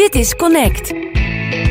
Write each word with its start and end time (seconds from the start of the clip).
Dit 0.00 0.14
is 0.14 0.36
Connect. 0.36 0.92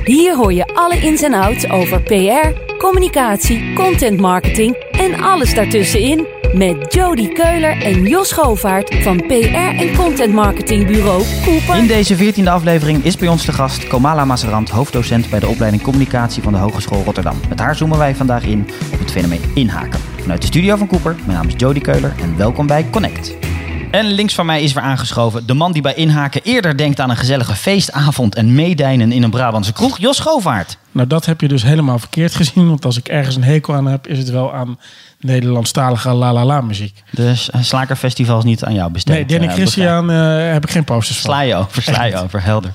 Hier 0.03 0.35
hoor 0.35 0.53
je 0.53 0.65
alle 0.73 1.01
ins 1.01 1.21
en 1.21 1.33
outs 1.33 1.69
over 1.69 2.01
PR, 2.01 2.75
communicatie, 2.77 3.73
content 3.73 4.19
marketing 4.19 4.75
en 4.91 5.21
alles 5.21 5.53
daartussenin 5.53 6.27
met 6.53 6.93
Jody 6.93 7.27
Keuler 7.27 7.81
en 7.81 8.03
Jos 8.03 8.31
Govaert 8.31 8.95
van 8.95 9.17
PR 9.27 9.33
en 9.77 9.95
content 9.95 10.33
marketing 10.33 10.87
bureau 10.87 11.23
Cooper. 11.43 11.75
In 11.75 11.87
deze 11.87 12.33
14e 12.33 12.47
aflevering 12.47 13.03
is 13.03 13.17
bij 13.17 13.27
ons 13.27 13.45
de 13.45 13.51
gast 13.51 13.87
Komala 13.87 14.25
Mazerand, 14.25 14.69
hoofddocent 14.69 15.29
bij 15.29 15.39
de 15.39 15.47
opleiding 15.47 15.83
Communicatie 15.83 16.43
van 16.43 16.53
de 16.53 16.59
Hogeschool 16.59 17.03
Rotterdam. 17.03 17.35
Met 17.49 17.59
haar 17.59 17.75
zoomen 17.75 17.97
wij 17.97 18.15
vandaag 18.15 18.43
in 18.43 18.67
op 18.93 18.99
het 18.99 19.11
fenomeen 19.11 19.51
inhaken. 19.53 19.99
Vanuit 20.21 20.41
de 20.41 20.47
studio 20.47 20.75
van 20.75 20.87
Cooper, 20.87 21.15
mijn 21.25 21.37
naam 21.37 21.47
is 21.47 21.53
Jody 21.57 21.79
Keuler 21.79 22.13
en 22.21 22.37
welkom 22.37 22.67
bij 22.67 22.85
Connect. 22.89 23.48
En 23.91 24.05
links 24.05 24.33
van 24.33 24.45
mij 24.45 24.63
is 24.63 24.73
weer 24.73 24.83
aangeschoven 24.83 25.47
de 25.47 25.53
man 25.53 25.71
die 25.71 25.81
bij 25.81 25.93
inhaken 25.93 26.41
eerder 26.43 26.77
denkt 26.77 26.99
aan 26.99 27.09
een 27.09 27.17
gezellige 27.17 27.55
feestavond 27.55 28.35
en 28.35 28.55
meedijnen 28.55 29.11
in 29.11 29.23
een 29.23 29.29
Brabantse 29.29 29.73
kroeg, 29.73 29.99
Jos 29.99 30.19
Govaert. 30.19 30.77
Nou, 30.91 31.07
dat 31.07 31.25
heb 31.25 31.41
je 31.41 31.47
dus 31.47 31.63
helemaal 31.63 31.99
verkeerd 31.99 32.35
gezien. 32.35 32.67
Want 32.67 32.85
als 32.85 32.97
ik 32.97 33.07
ergens 33.07 33.35
een 33.35 33.43
hekel 33.43 33.73
aan 33.73 33.85
heb, 33.85 34.07
is 34.07 34.17
het 34.17 34.29
wel 34.29 34.53
aan 34.53 34.79
Nederlandstalige 35.19 36.09
la 36.09 36.33
la 36.33 36.45
la 36.45 36.61
muziek. 36.61 37.03
Dus 37.11 37.49
uh, 37.55 37.61
Slakerfestival 37.61 38.37
is 38.37 38.43
niet 38.43 38.63
aan 38.63 38.73
jou 38.73 38.91
besteed. 38.91 39.15
Nee, 39.15 39.25
Danny 39.25 39.47
eh, 39.47 39.53
Christian 39.53 40.11
uh, 40.11 40.51
heb 40.51 40.63
ik 40.63 40.71
geen 40.71 40.83
posters 40.83 41.19
van. 41.19 41.31
Sla 41.31 41.41
je 41.41 41.55
over, 41.55 41.81
sla 41.81 42.03
je 42.03 42.17
over, 42.17 42.43
helder. 42.43 42.71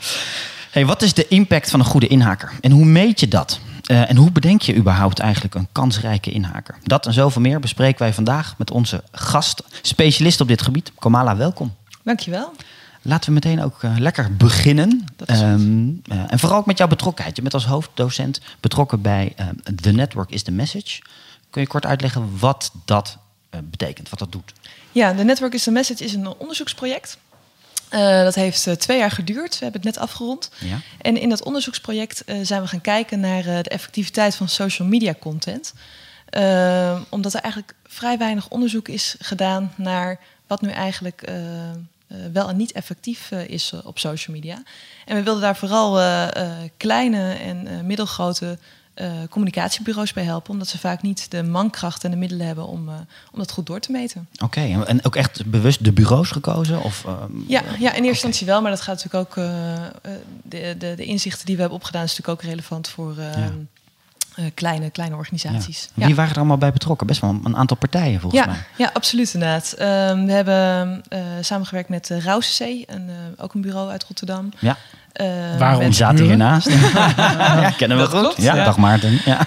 Hey, 0.71 0.87
wat 0.87 1.03
is 1.03 1.15
de 1.15 1.29
impact 1.29 1.71
van 1.71 1.81
een 1.81 1.87
goede 1.87 2.07
inhaker? 2.07 2.53
En 2.61 2.71
hoe 2.71 2.85
meet 2.85 3.21
je 3.21 3.29
dat? 3.29 3.61
Uh, 3.91 4.11
en 4.11 4.17
hoe 4.17 4.31
bedenk 4.31 4.63
je 4.63 4.77
überhaupt 4.77 5.19
eigenlijk 5.19 5.55
een 5.55 5.69
kansrijke 5.73 6.31
inhaker? 6.31 6.79
Dat 6.83 7.07
en 7.07 7.13
zoveel 7.13 7.43
meer 7.43 7.61
bespreken 7.61 7.99
wij 7.99 8.15
vandaag 8.15 8.55
met 8.59 8.71
onze 8.71 9.03
gast, 9.13 9.63
specialist 9.83 10.41
op 10.41 10.49
dit 10.49 10.63
gebied. 10.63 10.93
Komala, 10.95 11.37
welkom. 11.37 11.75
Dankjewel. 12.03 12.53
Laten 13.03 13.29
we 13.29 13.35
meteen 13.35 13.63
ook 13.63 13.83
uh, 13.83 13.97
lekker 13.99 14.37
beginnen. 14.37 15.05
Um, 15.31 16.03
uh, 16.13 16.23
en 16.27 16.39
vooral 16.39 16.59
ook 16.59 16.67
met 16.67 16.79
jouw 16.79 16.87
betrokkenheid. 16.87 17.37
Je 17.37 17.43
bent 17.43 17.55
als 17.55 17.67
hoofddocent 17.67 18.41
betrokken 18.61 19.01
bij 19.01 19.33
uh, 19.41 19.47
The 19.81 19.91
Network 19.91 20.31
is 20.31 20.43
the 20.43 20.53
Message. 20.53 21.03
Kun 21.51 21.63
je 21.63 21.69
kort 21.69 21.87
uitleggen 21.87 22.39
wat 22.39 22.73
dat 22.85 23.19
betekent, 23.51 24.09
wat 24.09 24.19
dat 24.19 24.33
doet? 24.33 24.53
Ja, 24.93 25.15
The 25.15 25.23
Network 25.25 25.55
is 25.55 25.63
the 25.63 25.71
Message 25.71 26.05
is 26.05 26.15
een 26.15 26.27
onderzoeksproject. 26.27 27.19
Uh, 27.91 28.23
dat 28.23 28.35
heeft 28.35 28.67
uh, 28.67 28.75
twee 28.75 28.99
jaar 28.99 29.11
geduurd. 29.11 29.59
We 29.59 29.65
hebben 29.65 29.81
het 29.81 29.95
net 29.95 29.99
afgerond. 29.99 30.51
Ja. 30.61 30.81
En 31.01 31.17
in 31.17 31.29
dat 31.29 31.43
onderzoeksproject 31.43 32.23
uh, 32.27 32.37
zijn 32.43 32.63
we 32.63 32.69
gaan 32.69 32.81
kijken 32.81 33.21
naar 33.21 33.43
de 33.43 33.69
effectiviteit 33.69 34.35
van 34.35 34.49
social 34.49 34.89
media 34.89 35.15
content. 35.21 35.75
omdat 37.09 37.35
er 37.35 37.41
eigenlijk 37.41 37.75
vrij 37.87 38.19
weinig 38.19 38.49
onderzoek 38.49 38.89
is 38.89 39.17
gedaan 39.19 39.73
naar 39.77 40.21
wat 40.47 40.61
nu 40.61 40.71
eigenlijk 40.71 41.31
wel 42.33 42.49
en 42.49 42.57
niet 42.57 42.73
effectief 42.73 43.31
is 43.31 43.73
op 43.85 43.99
social 43.99 44.37
media. 44.37 44.63
En 45.05 45.17
we 45.17 45.23
wilden 45.23 45.43
daar 45.43 45.57
vooral 45.57 46.01
kleine 46.77 47.33
en 47.33 47.87
middelgrote 47.87 48.59
uh, 48.95 49.13
communicatiebureaus 49.31 50.13
bij 50.13 50.25
helpen, 50.25 50.51
omdat 50.51 50.69
ze 50.69 50.79
vaak 50.79 51.03
niet 51.03 51.31
de 51.31 51.43
mankracht 51.43 52.05
en 52.05 52.11
de 52.11 52.17
middelen 52.17 52.47
hebben 52.47 52.67
om, 52.67 52.89
uh, 52.89 52.95
om 53.33 53.39
dat 53.39 53.53
goed 53.53 53.67
door 53.67 53.81
te 53.81 53.93
meten. 53.93 54.29
Oké, 54.35 54.45
okay, 54.45 54.83
en 54.83 55.05
ook 55.05 55.17
echt 55.17 55.47
bewust 55.47 55.85
de 55.85 55.93
bureaus 55.93 56.31
gekozen? 56.31 56.83
Of, 56.83 57.05
uh, 57.07 57.13
ja, 57.47 57.61
ja, 57.61 57.63
in 57.63 57.79
eerste 57.79 57.97
okay. 57.97 58.09
instantie 58.09 58.47
wel, 58.47 58.63
maar 58.63 58.71
dat 58.71 58.81
gaat 58.81 59.05
natuurlijk 59.05 59.29
ook. 59.29 59.45
de, 60.43 60.75
de, 60.79 60.95
de 60.97 61.05
inzichten 61.05 61.47
die 61.47 61.55
we 61.55 61.61
hebben 61.61 61.79
opgedaan, 61.79 62.05
is 62.05 62.17
natuurlijk 62.17 62.41
ook 62.41 62.49
relevant 62.51 62.89
voor. 62.89 63.15
Ja. 63.21 63.51
Uh, 64.39 64.45
kleine, 64.55 64.91
kleine 64.91 65.17
organisaties. 65.17 65.89
Ja. 65.95 66.07
Wie 66.07 66.15
waren 66.15 66.31
er 66.31 66.37
allemaal 66.37 66.59
bij 66.59 66.73
betrokken? 66.73 67.07
Best 67.07 67.21
wel 67.21 67.41
een 67.45 67.57
aantal 67.57 67.77
partijen 67.77 68.21
volgens 68.21 68.45
ja, 68.45 68.51
mij. 68.51 68.65
Ja, 68.77 68.91
absoluut 68.93 69.35
inderdaad. 69.35 69.73
Um, 69.73 70.27
we 70.27 70.33
hebben 70.33 71.03
samengewerkt 71.41 71.89
met 71.89 72.11
uh, 72.11 72.25
een, 72.87 73.11
ook 73.37 73.55
een 73.55 73.61
bureau 73.61 73.91
uit 73.91 74.05
Rotterdam. 74.05 74.53
Ja. 74.59 74.77
Waarom 75.59 75.93
zaten 75.93 76.25
hiernaast? 76.25 76.69
ja, 77.61 77.71
kennen 77.71 77.99
we 77.99 78.07
goed. 78.07 78.21
klopt, 78.21 78.43
ja, 78.43 78.55
ja. 78.55 78.65
dag 78.65 78.77
Maarten. 78.77 79.21
Ja. 79.25 79.39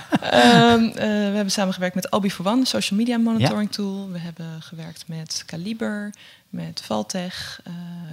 Um, 0.73 0.92
we 0.94 1.34
hebben 1.34 1.52
samengewerkt 1.52 1.96
met 1.96 2.32
for 2.32 2.48
One, 2.48 2.66
social 2.66 3.00
media 3.00 3.17
monitoring 3.17 3.72
tool. 3.72 4.10
We 4.11 4.20
hebben 4.20 4.45
gewerkt 4.60 5.04
met 5.08 5.44
Caliber, 5.45 6.14
met 6.50 6.82
Valtech, 6.86 7.61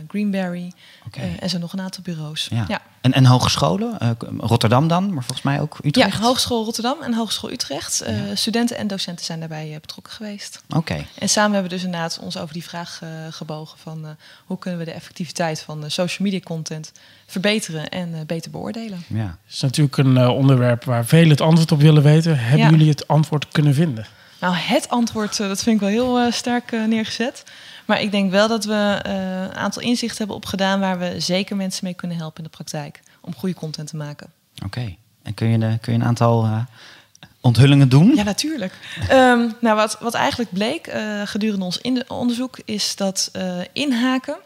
Greenberry 0.09 0.73
okay. 1.07 1.37
en 1.41 1.51
zo 1.51 1.59
nog 1.59 1.73
een 1.73 1.81
aantal 1.81 2.03
bureaus. 2.03 2.49
Ja. 2.51 2.81
En, 3.01 3.13
en 3.13 3.27
hogescholen? 3.27 4.17
Rotterdam 4.39 4.89
dan, 4.89 5.05
maar 5.15 5.23
volgens 5.25 5.43
mij 5.43 5.61
ook 5.61 5.79
Utrecht? 5.83 6.13
Ja, 6.13 6.21
Hogeschool 6.21 6.65
Rotterdam 6.65 7.03
en 7.03 7.15
Hogeschool 7.15 7.51
Utrecht. 7.51 8.05
Studenten 8.35 8.77
en 8.77 8.87
docenten 8.87 9.25
zijn 9.25 9.39
daarbij 9.39 9.79
betrokken 9.81 10.13
geweest. 10.13 10.63
Oké. 10.69 10.79
Okay. 10.79 11.07
En 11.19 11.29
samen 11.29 11.53
hebben 11.53 11.71
we 11.71 11.77
dus 11.77 11.85
inderdaad 11.85 12.19
ons 12.19 12.37
over 12.37 12.53
die 12.53 12.65
vraag 12.65 13.01
gebogen 13.31 13.79
van 13.79 14.17
hoe 14.47 14.59
kunnen 14.59 14.81
we 14.81 14.87
de 14.87 14.93
effectiviteit 14.93 15.61
van 15.61 15.91
social 15.91 16.27
media 16.27 16.41
content 16.41 16.93
verbeteren 17.27 17.89
en 17.89 18.27
beter 18.27 18.51
beoordelen. 18.51 19.05
Ja. 19.07 19.39
Het 19.45 19.55
is 19.55 19.61
natuurlijk 19.61 19.97
een 19.97 20.29
onderwerp 20.29 20.85
waar 20.85 21.07
velen 21.07 21.31
het 21.31 21.41
antwoord 21.41 21.73
op 21.73 21.81
willen 21.81 22.03
weten. 22.03 22.39
Hebben 22.39 22.59
Ja. 22.59 22.71
jullie 22.71 22.89
het 22.89 23.09
antwoord 23.09 23.49
kunnen 23.49 23.75
vinden? 23.75 24.07
Nou, 24.41 24.55
het 24.57 24.89
antwoord, 24.89 25.37
dat 25.37 25.63
vind 25.63 25.83
ik 25.83 25.89
wel 25.89 26.17
heel 26.17 26.33
sterk 26.33 26.71
neergezet. 26.71 27.45
Maar 27.85 28.01
ik 28.01 28.11
denk 28.11 28.31
wel 28.31 28.49
dat 28.49 28.65
we 28.65 29.03
uh, 29.07 29.13
een 29.43 29.55
aantal 29.55 29.83
inzichten 29.83 30.19
hebben 30.19 30.37
opgedaan 30.37 30.81
waar 30.81 30.99
we 30.99 31.21
zeker 31.21 31.57
mensen 31.57 31.85
mee 31.85 31.95
kunnen 31.95 32.17
helpen 32.17 32.37
in 32.37 32.45
de 32.45 32.57
praktijk 32.57 33.01
om 33.21 33.35
goede 33.35 33.55
content 33.55 33.89
te 33.89 33.97
maken. 33.97 34.27
Oké. 34.57 34.67
Okay. 34.67 34.99
En 35.23 35.35
kun 35.35 35.49
je, 35.49 35.59
de, 35.59 35.79
kun 35.81 35.93
je 35.93 35.99
een 35.99 36.05
aantal 36.05 36.45
uh, 36.45 36.61
onthullingen 37.41 37.89
doen? 37.89 38.13
Ja, 38.15 38.23
natuurlijk. 38.23 38.73
um, 39.11 39.53
nou, 39.61 39.77
wat, 39.77 39.97
wat 40.01 40.15
eigenlijk 40.15 40.51
bleek 40.51 40.87
uh, 40.87 41.23
gedurende 41.25 41.65
ons 41.65 41.79
in 41.79 42.11
onderzoek 42.11 42.59
is 42.65 42.97
dat 42.97 43.31
inhaken 43.73 44.37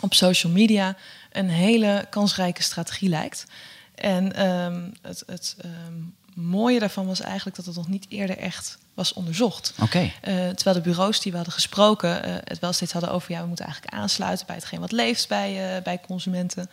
op 0.00 0.14
social 0.14 0.52
media 0.52 0.96
een 1.32 1.50
hele 1.50 2.06
kansrijke 2.10 2.62
strategie 2.62 3.08
lijkt. 3.08 3.46
En 3.94 4.46
um, 4.46 4.92
het, 5.02 5.22
het 5.26 5.56
um, 5.64 6.14
mooie 6.34 6.78
daarvan 6.78 7.06
was 7.06 7.20
eigenlijk 7.20 7.56
dat 7.56 7.66
het 7.66 7.76
nog 7.76 7.88
niet 7.88 8.06
eerder 8.08 8.38
echt 8.38 8.78
was 8.94 9.12
onderzocht. 9.12 9.74
Okay. 9.80 10.04
Uh, 10.04 10.48
terwijl 10.48 10.76
de 10.76 10.90
bureaus 10.90 11.20
die 11.20 11.30
we 11.30 11.36
hadden 11.36 11.54
gesproken 11.54 12.28
uh, 12.28 12.34
het 12.44 12.58
wel 12.58 12.72
steeds 12.72 12.92
hadden 12.92 13.10
over... 13.10 13.32
ja, 13.32 13.40
we 13.40 13.46
moeten 13.46 13.64
eigenlijk 13.64 13.94
aansluiten 13.94 14.46
bij 14.46 14.56
hetgeen 14.56 14.80
wat 14.80 14.92
leeft 14.92 15.28
bij, 15.28 15.76
uh, 15.76 15.82
bij 15.82 16.00
consumenten. 16.06 16.70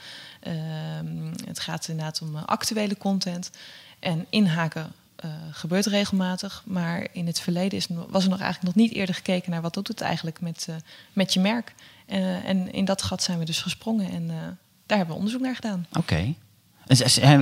het 1.46 1.60
gaat 1.60 1.88
inderdaad 1.88 2.22
om 2.22 2.36
actuele 2.36 2.98
content. 2.98 3.52
En 4.00 4.26
inhaken 4.30 4.92
gebeurt 5.52 5.86
regelmatig. 5.86 6.64
Maar 6.66 7.08
in 7.12 7.28
het 7.28 7.40
verleden 7.40 7.78
is, 7.78 7.88
was 7.90 8.24
er 8.24 8.30
nog 8.30 8.40
eigenlijk 8.40 8.76
nog 8.76 8.86
niet 8.86 8.96
eerder 8.96 9.16
gekeken... 9.16 9.52
naar 9.52 9.62
wat 9.62 9.74
doet 9.74 9.88
het 9.88 10.02
eigenlijk 10.02 10.42
met, 10.42 10.68
met 11.14 11.34
je 11.34 11.40
merk. 11.40 11.74
En 12.46 12.72
in 12.72 12.86
dat 12.86 13.02
gat 13.02 13.24
zijn 13.24 13.40
we 13.40 13.46
dus 13.46 13.62
gesprongen 13.62 14.12
en 14.12 14.28
daar 14.86 14.98
hebben 14.98 15.16
we 15.16 15.22
onderzoek 15.22 15.42
naar 15.42 15.56
gedaan. 15.56 15.86
Oké. 15.90 16.00
Okay. 16.00 16.36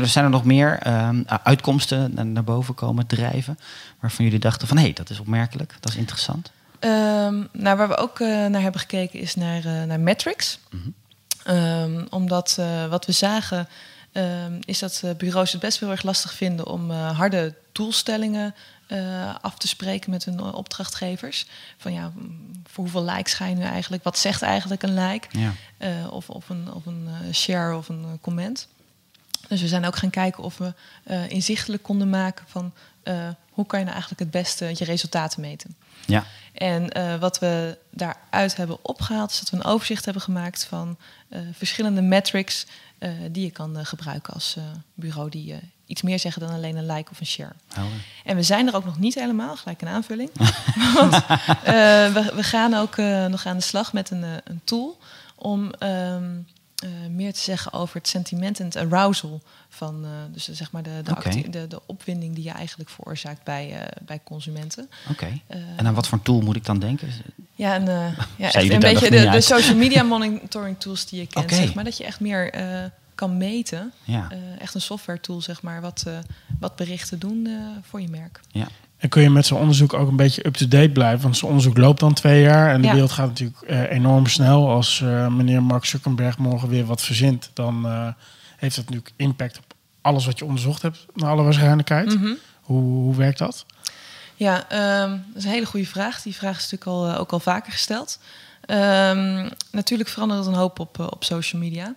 Zijn 0.04 0.26
er 0.26 0.30
nog 0.30 0.44
meer 0.44 0.88
uh, 0.88 1.10
uitkomsten 1.44 2.32
naar, 2.34 2.44
boven 2.44 2.74
komen 2.74 3.08
drijven 3.08 3.60
waarvan 4.00 4.26
jullie 4.26 4.40
dachten 4.40 4.68
van 4.68 4.78
hé, 4.78 4.84
hey, 4.84 4.94
dat 4.94 5.10
is 5.10 5.20
opmerkelijk, 5.20 5.76
dat 5.80 5.92
is 5.92 5.98
interessant? 5.98 6.52
Um, 6.80 7.48
nou, 7.52 7.78
waar 7.78 7.88
we 7.88 7.98
ook 7.98 8.20
uh, 8.20 8.46
naar 8.46 8.62
hebben 8.62 8.82
gekeken 8.82 9.20
is 9.20 9.36
naar, 9.36 9.66
uh, 9.66 9.84
naar 9.84 10.00
metrics. 10.00 10.60
Mhm. 10.70 10.84
Mm 10.84 10.94
-hmm. 11.44 11.56
um, 11.56 12.08
omdat 12.10 12.60
wat 12.90 13.06
we 13.06 13.12
zagen 13.12 13.68
um, 14.14 14.60
is 14.66 14.80
dat 14.80 15.04
bureaus 15.18 15.52
het 15.52 15.62
best 15.62 15.80
heel 15.80 15.92
erg 15.92 16.04
lastig 16.04 16.34
vinden 16.34 16.68
om 16.68 16.92
harde 16.92 17.54
doelstellingen 17.72 18.56
af 19.42 19.58
te 19.58 19.68
spreken 19.68 20.12
met 20.12 20.26
hun 20.26 20.42
opdrachtgevers. 20.42 21.46
Van 21.78 21.94
ja, 21.94 22.12
voor 22.64 22.84
hoeveel 22.84 23.04
likes 23.04 23.34
ga 23.34 23.46
je 23.46 23.56
nu 23.56 23.64
eigenlijk? 23.64 24.04
Wat 24.04 24.18
zegt 24.18 24.42
eigenlijk 24.42 24.84
een 24.84 24.94
like? 24.94 25.28
Ja. 25.32 25.54
of, 26.10 26.30
of 26.30 26.50
een, 26.50 26.74
of 26.74 26.86
een 26.86 27.10
share 27.34 27.76
of 27.76 27.90
een 27.90 28.18
comment. 28.22 28.68
Dus 29.48 29.62
we 29.62 29.68
zijn 29.68 29.86
ook 29.86 29.96
gaan 29.96 30.10
kijken 30.10 30.44
of 30.44 30.58
we 30.58 30.74
uh, 31.08 31.30
inzichtelijk 31.30 31.84
konden 31.84 32.10
maken 32.10 32.46
van 32.48 32.74
hoe 33.50 33.66
kan 33.66 33.80
je 33.80 33.86
nou 33.86 33.98
eigenlijk 33.98 34.20
het 34.20 34.32
beste 34.32 34.66
je 34.66 34.84
resultaten 34.84 35.42
meten. 35.42 35.76
Ja. 36.06 36.26
En 36.54 37.20
wat 37.20 37.40
we 37.40 37.78
daaruit 37.92 38.56
hebben 38.56 38.86
opgehaald 38.86 39.32
is 39.32 39.40
dat 39.40 39.50
we 39.50 39.56
een 39.56 39.64
overzicht 39.64 40.06
hebben 40.06 40.24
gemaakt 40.24 40.66
van 40.66 40.98
verschillende 41.52 42.02
metrics 42.02 42.66
die 43.32 43.44
je 43.44 43.52
kan 43.52 43.86
gebruiken 43.86 44.34
als 44.34 44.58
bureau 44.94 45.30
die 45.30 45.60
iets 45.88 46.02
meer 46.02 46.20
zeggen 46.20 46.42
dan 46.42 46.52
alleen 46.52 46.76
een 46.76 46.92
like 46.92 47.12
of 47.12 47.20
een 47.20 47.26
share. 47.26 47.54
En 48.24 48.36
we 48.36 48.44
zijn 48.44 48.68
er 48.68 48.76
ook 48.76 48.86
nog 48.86 49.00
niet 49.00 49.16
helemaal, 49.16 49.56
gelijk 49.56 49.82
een 49.82 49.88
aanvulling. 49.88 50.30
Want 51.00 51.26
we, 52.14 52.32
we, 52.36 52.44
gaan 52.44 52.74
ook 52.74 52.98
nog 53.30 53.46
aan 53.46 53.58
de 53.58 53.64
slag 53.64 53.94
met 53.94 54.12
een, 54.12 54.24
een 54.24 54.62
tool 54.64 55.00
om 55.36 55.72
um, 55.80 56.46
uh, 56.84 56.90
meer 57.10 57.34
te 57.34 57.40
zeggen 57.40 57.74
over 57.74 57.96
het 57.96 58.08
sentiment 58.08 58.60
en 58.60 58.66
het 58.66 58.76
arousal 58.76 59.42
van 59.70 60.06
dus 60.32 60.50
zeg 60.52 60.72
maar 60.72 60.84
de, 60.84 61.02
de, 61.04 61.12
okay. 61.12 61.46
de, 61.50 61.68
de, 61.68 61.82
opwinding 61.86 62.36
die 62.36 62.44
je 62.44 62.52
eigenlijk 62.52 62.90
veroorzaakt 62.90 63.44
bij, 63.44 63.90
bij 64.06 64.20
consumenten. 64.24 64.90
Oké. 65.10 65.12
Okay. 65.12 65.42
en 65.76 65.88
aan 65.88 65.94
wat 65.94 66.08
voor 66.08 66.22
tool 66.22 66.42
moet 66.42 66.56
ik 66.56 66.66
dan 66.66 66.80
denken? 66.80 67.10
Ja, 67.56 67.76
een, 67.76 68.16
ja 68.36 68.52
echt 68.52 68.70
een 68.70 68.80
beetje 68.80 69.10
de, 69.10 69.30
de, 69.30 69.42
social 69.42 69.76
media 69.76 70.04
monitoring 70.18 70.80
tools 70.80 71.06
die 71.06 71.20
je 71.20 71.28
kent, 71.28 71.46
okay. 71.46 71.58
zeg 71.58 71.74
maar, 71.74 71.84
dat 71.84 71.98
je 71.98 72.04
echt 72.04 72.20
meer 72.20 72.54
kan 73.18 73.38
meten. 73.38 73.92
Ja. 74.04 74.28
echt 74.60 74.74
een 74.76 74.82
software 74.82 75.20
tool, 75.20 75.42
zeg 75.42 75.62
maar, 75.62 75.82
wat, 75.82 76.06
wat 76.60 76.76
berichten 76.76 77.20
doen 77.20 77.48
voor 77.82 78.02
je 78.02 78.10
merk. 78.10 78.40
Ja. 78.52 78.68
En 78.98 79.10
kun 79.10 79.22
je 79.22 79.30
met 79.30 79.46
zo'n 79.46 79.60
onderzoek 79.60 79.94
ook 79.94 80.08
een 80.08 80.16
beetje 80.16 80.46
up-to-date 80.48 80.90
blijven? 80.90 81.22
Want 81.22 81.38
zo'n 81.38 81.48
onderzoek 81.50 81.78
loopt 81.78 82.00
dan 82.00 82.14
twee 82.14 82.42
jaar 82.42 82.72
en 82.74 82.82
de 82.82 82.88
Ja. 82.88 82.94
wereld 82.94 83.12
gaat 83.12 83.28
natuurlijk 83.28 83.62
eh, 83.62 83.92
enorm 83.92 84.28
snel. 84.28 84.70
Als 84.70 85.02
eh, 85.02 85.28
meneer 85.28 85.64
Mark 85.64 85.86
Zuckerberg 85.86 86.38
morgen 86.38 86.70
weer 86.70 86.86
wat 86.86 87.02
verzint, 87.02 87.50
dan 87.54 87.86
eh, 87.86 88.08
heeft 88.58 88.76
dat 88.76 88.86
natuurlijk 88.86 89.14
impact 89.16 89.58
op 89.58 89.64
alles 90.02 90.26
wat 90.26 90.40
je 90.40 90.46
onderzocht 90.46 90.82
hebt, 90.82 91.06
naar 91.14 91.30
alle 91.30 91.44
waarschijnlijkheid. 91.44 92.16
Mhm. 92.20 92.34
hoe, 92.62 92.82
hoe 92.82 93.16
werkt 93.16 93.38
dat? 93.38 93.66
Ja, 94.36 94.70
ehm, 94.70 95.10
dat 95.10 95.36
is 95.36 95.44
een 95.44 95.52
hele 95.52 95.66
goede 95.66 95.86
vraag. 95.86 96.22
Die 96.22 96.36
vraag 96.36 96.58
is 96.58 96.72
natuurlijk 96.72 96.90
al, 96.92 97.08
eh, 97.14 97.20
ook 97.20 97.32
al 97.32 97.40
vaker 97.40 97.72
gesteld. 97.72 98.20
Ehm, 98.66 99.50
natuurlijk 99.72 100.10
verandert 100.10 100.40
het 100.40 100.48
een 100.50 100.60
hoop 100.60 100.80
op, 100.80 101.00
eh, 101.00 101.08
op 101.10 101.24
social 101.24 101.62
media. 101.62 101.94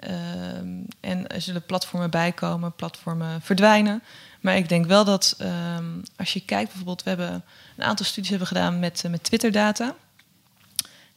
Ehm, 0.00 0.68
en 1.00 1.26
er 1.28 1.40
zullen 1.40 1.64
platformen 1.64 2.10
bijkomen, 2.10 2.74
platformen 2.74 3.42
verdwijnen. 3.42 4.02
Maar 4.40 4.56
ik 4.56 4.68
denk 4.68 4.86
wel 4.86 5.04
dat 5.04 5.34
ehm, 5.38 5.84
als 6.16 6.32
je 6.32 6.40
kijkt, 6.40 6.68
bijvoorbeeld, 6.68 7.02
we 7.02 7.08
hebben 7.08 7.44
een 7.76 7.84
aantal 7.84 8.06
studies 8.06 8.30
hebben 8.30 8.48
gedaan 8.48 8.78
met, 8.78 9.04
eh, 9.04 9.10
met 9.10 9.24
Twitter-data. 9.24 9.94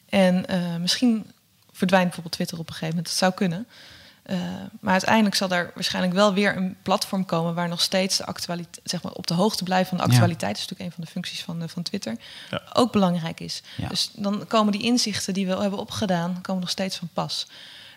En 0.09 0.45
eh, 0.45 0.75
misschien 0.75 1.31
verdwijnt 1.71 2.05
bijvoorbeeld 2.05 2.35
Twitter 2.35 2.59
op 2.59 2.67
een 2.67 2.73
gegeven 2.73 2.95
moment. 2.95 3.07
Dat 3.07 3.17
zou 3.17 3.33
kunnen. 3.33 3.67
Uh, 4.25 4.37
maar 4.79 4.91
uiteindelijk 4.91 5.35
zal 5.35 5.49
er 5.49 5.71
waarschijnlijk 5.73 6.13
wel 6.13 6.33
weer 6.33 6.57
een 6.57 6.75
platform 6.81 7.25
komen 7.25 7.55
waar 7.55 7.67
nog 7.67 7.81
steeds 7.81 8.17
de 8.17 8.25
actualiteit, 8.25 8.79
zeg 8.83 9.03
maar, 9.03 9.11
op 9.11 9.27
de 9.27 9.33
hoogte 9.33 9.63
blijven 9.63 9.87
van 9.87 9.97
de 9.97 10.03
actualiteit. 10.03 10.55
Dat 10.55 10.63
is 10.63 10.69
natuurlijk 10.69 10.89
een 10.89 10.95
van 10.95 11.03
de 11.03 11.11
functies 11.11 11.43
van, 11.43 11.69
van 11.69 11.83
Twitter. 11.83 12.15
Ja. 12.49 12.61
Ook 12.73 12.91
belangrijk 12.91 13.39
is. 13.39 13.61
Ja. 13.77 13.87
Dus 13.87 14.09
dan 14.13 14.47
komen 14.47 14.71
die 14.71 14.81
inzichten 14.81 15.33
die 15.33 15.47
we 15.47 15.55
hebben 15.55 15.79
opgedaan, 15.79 16.41
komen 16.41 16.61
nog 16.61 16.69
steeds 16.69 16.97
van 16.97 17.09
pas. 17.13 17.47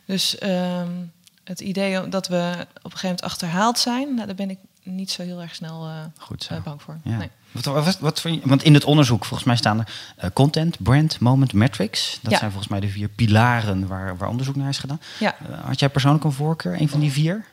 Dus 0.07 0.43
um, 0.43 1.13
het 1.45 1.61
idee 1.61 2.09
dat 2.09 2.29
we 2.29 2.53
op 2.59 2.85
een 2.85 2.91
gegeven 2.91 3.01
moment 3.03 3.23
achterhaald 3.23 3.79
zijn, 3.79 4.15
nou, 4.15 4.27
daar 4.27 4.37
ben 4.37 4.51
ik 4.51 4.59
niet 4.83 5.11
zo 5.11 5.23
heel 5.23 5.43
erg 5.43 5.55
snel 5.55 5.87
uh, 5.87 5.95
Goed 6.19 6.49
uh, 6.53 6.63
bang 6.63 6.83
voor. 6.83 6.99
Ja. 7.05 7.17
Nee. 7.17 7.31
Wat, 7.53 7.65
wat, 7.65 7.99
wat, 7.99 8.23
want 8.45 8.63
in 8.63 8.75
het 8.75 8.85
onderzoek, 8.85 9.25
volgens 9.25 9.49
mij 9.49 9.57
staan 9.57 9.79
er 9.79 9.89
uh, 10.25 10.31
content, 10.33 10.83
brand, 10.83 11.21
moment, 11.21 11.53
metrics. 11.53 12.19
Dat 12.23 12.33
ja. 12.33 12.39
zijn 12.39 12.51
volgens 12.51 12.71
mij 12.71 12.81
de 12.81 12.89
vier 12.89 13.09
pilaren 13.09 13.87
waar, 13.87 14.17
waar 14.17 14.29
onderzoek 14.29 14.57
naar 14.57 14.69
is 14.69 14.79
gedaan. 14.79 15.01
Ja. 15.19 15.37
had 15.65 15.81
jij 15.81 15.89
persoonlijk 15.89 16.25
een 16.25 16.33
voorkeur, 16.33 16.81
een 16.81 16.89
van 16.89 17.01
die 17.01 17.13
vier? 17.13 17.45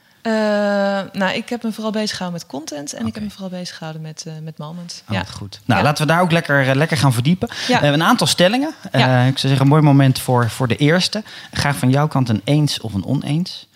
Nou, 1.11 1.33
ik 1.33 1.49
heb 1.49 1.63
me 1.63 1.71
vooral 1.71 1.91
bezig 1.91 2.17
gehouden 2.17 2.41
met 2.41 2.51
content 2.51 2.91
en 2.91 2.97
okay. 2.97 3.07
ik 3.07 3.13
heb 3.13 3.23
me 3.23 3.29
vooral 3.29 3.49
bezig 3.49 3.77
gehouden 3.77 4.01
met, 4.01 4.25
met 4.41 4.57
moment. 4.57 5.03
Oh, 5.09 5.15
ja. 5.15 5.23
goed. 5.23 5.61
Nou, 5.65 5.83
laten 5.83 6.07
we 6.07 6.13
daar 6.13 6.21
ook 6.21 6.31
lekker, 6.31 6.75
lekker 6.75 6.97
gaan 6.97 7.13
verdiepen. 7.13 7.49
een 7.67 8.03
aantal 8.03 8.27
stellingen. 8.27 8.73
ik 8.91 9.01
zou 9.01 9.33
zeggen, 9.33 9.61
een 9.61 9.67
mooi 9.67 9.81
moment 9.81 10.19
voor, 10.19 10.49
voor 10.49 10.67
de 10.67 10.75
eerste. 10.75 11.23
Graag 11.51 11.77
van 11.77 11.89
jouw 11.89 12.07
kant 12.07 12.29
een 12.29 12.41
eens 12.43 12.79
of 12.79 12.93
een 12.93 13.05
oneens. 13.05 13.67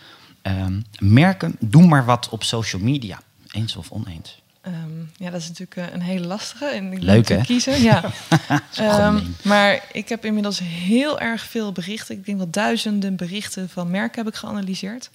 Um, 0.41 0.85
merken, 0.99 1.55
doe 1.59 1.87
maar 1.87 2.05
wat 2.05 2.29
op 2.29 2.43
social 2.43 2.81
media. 2.81 3.19
Eens 3.51 3.75
of 3.75 3.91
oneens? 3.91 4.41
Um, 4.67 5.11
ja, 5.15 5.29
dat 5.29 5.41
is 5.41 5.47
natuurlijk 5.47 5.93
een 5.93 6.01
hele 6.01 6.25
lastige. 6.25 6.65
En 6.65 6.93
ik 6.93 7.01
Leuk 7.01 7.27
hè? 7.27 7.41
Kiezen. 7.41 7.81
Ja. 7.81 8.03
um, 9.07 9.35
maar 9.41 9.83
ik 9.91 10.09
heb 10.09 10.25
inmiddels 10.25 10.59
heel 10.59 11.19
erg 11.19 11.41
veel 11.41 11.71
berichten. 11.71 12.15
Ik 12.15 12.25
denk 12.25 12.37
wel 12.37 12.49
duizenden 12.49 13.15
berichten 13.15 13.69
van 13.69 13.91
merken 13.91 14.23
heb 14.23 14.33
ik 14.33 14.39
geanalyseerd. 14.39 15.09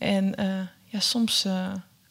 En 0.00 0.34
uh, 0.40 0.46
ja, 0.84 1.00
soms 1.00 1.44
uh, 1.46 1.52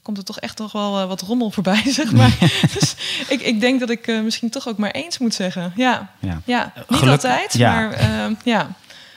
komt 0.02 0.18
er 0.18 0.24
toch 0.24 0.40
echt 0.40 0.58
nog 0.58 0.72
wel 0.72 1.02
uh, 1.02 1.08
wat 1.08 1.22
rommel 1.22 1.52
voorbij, 1.52 1.84
zeg 2.00 2.12
maar. 2.12 2.38
dus 2.74 2.96
ik, 3.30 3.42
ik 3.42 3.60
denk 3.60 3.80
dat 3.80 3.90
ik 3.90 4.08
misschien 4.24 4.50
toch 4.50 4.68
ook 4.68 4.78
maar 4.78 4.92
eens 4.92 5.18
moet 5.18 5.34
zeggen. 5.34 5.74
Ja, 5.76 6.12
ja. 6.20 6.42
ja. 6.46 6.74
niet 6.76 7.00
Geluk, 7.00 7.14
altijd, 7.14 7.54
ja. 7.54 7.74
maar 7.74 8.32
ja. 8.44 8.68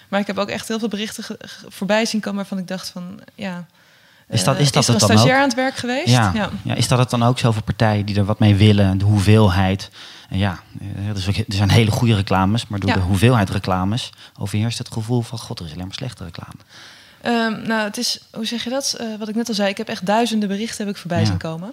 Maar 0.08 0.20
ik 0.20 0.26
heb 0.26 0.38
ook 0.38 0.48
echt 0.48 0.68
heel 0.68 0.78
veel 0.78 0.88
berichten 0.88 1.24
voorbij 1.68 2.04
zien 2.06 2.20
komen 2.20 2.38
waarvan 2.38 2.58
ik 2.58 2.68
dacht 2.68 2.88
van 2.88 3.20
ja. 3.34 3.66
Is 4.28 4.44
dat, 4.44 4.58
is 4.58 4.72
dat 4.72 4.82
is 4.82 4.88
er 4.88 4.94
het 4.94 5.02
een 5.02 5.08
dan 5.08 5.18
stagiair 5.18 5.36
ook? 5.36 5.42
aan 5.42 5.48
het 5.48 5.56
werk 5.56 5.76
geweest? 5.76 6.08
Ja. 6.08 6.30
Ja. 6.34 6.50
ja. 6.64 6.74
Is 6.74 6.88
dat 6.88 6.98
het 6.98 7.10
dan 7.10 7.22
ook 7.22 7.38
zoveel 7.38 7.62
partijen 7.62 8.06
die 8.06 8.16
er 8.16 8.24
wat 8.24 8.38
mee 8.38 8.54
willen? 8.54 8.98
De 8.98 9.04
hoeveelheid. 9.04 9.90
En 10.28 10.38
ja, 10.38 10.58
dus 11.12 11.26
er 11.26 11.44
zijn 11.48 11.70
hele 11.70 11.90
goede 11.90 12.14
reclames, 12.14 12.66
maar 12.66 12.80
door 12.80 12.88
Ja. 12.90 12.94
de 12.96 13.02
hoeveelheid 13.02 13.50
reclames 13.50 14.12
overheerst 14.38 14.78
het 14.78 14.92
gevoel 14.92 15.20
van 15.20 15.38
god, 15.38 15.58
er 15.58 15.64
is 15.64 15.72
alleen 15.72 15.86
maar 15.86 15.94
slechte 15.94 16.24
reclame. 16.24 16.54
Ehm, 17.22 17.62
nou, 17.66 17.82
het 17.84 17.96
is, 17.96 18.18
hoe 18.32 18.44
zeg 18.46 18.64
je 18.64 18.70
dat? 18.70 18.94
Eh, 18.98 19.06
wat 19.18 19.28
ik 19.28 19.34
net 19.34 19.48
al 19.48 19.54
zei, 19.54 19.68
ik 19.68 19.76
heb 19.76 19.88
echt 19.88 20.06
duizenden 20.06 20.48
berichten 20.48 20.84
heb 20.86 20.94
ik 20.94 21.00
voorbij 21.00 21.20
Ja. 21.20 21.26
zien 21.26 21.36
komen. 21.36 21.72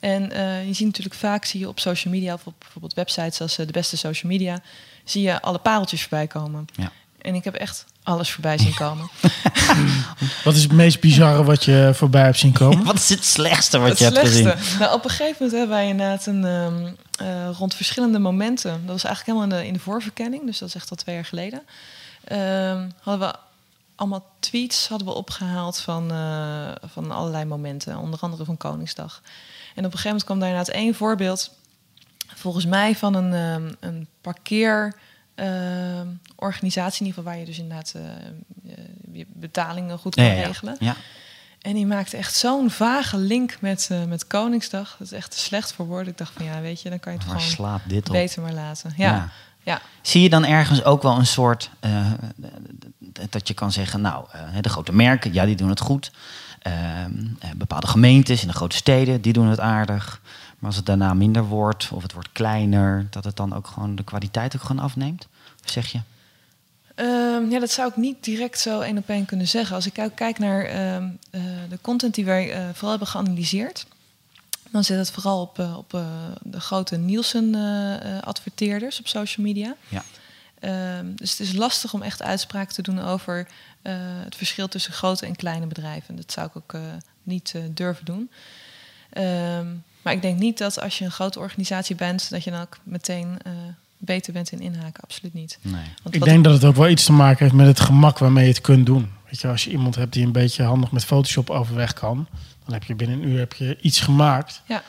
En 0.00 0.32
eh, 0.32 0.66
je 0.66 0.72
ziet 0.74 0.86
natuurlijk 0.86 1.14
vaak, 1.14 1.44
zie 1.44 1.60
je 1.60 1.68
op 1.68 1.80
social 1.80 2.14
media 2.14 2.34
of 2.34 2.46
op 2.46 2.54
bijvoorbeeld 2.58 2.94
websites 2.94 3.40
als 3.40 3.58
eh, 3.58 3.66
de 3.66 3.72
beste 3.72 3.96
social 3.96 4.32
media, 4.32 4.60
zie 5.04 5.22
je 5.22 5.40
alle 5.42 5.58
pareltjes 5.58 6.00
voorbij 6.00 6.26
komen. 6.26 6.66
Ja. 6.72 6.92
En 7.22 7.34
ik 7.34 7.44
heb 7.44 7.54
echt 7.54 7.84
alles 8.02 8.30
voorbij 8.30 8.58
zien 8.58 8.74
komen. 8.84 9.08
Wat 10.44 10.54
is 10.54 10.62
het 10.62 10.72
meest 10.72 11.00
bizarre 11.00 11.44
wat 11.44 11.64
je 11.64 11.90
voorbij 11.94 12.22
hebt 12.22 12.38
zien 12.38 12.52
komen? 12.52 12.84
Wat 12.92 12.94
is 12.96 13.08
het 13.08 13.24
slechtste 13.24 13.78
wat 13.78 13.88
Het 13.88 13.98
je 13.98 14.04
hebt 14.04 14.18
gezien? 14.18 14.42
slechtste. 14.42 14.78
Nou, 14.78 14.94
op 14.94 15.04
een 15.04 15.10
gegeven 15.10 15.36
moment 15.38 15.58
hebben 15.58 15.76
wij 15.76 15.88
inderdaad 15.88 16.26
een, 16.26 16.44
ehm, 16.44 16.86
eh, 17.28 17.48
rond 17.58 17.74
verschillende 17.74 18.18
momenten. 18.18 18.70
Dat 18.70 18.90
was 18.92 19.04
eigenlijk 19.04 19.26
helemaal 19.38 19.58
in 19.58 19.62
de, 19.62 19.66
in 19.68 19.72
de 19.72 19.78
voorverkenning, 19.84 20.46
dus 20.46 20.58
dat 20.58 20.68
is 20.68 20.74
echt 20.74 20.90
al 20.90 20.96
twee 20.96 21.14
jaar 21.14 21.24
geleden. 21.24 21.62
ehm, 22.24 22.88
hadden 23.00 23.28
we 23.28 23.34
allemaal 23.98 24.26
tweets 24.40 24.88
hadden 24.88 25.06
we 25.08 25.14
opgehaald 25.14 25.78
van, 25.80 26.10
eh, 26.10 26.70
van 26.86 27.10
allerlei 27.10 27.44
momenten, 27.44 27.96
onder 27.98 28.20
andere 28.20 28.44
van 28.44 28.56
Koningsdag. 28.56 29.22
En 29.74 29.84
op 29.84 29.92
een 29.92 29.98
gegeven 29.98 30.04
moment 30.08 30.24
kwam 30.24 30.38
daar 30.38 30.48
inderdaad 30.48 30.74
één 30.74 30.94
voorbeeld, 30.94 31.50
volgens 32.34 32.66
mij 32.66 32.96
van 32.96 33.14
een, 33.14 33.32
ehm, 33.32 33.74
een 33.80 34.06
parkeer. 34.20 34.94
ehm, 35.34 36.06
organisatie, 36.36 37.00
in 37.00 37.06
ieder 37.06 37.14
geval 37.22 37.24
waar 37.24 37.38
je 37.40 37.44
dus 37.46 37.58
inderdaad 37.58 37.94
eh, 37.96 38.72
je- 39.12 39.26
betalingen 39.28 39.98
goed 39.98 40.14
kan 40.14 40.24
Ja, 40.24 40.30
ja, 40.30 40.38
ja. 40.40 40.46
regelen. 40.46 40.76
Ja. 40.80 40.96
En 41.62 41.74
die 41.74 41.86
maakte 41.86 42.16
echt 42.16 42.34
zo'n 42.34 42.70
vage 42.70 43.16
link 43.16 43.60
met, 43.60 43.88
eh, 43.90 44.04
met 44.04 44.26
Koningsdag. 44.26 44.96
Dat 44.98 45.06
is 45.06 45.12
echt 45.12 45.30
te 45.30 45.38
slecht 45.38 45.72
voor 45.72 45.86
woorden. 45.86 46.12
Ik 46.12 46.18
dacht 46.18 46.32
van 46.32 46.44
ja, 46.44 46.60
weet 46.60 46.82
je, 46.82 46.88
dan 46.90 47.00
kan 47.00 47.12
je 47.12 47.18
het 47.18 47.26
gewoon 47.26 47.42
slaat 47.42 47.80
dit 47.86 48.06
op? 48.08 48.12
beter 48.12 48.42
maar 48.42 48.52
laten. 48.52 48.92
Ja, 48.96 49.30
Ja. 49.68 49.80
Zie 50.02 50.22
je 50.22 50.28
dan 50.28 50.44
ergens 50.44 50.84
ook 50.84 51.02
wel 51.02 51.18
een 51.18 51.26
soort 51.26 51.70
eh, 51.80 52.12
dat 53.30 53.48
je 53.48 53.54
kan 53.54 53.72
zeggen, 53.72 54.00
nou, 54.00 54.24
eh, 54.32 54.42
de 54.60 54.68
grote 54.68 54.92
merken, 54.92 55.32
ja, 55.32 55.44
die 55.44 55.56
doen 55.56 55.68
het 55.68 55.80
goed. 55.80 56.10
Ehm, 56.58 57.12
eh, 57.38 57.50
bepaalde 57.56 57.86
gemeentes 57.86 58.42
in 58.42 58.48
de 58.48 58.54
grote 58.54 58.76
steden, 58.76 59.20
die 59.20 59.32
doen 59.32 59.46
het 59.46 59.60
aardig. 59.60 60.20
Maar 60.58 60.68
als 60.68 60.76
het 60.76 60.86
daarna 60.86 61.14
minder 61.14 61.44
wordt 61.44 61.88
of 61.92 62.02
het 62.02 62.12
wordt 62.12 62.32
kleiner, 62.32 63.06
dat 63.10 63.24
het 63.24 63.36
dan 63.36 63.54
ook 63.54 63.66
gewoon 63.66 63.96
de 63.96 64.04
kwaliteit 64.04 64.56
ook 64.56 64.62
gewoon 64.62 64.82
afneemt? 64.82 65.28
Of 65.64 65.70
zeg 65.70 65.92
je? 65.92 66.00
Ehm, 66.94 67.50
ja, 67.50 67.58
dat 67.58 67.70
zou 67.70 67.88
ik 67.88 67.96
niet 67.96 68.24
direct 68.24 68.58
zo 68.60 68.80
één 68.80 68.98
op 68.98 69.08
één 69.08 69.24
kunnen 69.24 69.48
zeggen. 69.48 69.76
Als 69.76 69.86
ik 69.86 69.98
ook 69.98 70.14
kijk 70.14 70.38
naar 70.38 70.64
ehm, 70.64 71.08
eh, 71.30 71.40
de 71.68 71.78
content 71.80 72.14
die 72.14 72.24
wij 72.24 72.54
vooral 72.72 72.90
hebben 72.90 73.08
geanalyseerd, 73.08 73.86
dan 74.72 74.84
zit 74.84 74.98
het 74.98 75.10
vooral 75.10 75.40
op, 75.40 75.58
eh, 75.58 75.76
op 75.76 75.94
eh, 75.94 76.06
de 76.42 76.60
grote 76.60 76.96
Nielsen-adverteerders 76.96 78.98
op 78.98 79.08
social 79.08 79.46
media. 79.46 79.74
Ja. 79.88 80.04
Ehm, 80.60 81.06
dus 81.14 81.30
het 81.30 81.40
is 81.40 81.52
lastig 81.52 81.94
om 81.94 82.02
echt 82.02 82.22
uitspraken 82.22 82.74
te 82.74 82.82
doen 82.82 83.00
over 83.00 83.46
eh, 83.82 83.94
het 83.98 84.36
verschil 84.36 84.68
tussen 84.68 84.92
grote 84.92 85.26
en 85.26 85.36
kleine 85.36 85.66
bedrijven. 85.66 86.16
Dat 86.16 86.32
zou 86.32 86.46
ik 86.46 86.56
ook 86.56 86.72
eh, 86.72 86.80
niet 87.22 87.52
eh, 87.54 87.62
durven 87.70 88.04
doen. 88.04 88.30
Ehm, 89.10 89.66
maar 90.02 90.12
ik 90.12 90.22
denk 90.22 90.38
niet 90.38 90.58
dat 90.58 90.80
als 90.80 90.98
je 90.98 91.04
een 91.04 91.10
grote 91.10 91.38
organisatie 91.38 91.96
bent, 91.96 92.30
dat 92.30 92.44
je 92.44 92.50
dan 92.50 92.60
ook 92.60 92.78
meteen 92.82 93.36
eh, 93.44 93.52
beter 93.98 94.32
bent 94.32 94.52
in 94.52 94.60
inhaken. 94.60 95.02
Absoluut 95.02 95.34
niet. 95.34 95.58
Nee. 95.60 95.84
Want 96.02 96.14
Ik 96.14 96.24
denk 96.24 96.44
dat 96.44 96.52
het 96.52 96.64
ook 96.64 96.76
wel 96.76 96.88
iets 96.88 97.04
te 97.04 97.12
maken 97.12 97.44
heeft 97.44 97.56
met 97.56 97.66
het 97.66 97.80
gemak 97.80 98.18
waarmee 98.18 98.44
je 98.44 98.50
het 98.50 98.60
kunt 98.60 98.86
doen. 98.86 99.12
Weet 99.30 99.40
je, 99.40 99.48
als 99.48 99.64
je 99.64 99.70
iemand 99.70 99.94
hebt 99.94 100.12
die 100.12 100.26
een 100.26 100.32
beetje 100.32 100.62
handig 100.62 100.90
met 100.90 101.04
Photoshop 101.04 101.50
overweg 101.50 101.92
kan, 101.92 102.26
dan 102.64 102.74
heb 102.74 102.84
je 102.84 102.94
binnen 102.94 103.22
een 103.22 103.28
uur 103.28 103.38
heb 103.38 103.52
je 103.52 103.78
iets 103.80 104.00
gemaakt. 104.00 104.62
Ja. 104.66 104.82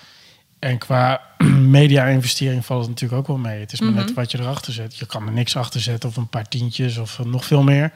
En 0.60 0.78
qua 0.78 1.22
media-investering 1.78 2.66
valt 2.66 2.82
het 2.82 2.90
natuurlijk 2.90 3.20
ook 3.22 3.28
wel 3.28 3.38
mee. 3.38 3.60
Het 3.60 3.72
is 3.72 3.80
maar 3.80 3.90
Mhm. 3.90 4.00
net 4.00 4.14
wat 4.14 4.32
je 4.32 4.40
erachter 4.40 4.74
zet. 4.74 4.98
Je 4.98 5.06
kan 5.06 5.26
er 5.26 5.32
niks 5.34 5.56
achter 5.56 5.82
zetten 5.82 6.10
of 6.10 6.16
een 6.18 6.28
paar 6.28 6.48
tientjes 6.48 6.98
of 6.98 7.20
eh, 7.20 7.26
nog 7.26 7.46
veel 7.46 7.64
meer. 7.64 7.92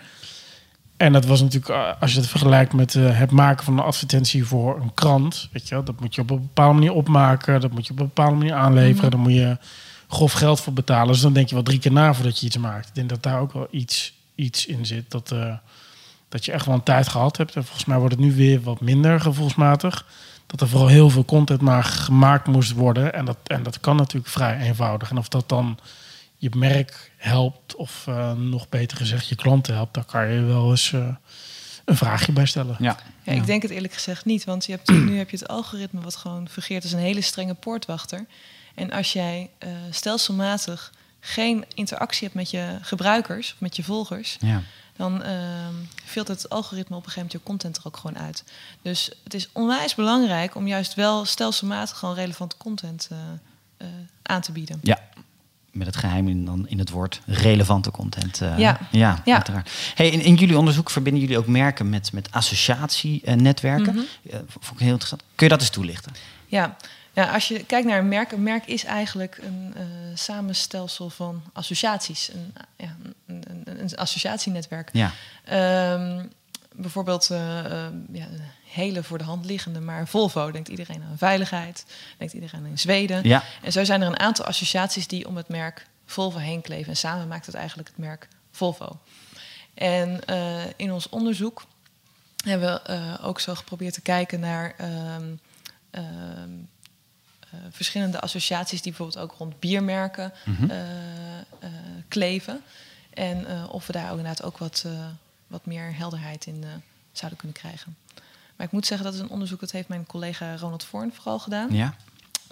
En 0.97 1.13
dat 1.13 1.25
was 1.25 1.41
natuurlijk, 1.41 1.71
eh, 1.71 2.01
als 2.01 2.13
je 2.13 2.19
het 2.19 2.29
vergelijkt 2.29 2.73
met 2.73 2.95
eh, 2.95 3.17
het 3.19 3.31
maken 3.31 3.65
van 3.65 3.73
een 3.77 3.83
advertentie 3.83 4.45
voor 4.45 4.81
een 4.81 4.93
krant, 4.93 5.49
weet 5.51 5.67
je, 5.67 5.83
dat 5.83 5.99
moet 5.99 6.15
je 6.15 6.21
op 6.21 6.29
een 6.29 6.39
bepaalde 6.41 6.73
manier 6.73 6.93
opmaken, 6.93 7.61
dat 7.61 7.71
moet 7.71 7.85
je 7.87 7.91
op 7.93 7.99
een 7.99 8.05
bepaalde 8.05 8.35
manier 8.35 8.53
aanleveren, 8.53 8.95
Mhm. 9.01 9.09
daar 9.09 9.19
moet 9.19 9.33
je 9.33 9.57
grof 10.07 10.31
geld 10.33 10.59
voor 10.61 10.73
betalen. 10.73 11.07
Dus 11.13 11.21
dan 11.21 11.33
denk 11.33 11.47
je 11.49 11.55
wel 11.55 11.63
drie 11.63 11.79
keer 11.79 11.91
na 11.91 12.13
voordat 12.13 12.39
je 12.39 12.45
iets 12.45 12.57
maakt. 12.57 12.87
Ik 12.87 12.95
denk 12.95 13.09
dat 13.09 13.23
daar 13.23 13.39
ook 13.39 13.53
wel 13.53 13.67
iets, 13.71 14.13
iets 14.35 14.65
in 14.65 14.85
zit, 14.85 15.11
dat, 15.11 15.35
dat 16.33 16.45
je 16.45 16.51
echt 16.51 16.65
wel 16.65 16.75
een 16.75 16.83
tijd 16.83 17.07
gehad 17.07 17.37
hebt. 17.37 17.55
En 17.55 17.63
volgens 17.63 17.85
mij 17.85 17.97
wordt 17.97 18.15
het 18.15 18.23
nu 18.23 18.35
weer 18.35 18.61
wat 18.61 18.81
minder 18.81 19.19
gevoelsmatig. 19.19 20.05
Dat 20.45 20.61
er 20.61 20.67
vooral 20.67 20.87
heel 20.87 21.09
veel 21.09 21.25
content 21.25 21.61
maar 21.61 21.83
gemaakt 21.83 22.47
moest 22.47 22.71
worden. 22.71 23.13
En 23.13 23.25
dat, 23.25 23.37
en 23.43 23.63
dat 23.63 23.79
kan 23.79 23.95
natuurlijk 23.95 24.31
vrij 24.31 24.59
eenvoudig. 24.59 25.09
En 25.09 25.17
of 25.17 25.27
dat 25.27 25.49
dan 25.49 25.79
je 26.37 26.49
merk 26.55 27.11
helpt, 27.17 27.75
of 27.75 28.07
eh, 28.07 28.31
nog 28.31 28.69
beter 28.69 28.97
gezegd 28.97 29.27
je 29.27 29.35
klanten 29.35 29.73
helpt, 29.73 29.93
daar 29.93 30.03
kan 30.03 30.27
je 30.27 30.41
wel 30.41 30.69
eens 30.69 30.93
eh, 30.93 31.07
een 31.85 31.97
vraagje 31.97 32.31
bij 32.31 32.45
stellen. 32.45 32.75
Ja. 32.79 32.97
Ja, 33.23 33.31
ik 33.31 33.45
denk 33.45 33.61
het 33.61 33.71
eerlijk 33.71 33.93
gezegd 33.93 34.25
niet. 34.25 34.43
Want 34.43 34.65
je 34.65 34.71
hebt, 34.71 34.89
nu 35.09 35.17
heb 35.17 35.29
je 35.29 35.37
het 35.37 35.47
algoritme 35.47 36.01
wat 36.01 36.15
gewoon 36.15 36.49
fungeert 36.49 36.83
als 36.83 36.91
een 36.91 36.99
hele 36.99 37.21
strenge 37.21 37.53
poortwachter. 37.53 38.25
En 38.75 38.91
als 38.91 39.13
jij 39.13 39.49
eh, 39.57 39.69
stelselmatig 39.89 40.91
geen 41.19 41.65
interactie 41.73 42.23
hebt 42.23 42.35
met 42.35 42.51
je 42.51 42.77
gebruikers 42.81 43.53
of 43.53 43.59
met 43.59 43.75
je 43.75 43.83
volgers, 43.83 44.37
Ja. 44.39 44.61
Dan 44.95 45.23
ehm 45.23 45.73
filtert 46.13 46.41
het 46.41 46.51
algoritme 46.51 46.95
op 46.95 47.05
een 47.05 47.11
gegeven 47.11 47.29
moment 47.31 47.31
je 47.31 47.51
content 47.51 47.77
er 47.77 47.85
ook 47.85 47.97
gewoon 47.97 48.17
uit. 48.17 48.43
Dus 48.81 49.11
het 49.23 49.33
is 49.33 49.49
onwijs 49.51 49.95
belangrijk 49.95 50.55
om 50.55 50.67
juist 50.67 50.93
wel 50.93 51.25
stelselmatig 51.25 51.97
gewoon 51.97 52.15
relevante 52.15 52.57
content 52.57 53.07
eh, 53.11 53.17
eh, 53.77 53.87
aan 54.23 54.41
te 54.41 54.51
bieden. 54.51 54.79
Ja. 54.81 54.99
met 55.71 55.87
het 55.87 55.95
geheim 55.95 56.27
in, 56.27 56.45
dan 56.45 56.67
in 56.67 56.79
het 56.79 56.89
woord 56.89 57.21
relevante 57.25 57.91
content. 57.91 58.41
Uh, 58.41 58.57
ja, 58.57 58.79
ja, 58.91 59.21
ja. 59.25 59.35
uiteraard. 59.35 59.71
Hey, 59.95 60.09
in, 60.09 60.21
in, 60.21 60.35
jullie 60.35 60.57
onderzoek 60.57 60.89
verbinden 60.89 61.21
jullie 61.21 61.37
ook 61.37 61.47
merken 61.47 61.89
met, 61.89 62.11
met 62.11 62.31
associatienetwerken. 62.31 63.93
Mm 63.93 64.05
-hmm. 64.29 64.45
vond 64.47 64.73
ik 64.73 64.79
heel 64.79 64.89
interessant. 64.89 65.23
Kun 65.35 65.45
je 65.45 65.51
dat 65.51 65.61
eens 65.61 65.69
toelichten? 65.69 66.11
Ja. 66.45 66.77
Ja, 67.13 67.33
als 67.33 67.47
je 67.47 67.65
kijkt 67.65 67.87
naar 67.87 67.99
een 67.99 68.07
merk, 68.07 68.31
een 68.31 68.43
merk 68.43 68.65
is 68.65 68.83
eigenlijk 68.83 69.37
een 69.41 69.73
uh, 69.77 69.83
samenstelsel 70.13 71.09
van 71.09 71.43
associaties. 71.53 72.29
Een, 72.33 72.53
ja, 72.77 72.95
een, 73.25 73.43
een, 73.47 73.79
een 73.79 73.95
associatienetwerk. 73.95 74.89
Ja. 74.93 75.11
Um, 75.93 76.31
bijvoorbeeld 76.75 77.29
uh, 77.31 77.37
uh, 77.39 77.85
ja, 78.11 78.27
hele 78.65 79.03
voor 79.03 79.17
de 79.17 79.23
hand 79.23 79.45
liggende, 79.45 79.79
maar 79.79 80.07
Volvo 80.07 80.51
denkt 80.51 80.67
iedereen 80.67 81.03
aan 81.09 81.17
veiligheid, 81.17 81.85
denkt 82.17 82.33
iedereen 82.33 82.65
aan 82.65 82.77
Zweden. 82.77 83.27
Ja. 83.27 83.43
En 83.61 83.71
zo 83.71 83.83
zijn 83.83 84.01
er 84.01 84.07
een 84.07 84.19
aantal 84.19 84.45
associaties 84.45 85.07
die 85.07 85.27
om 85.27 85.37
het 85.37 85.47
merk 85.47 85.87
Volvo 86.05 86.37
heen 86.37 86.61
kleven. 86.61 86.89
En 86.89 86.97
samen 86.97 87.27
maakt 87.27 87.45
het 87.45 87.55
eigenlijk 87.55 87.87
het 87.87 87.97
merk 87.97 88.27
Volvo. 88.51 88.99
En 89.73 90.19
uh, 90.29 90.61
in 90.75 90.91
ons 90.91 91.09
onderzoek 91.09 91.63
hebben 92.45 92.81
we 92.83 93.17
ook 93.21 93.39
zo 93.39 93.55
geprobeerd 93.55 93.93
te 93.93 94.01
kijken 94.01 94.39
naar 94.39 94.75
um, 94.81 95.39
um, 95.91 96.01
uh, 96.01 96.01
verschillende 97.71 98.19
associaties 98.19 98.81
die 98.81 98.91
bijvoorbeeld 98.91 99.23
ook 99.23 99.37
rond 99.37 99.59
biermerken 99.59 100.33
mm 100.45 100.55
-hmm. 100.55 100.71
kleven. 102.07 102.61
En 103.13 103.67
of 103.69 103.87
we 103.87 103.93
daar 103.93 104.11
ook 104.11 104.17
inderdaad 104.17 104.43
ook 104.43 104.57
wat, 104.57 104.85
wat 105.47 105.65
meer 105.65 105.95
helderheid 105.95 106.45
in 106.45 106.63
zouden 107.11 107.39
kunnen 107.39 107.57
krijgen. 107.57 107.95
Maar 108.55 108.65
ik 108.65 108.71
moet 108.71 108.85
zeggen, 108.85 109.05
dat 109.05 109.15
is 109.15 109.21
een 109.21 109.29
onderzoek 109.29 109.59
dat 109.59 109.71
heeft 109.71 109.87
mijn 109.87 110.05
collega 110.05 110.55
Ronald 110.55 110.83
Voorn 110.83 111.13
vooral 111.13 111.39
gedaan. 111.39 111.73
Ja. 111.73 111.93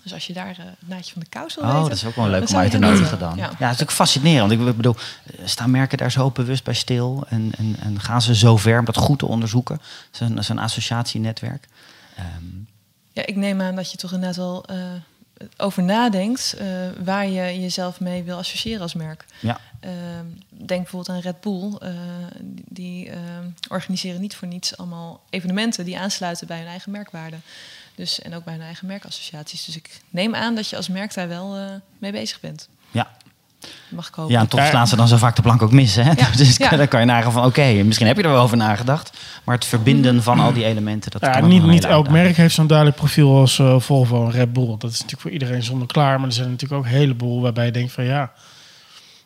Dus 0.04 0.14
als 0.14 0.28
je 0.28 0.34
daar 0.34 0.58
uh, 0.60 0.66
het 0.66 0.88
naadje 0.88 1.14
van 1.14 1.22
de 1.22 1.30
kous 1.30 1.56
wil 1.56 1.64
oh, 1.64 1.70
weten... 1.70 1.90
dat 1.90 1.98
is 1.98 2.06
ook 2.06 2.16
wel 2.16 2.28
leuk 2.28 2.50
om 2.50 2.56
uit 2.56 2.72
te 2.72 2.78
nodigen 2.78 3.20
dan. 3.20 3.38
Ja. 3.38 3.52
ja, 3.60 3.68
het 3.68 3.76
is 3.76 3.82
ook 3.82 3.92
fascinerend. 3.92 4.52
Ik 4.52 4.76
bedoel, 4.76 4.96
staan 5.44 5.72
merken 5.72 5.98
daar 5.98 6.12
zo 6.12 6.32
bewust 6.32 6.64
bij 6.64 6.74
stil? 6.74 7.26
En, 7.30 7.52
en, 7.58 7.76
en 7.80 8.00
gaan 8.00 8.22
ze 8.22 8.36
zo 8.36 8.58
ver 8.58 8.80
om 8.80 8.86
dat 8.86 8.98
goed 8.98 9.20
te 9.20 9.26
onderzoeken? 9.26 9.82
Zo'n 10.12 10.44
zo'n 10.44 10.60
associatienetwerk. 10.60 11.68
Um, 12.20 12.68
ja, 13.12 13.26
ik 13.26 13.36
neem 13.36 13.62
aan 13.62 13.76
dat 13.76 13.92
je 13.92 13.98
toch 13.98 14.12
inderdaad 14.12 14.36
wel 14.36 14.66
uh, 14.72 14.78
over 15.58 15.84
nadenkt... 15.84 16.56
Uh, 16.62 16.68
waar 17.04 17.28
je 17.28 17.60
jezelf 17.62 18.00
mee 18.00 18.24
wil 18.24 18.38
associëren 18.38 18.82
als 18.82 18.94
merk. 18.94 19.26
Ja. 19.40 19.60
Uh, 19.86 19.92
denk 20.50 20.82
bijvoorbeeld 20.82 21.10
aan 21.10 21.20
Red 21.20 21.42
Bull. 21.42 21.78
Uh, 21.84 21.90
die 22.70 23.08
uh, 23.08 23.16
organiseren 23.70 24.22
niet 24.22 24.36
voor 24.36 24.48
niets 24.48 24.78
allemaal 24.78 25.24
evenementen 25.30 25.86
die 25.86 26.00
aansluiten 26.00 26.48
bij 26.48 26.58
hun 26.58 26.68
eigen 26.68 26.92
merkwaarde. 26.92 27.38
Dus, 27.96 28.22
en 28.22 28.34
ook 28.34 28.44
bij 28.44 28.54
hun 28.54 28.64
eigen 28.64 28.88
merkassociaties. 28.88 29.66
Dus 29.66 29.76
ik 29.76 30.02
neem 30.10 30.36
aan 30.36 30.56
dat 30.56 30.70
je 30.70 30.76
als 30.76 30.88
merk 30.88 31.14
daar 31.14 31.28
wel 31.28 31.80
mee 31.98 32.12
bezig 32.12 32.40
bent. 32.40 32.70
Ja. 32.92 33.12
Mag 33.90 34.08
ik 34.08 34.14
hopen. 34.14 34.34
Ja, 34.34 34.40
en 34.40 34.48
toch 34.48 34.66
slaan 34.66 34.88
ze 34.88 34.96
dan 34.96 35.08
zo 35.08 35.18
vaak 35.18 35.36
de 35.36 35.42
plank 35.42 35.62
ook 35.62 35.72
mis. 35.72 35.96
Hè? 35.96 36.02
Ja. 36.12 36.28
Dus 36.38 36.58
Ja. 36.58 36.70
dan 36.70 36.88
kan 36.88 37.00
je 37.00 37.06
nagaan 37.06 37.32
van 37.32 37.46
oké, 37.46 37.84
misschien 37.84 38.08
heb 38.08 38.18
je 38.18 38.24
er 38.24 38.30
wel 38.30 38.42
over 38.42 38.58
nagedacht. 38.58 39.18
Maar 39.44 39.56
het 39.56 39.66
verbinden 39.66 40.24
van 40.24 40.40
al 40.40 40.54
die 40.54 40.66
elementen, 40.66 41.12
dat 41.12 41.22
Ja, 41.22 41.30
kan 41.32 41.50
niet, 41.50 41.64
niet 41.64 41.84
elk 41.84 41.94
uitdaging. 41.94 42.24
merk 42.24 42.36
heeft 42.38 42.56
zo'n 42.56 42.68
duidelijk 42.68 42.98
profiel 42.98 43.36
als 43.38 43.60
eh, 43.60 43.80
Volvo 43.80 44.26
en 44.26 44.32
Red 44.32 44.54
Bull. 44.54 44.68
Dat 44.78 44.84
is 44.92 44.96
natuurlijk 44.98 45.22
voor 45.22 45.32
iedereen 45.32 45.64
zonder 45.64 45.88
klaar. 45.88 46.18
Maar 46.20 46.28
er 46.28 46.34
zijn 46.34 46.50
natuurlijk 46.50 46.82
ook 46.82 46.86
een 46.88 46.98
heleboel 46.98 47.42
waarbij 47.42 47.66
je 47.66 47.72
denkt 47.72 47.92
van 47.94 48.04
ja, 48.04 48.32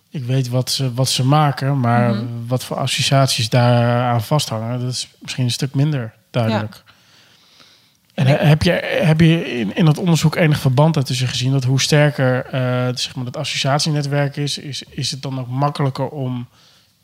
ik 0.10 0.24
weet 0.26 0.50
wat 0.50 0.72
ze, 0.72 0.94
wat 0.94 1.10
ze 1.10 1.26
maken. 1.26 1.80
Maar 1.80 2.14
Mhm. 2.14 2.24
wat 2.48 2.64
voor 2.64 2.78
associaties 2.78 3.50
daar 3.50 4.04
aan 4.12 4.24
vasthangen, 4.24 4.80
dat 4.80 4.92
is 4.92 5.08
misschien 5.22 5.44
een 5.44 5.52
stuk 5.52 5.74
minder 5.76 6.14
duidelijk. 6.32 6.84
En 8.16 8.28
he- 8.28 8.46
heb 8.46 8.64
je, 8.64 8.72
heb 9.02 9.20
je 9.20 9.58
in, 9.60 9.76
in 9.76 9.86
dat 9.86 9.98
onderzoek 9.98 10.36
enig 10.36 10.60
verband 10.60 10.94
daartussen 10.94 11.28
gezien 11.28 11.52
dat 11.52 11.64
hoe 11.64 11.82
sterker 11.82 12.46
eh, 12.46 12.96
zeg 12.96 13.16
maar, 13.16 13.26
het 13.26 13.38
associatienetwerk 13.38 14.36
is, 14.38 14.58
is, 14.58 14.84
is 14.90 15.12
het 15.12 15.22
dan 15.22 15.40
ook 15.40 15.48
makkelijker 15.48 16.08
om 16.10 16.48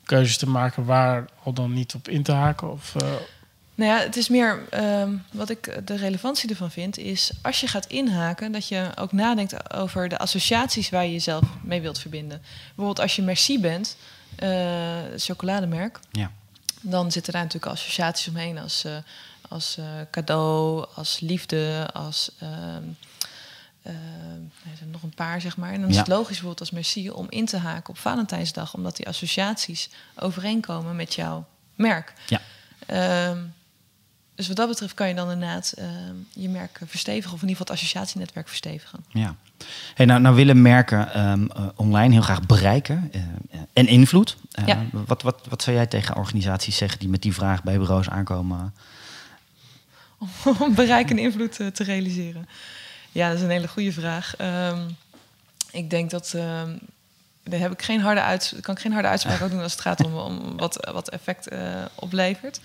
keuzes 0.05 0.37
te 0.37 0.49
maken 0.49 0.85
waar 0.85 1.25
al 1.43 1.53
dan 1.53 1.73
niet 1.73 1.93
op 1.95 2.07
in 2.07 2.23
te 2.23 2.31
haken? 2.31 2.71
Of, 2.71 2.95
eh, 2.95 3.07
Nou 3.75 3.91
ja, 3.91 3.99
het 3.99 4.15
is 4.15 4.29
meer 4.29 4.59
ehm, 4.69 5.09
wat 5.31 5.49
ik 5.49 5.87
de 5.87 5.95
relevantie 5.95 6.49
ervan 6.49 6.71
vind, 6.71 6.97
is 6.97 7.31
als 7.41 7.59
je 7.59 7.67
gaat 7.67 7.85
inhaken, 7.85 8.51
dat 8.51 8.67
je 8.67 8.89
ook 8.95 9.11
nadenkt 9.11 9.73
over 9.73 10.09
de 10.09 10.17
associaties 10.17 10.89
waar 10.89 11.05
je 11.05 11.11
jezelf 11.11 11.43
mee 11.63 11.81
wilt 11.81 11.99
verbinden. 11.99 12.41
Bijvoorbeeld 12.67 12.99
als 12.99 13.15
je 13.15 13.21
Merci 13.21 13.59
bent, 13.59 13.97
eh, 14.35 14.49
chocolademerk, 15.17 15.99
Ja. 16.11 16.31
dan 16.81 17.11
zitten 17.11 17.33
daar 17.33 17.43
natuurlijk 17.43 17.71
associaties 17.71 18.27
omheen 18.27 18.57
als, 18.57 18.83
eh, 18.85 18.91
als 19.51 19.77
eh, 19.77 19.85
cadeau, 20.11 20.85
als 20.95 21.19
liefde, 21.19 21.89
als. 21.93 22.31
ehm, 22.39 22.83
ehm, 23.83 24.41
er 24.71 24.77
zijn 24.77 24.91
nog 24.91 25.03
een 25.03 25.13
paar, 25.15 25.41
zeg 25.41 25.57
maar. 25.57 25.71
En 25.71 25.81
dan 25.81 25.89
is 25.89 25.97
het 25.97 26.07
logisch 26.07 26.27
bijvoorbeeld 26.27 26.59
als 26.59 26.71
Merci 26.71 27.09
om 27.09 27.25
in 27.29 27.45
te 27.45 27.57
haken 27.57 27.89
op 27.89 27.97
Valentijnsdag, 27.97 28.73
omdat 28.73 28.95
die 28.95 29.07
associaties 29.07 29.89
overeenkomen 30.15 30.95
met 30.95 31.13
jouw 31.13 31.45
merk. 31.75 32.13
Ja. 32.27 32.41
Ehm, 32.85 33.37
dus 34.35 34.47
wat 34.47 34.57
dat 34.57 34.67
betreft 34.67 34.93
kan 34.93 35.07
je 35.07 35.15
dan 35.15 35.31
inderdaad 35.31 35.73
je 36.33 36.49
merk 36.49 36.79
verstevigen, 36.85 37.33
of 37.33 37.41
in 37.41 37.47
ieder 37.47 37.57
geval 37.57 37.75
het 37.75 37.83
associatienetwerk 37.83 38.47
verstevigen. 38.47 39.05
Ja. 39.09 39.35
Hey, 39.93 40.05
nou, 40.05 40.21
nou 40.21 40.35
willen 40.35 40.61
merken 40.61 41.13
eh, 41.13 41.33
online 41.75 42.13
heel 42.13 42.21
graag 42.21 42.45
bereiken 42.45 43.09
eh, 43.11 43.21
en 43.73 43.87
invloed. 43.87 44.37
Ja. 44.65 44.85
wat, 44.91 45.21
wat, 45.21 45.47
wat 45.49 45.61
zou 45.61 45.75
jij 45.75 45.85
tegen 45.85 46.15
organisaties 46.15 46.77
zeggen 46.77 46.99
die 46.99 47.09
met 47.09 47.21
die 47.21 47.33
vraag 47.33 47.63
bij 47.63 47.77
bureaus 47.77 48.09
aankomen? 48.09 48.73
om 50.65 50.75
bereik 50.75 51.09
en 51.09 51.17
invloed 51.17 51.59
eh, 51.59 51.67
te 51.67 51.83
realiseren? 51.83 52.49
Ja, 53.11 53.27
dat 53.27 53.37
is 53.37 53.43
een 53.43 53.49
hele 53.49 53.67
goede 53.67 53.91
vraag. 53.91 54.35
Ehm, 54.35 54.89
ik 55.71 55.89
denk 55.89 56.09
dat. 56.09 56.33
ehm, 56.33 56.77
daar 57.43 57.59
heb 57.59 57.71
ik 57.71 57.81
geen 57.81 58.01
harde 58.01 58.21
uits 58.21 58.53
kan 58.61 58.75
ik 58.75 58.81
geen 58.81 58.91
harde 58.91 59.07
uitspraak 59.07 59.35
over 59.35 59.49
doen 59.49 59.61
als 59.61 59.71
het 59.71 59.81
gaat 59.81 60.03
om, 60.03 60.57
wat, 60.57 60.89
wat 60.91 61.09
effect 61.09 61.47
eh, 61.47 61.85
oplevert. 61.95 62.59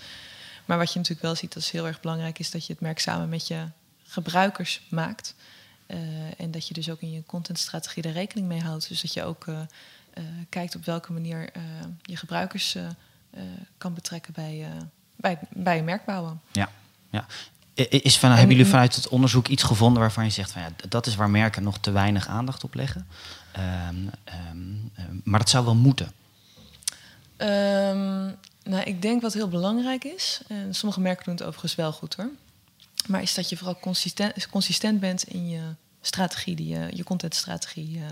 Maar 0.65 0.77
wat 0.77 0.93
je 0.93 0.97
natuurlijk 0.97 1.25
wel 1.25 1.35
ziet, 1.35 1.53
dat 1.53 1.63
is 1.63 1.71
heel 1.71 1.87
erg 1.87 1.99
belangrijk, 1.99 2.39
is 2.39 2.51
dat 2.51 2.65
je 2.65 2.73
het 2.73 2.81
merk 2.81 2.99
samen 2.99 3.29
met 3.29 3.47
je 3.47 3.65
gebruikers 4.03 4.81
maakt. 4.89 5.35
Eh, 5.85 5.97
en 6.37 6.51
dat 6.51 6.67
je 6.67 6.73
dus 6.73 6.89
ook 6.89 7.01
in 7.01 7.11
je 7.11 7.23
contentstrategie 7.25 8.03
daar 8.03 8.11
rekening 8.11 8.47
mee 8.47 8.61
houdt. 8.61 8.87
Dus 8.89 9.01
dat 9.01 9.13
je 9.13 9.23
ook 9.23 9.45
kijkt 10.49 10.75
op 10.75 10.85
welke 10.85 11.13
manier 11.13 11.49
je 12.01 12.17
gebruikers 12.17 12.77
kan 13.77 13.93
betrekken 13.93 14.33
bij, 14.33 14.67
bij, 15.15 15.39
bij 15.49 15.75
je 15.75 15.83
merk 15.83 16.05
bouwen. 16.05 16.41
Ja. 16.51 16.69
Ja. 17.09 17.25
Is 17.89 18.17
van, 18.17 18.29
hebben 18.29 18.55
jullie 18.55 18.71
vanuit 18.71 18.95
het 18.95 19.07
onderzoek 19.07 19.47
iets 19.47 19.63
gevonden 19.63 20.01
waarvan 20.01 20.23
je 20.23 20.29
zegt 20.29 20.51
van 20.51 20.61
ja, 20.61 20.69
dat 20.89 21.05
is 21.05 21.15
waar 21.15 21.29
merken 21.29 21.63
nog 21.63 21.77
te 21.77 21.91
weinig 21.91 22.27
aandacht 22.27 22.63
op 22.63 22.73
leggen? 22.73 23.07
Ehm, 23.51 23.95
ehm, 24.23 24.57
ehm, 24.95 25.15
maar 25.23 25.39
dat 25.39 25.49
zou 25.49 25.65
wel 25.65 25.75
moeten. 25.75 26.11
Nou, 28.67 28.83
ik 28.83 29.01
denk 29.01 29.21
wat 29.21 29.33
heel 29.33 29.47
belangrijk 29.47 30.03
is, 30.03 30.41
en 30.47 30.75
sommige 30.75 30.99
merken 31.01 31.25
doen 31.25 31.33
het 31.33 31.43
overigens 31.43 31.75
wel 31.75 31.91
goed 31.91 32.15
hoor, 32.15 32.29
maar 33.07 33.21
is 33.21 33.33
dat 33.33 33.49
je 33.49 33.57
vooral 33.57 33.79
consistent, 33.79 34.49
consistent 34.49 34.99
bent 34.99 35.23
in 35.23 35.49
je 35.49 35.61
strategie, 36.01 36.55
die, 36.55 36.67
je, 36.67 36.89
je 36.93 37.03
contentstrategie. 37.03 37.97
eh. 37.97 38.03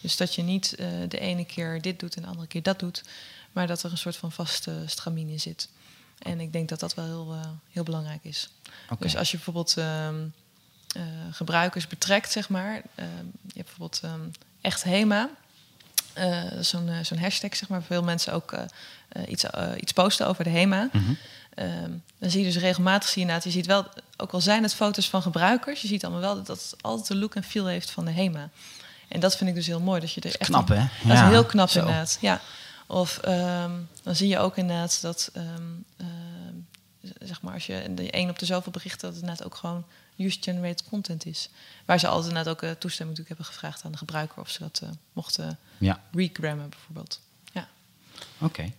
dus 0.00 0.16
dat 0.16 0.34
je 0.34 0.42
niet 0.42 0.74
eh, 0.74 0.86
de 1.08 1.18
ene 1.18 1.44
keer 1.44 1.82
dit 1.82 2.00
doet 2.00 2.16
en 2.16 2.22
de 2.22 2.28
andere 2.28 2.46
keer 2.46 2.62
dat 2.62 2.78
doet, 2.78 3.02
maar 3.52 3.66
dat 3.66 3.82
er 3.82 3.90
een 3.90 3.98
soort 3.98 4.16
van 4.16 4.32
vaste 4.32 4.82
stramien 4.86 5.28
in 5.28 5.40
zit. 5.40 5.68
En 6.18 6.40
ik 6.40 6.52
denk 6.52 6.68
dat 6.68 6.80
dat 6.80 6.94
wel 6.94 7.04
heel, 7.04 7.32
eh, 7.42 7.48
heel 7.70 7.82
belangrijk 7.82 8.20
is. 8.24 8.48
Dus 8.98 9.16
als 9.16 9.30
je 9.30 9.36
bijvoorbeeld 9.36 9.76
ehm, 9.76 10.14
eh, 10.96 11.02
gebruikers 11.30 11.86
betrekt, 11.86 12.32
zeg 12.32 12.48
maar. 12.48 12.82
ehm, 12.94 13.08
je 13.42 13.54
hebt 13.54 13.66
bijvoorbeeld 13.66 14.00
ehm, 14.04 14.20
echt 14.60 14.84
HEMA. 14.84 15.28
Is 16.58 16.68
zo'n 16.68 16.90
zo'n 17.02 17.18
hashtag, 17.18 17.56
zeg 17.56 17.68
maar. 17.68 17.82
Veel 17.82 18.02
mensen 18.02 18.32
ook 18.32 18.54
iets, 19.28 19.44
iets 19.80 19.92
posten 19.92 20.26
over 20.26 20.44
de 20.44 20.50
HEMA. 20.50 20.88
Mhm. 20.92 21.12
Dan 22.18 22.30
zie 22.30 22.40
je 22.40 22.52
dus 22.52 22.62
regelmatig, 22.62 23.08
zie 23.08 23.14
je, 23.14 23.20
inderdaad, 23.20 23.44
je 23.44 23.50
ziet 23.58 23.66
wel, 23.66 23.86
ook 24.16 24.32
al 24.32 24.40
zijn 24.40 24.62
het 24.62 24.74
foto's 24.74 25.08
van 25.08 25.22
gebruikers, 25.22 25.80
je 25.82 25.88
ziet 25.88 26.04
allemaal 26.04 26.22
wel 26.22 26.34
dat, 26.34 26.46
dat 26.46 26.62
het 26.62 26.82
altijd 26.82 27.06
de 27.08 27.16
look 27.16 27.34
en 27.34 27.44
feel 27.44 27.66
heeft 27.66 27.90
van 27.90 28.04
de 28.04 28.10
HEMA. 28.10 28.48
En 29.08 29.20
dat 29.20 29.36
vind 29.36 29.48
ik 29.50 29.54
dus 29.56 29.66
heel 29.66 29.80
mooi. 29.80 30.00
Dat 30.00 30.12
je 30.12 30.20
er 30.20 30.26
echt 30.38 30.50
knap, 30.50 30.68
hè? 30.68 30.74
Dat 30.74 30.88
Ja, 31.16 31.24
is 31.24 31.28
heel 31.30 31.44
knap 31.44 31.68
zo. 31.70 31.78
inderdaad. 31.78 32.18
Ja. 32.20 32.40
Of 32.86 33.18
ehm, 33.18 33.70
dan 34.02 34.14
zie 34.16 34.28
je 34.28 34.38
ook 34.38 34.56
inderdaad 34.56 34.98
dat, 35.02 35.30
ehm, 35.32 35.46
ehm, 35.96 36.54
zeg 37.20 37.42
maar, 37.42 37.54
als 37.54 37.66
je 37.66 37.94
de 37.94 38.10
één 38.10 38.30
op 38.30 38.38
de 38.38 38.46
zoveel 38.46 38.72
berichten, 38.72 39.00
dat 39.00 39.10
het 39.10 39.20
inderdaad 39.20 39.46
ook 39.46 39.54
gewoon 39.54 39.84
user-generated 40.16 40.84
content 40.88 41.26
is. 41.26 41.48
Waar 41.84 41.98
ze 41.98 42.06
altijd 42.06 42.28
inderdaad 42.28 42.52
ook 42.52 42.62
eh, 42.62 42.70
toestemming 42.70 43.18
natuurlijk 43.18 43.28
hebben 43.28 43.46
gevraagd 43.46 43.84
aan 43.84 43.92
de 43.92 43.98
gebruiker 43.98 44.40
of 44.40 44.50
ze 44.50 44.58
dat 44.58 44.80
eh, 44.82 44.88
mochten 45.12 45.58
Ja, 45.78 46.00
regrammen 46.12 46.68
bijvoorbeeld. 46.68 47.20
Ja. 47.52 47.68
oké. 48.38 48.72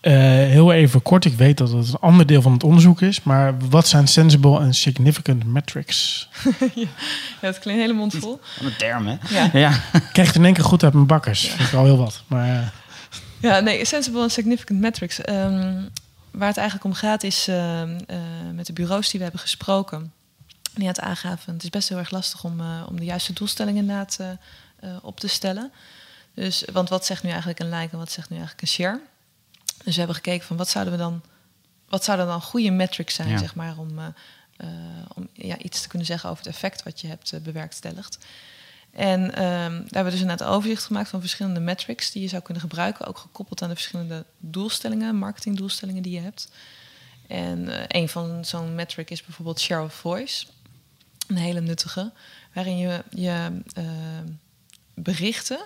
Eh, 0.00 0.12
heel 0.22 0.72
even 0.72 1.02
kort, 1.02 1.24
ik 1.24 1.34
weet 1.34 1.58
dat 1.58 1.72
het 1.72 1.88
een 1.88 1.98
ander 2.00 2.26
deel 2.26 2.42
van 2.42 2.52
het 2.52 2.64
onderzoek 2.64 3.00
is, 3.00 3.22
maar 3.22 3.58
wat 3.68 3.88
zijn 3.88 4.08
sensible 4.08 4.60
en 4.60 4.74
significant 4.74 5.44
metrics? 5.44 6.28
ja, 6.74 6.88
dat 7.40 7.58
klinkt 7.58 7.64
een 7.66 7.78
hele 7.78 7.92
mond 7.92 8.14
vol. 8.14 8.40
Wat 8.58 8.70
een 8.70 8.76
term, 8.76 9.06
hè? 9.06 9.16
Ja. 9.28 9.50
Ja. 9.52 9.70
Ik 9.92 10.08
krijg 10.12 10.28
het 10.28 10.36
in 10.36 10.44
één 10.44 10.54
keer 10.54 10.64
goed 10.64 10.84
uit 10.84 10.92
mijn 10.92 11.06
bakkers. 11.06 11.48
Vind 11.48 11.68
ik 11.68 11.74
al 11.74 11.84
heel 11.84 11.96
wat. 11.96 12.22
Maar 12.26 12.72
Ja, 13.40 13.60
nee, 13.60 13.84
sensible 13.84 14.22
en 14.22 14.30
significant 14.30 14.80
metrics. 14.80 15.20
Ehm, 15.20 15.82
waar 16.30 16.48
het 16.48 16.56
eigenlijk 16.56 16.84
om 16.84 16.92
gaat 16.94 17.22
is 17.22 17.48
ehm, 17.48 18.00
eh, 18.06 18.18
met 18.54 18.66
de 18.66 18.72
bureaus 18.72 19.08
die 19.08 19.16
we 19.18 19.22
hebben 19.22 19.40
gesproken. 19.42 20.12
Die 20.74 20.86
het 20.86 21.00
aangaven, 21.00 21.52
het 21.52 21.62
is 21.62 21.70
best 21.70 21.88
heel 21.88 21.98
erg 21.98 22.10
lastig 22.10 22.44
om, 22.44 22.60
eh, 22.60 22.86
om 22.88 22.96
de 22.98 23.04
juiste 23.04 23.32
doelstellingen 23.32 23.80
inderdaad 23.80 24.18
eh, 24.80 24.96
op 25.02 25.20
te 25.20 25.28
stellen. 25.28 25.72
Dus, 26.34 26.64
want 26.72 26.88
wat 26.88 27.06
zegt 27.06 27.22
nu 27.22 27.28
eigenlijk 27.28 27.60
een 27.60 27.70
like 27.70 27.92
en 27.92 27.98
wat 27.98 28.12
zegt 28.12 28.28
nu 28.30 28.36
eigenlijk 28.36 28.66
een 28.66 28.72
share? 28.74 29.00
Dus 29.84 29.92
we 29.92 29.98
hebben 29.98 30.14
gekeken 30.16 30.46
van 30.46 30.56
wat 30.56 30.68
zouden 30.68 30.92
we 30.92 30.98
dan, 30.98 31.22
wat 31.88 32.04
zouden 32.04 32.26
dan 32.26 32.42
goede 32.42 32.70
metrics 32.70 33.14
zijn, 33.14 33.28
Ja. 33.28 33.38
zeg 33.38 33.54
maar, 33.54 33.78
om, 33.78 33.98
om 35.14 35.28
ja, 35.32 35.58
iets 35.58 35.82
te 35.82 35.88
kunnen 35.88 36.06
zeggen 36.06 36.30
over 36.30 36.44
het 36.44 36.52
effect 36.54 36.82
wat 36.82 37.00
je 37.00 37.06
hebt 37.06 37.42
bewerkstelligd. 37.42 38.18
En 38.92 39.34
ehm, 39.34 39.72
daar 39.72 39.82
hebben 39.90 40.04
we 40.04 40.10
dus 40.10 40.20
een 40.20 40.40
overzicht 40.42 40.84
gemaakt 40.84 41.08
van 41.08 41.20
verschillende 41.20 41.60
metrics 41.60 42.10
die 42.10 42.22
je 42.22 42.28
zou 42.28 42.42
kunnen 42.42 42.62
gebruiken, 42.62 43.06
ook 43.06 43.18
gekoppeld 43.18 43.62
aan 43.62 43.68
de 43.68 43.74
verschillende 43.74 44.24
doelstellingen, 44.38 45.16
marketingdoelstellingen 45.16 46.02
die 46.02 46.12
je 46.12 46.20
hebt. 46.20 46.48
En 47.26 47.68
eh, 47.68 48.00
een 48.00 48.08
van 48.08 48.44
zo'n 48.44 48.74
metric 48.74 49.10
is 49.10 49.24
bijvoorbeeld 49.24 49.60
share 49.60 49.84
of 49.84 49.94
voice, 49.94 50.46
een 51.26 51.36
hele 51.36 51.60
nuttige, 51.60 52.12
waarin 52.52 52.78
je 52.78 53.04
je 53.10 53.62
eh, 53.74 53.84
berichten 54.94 55.60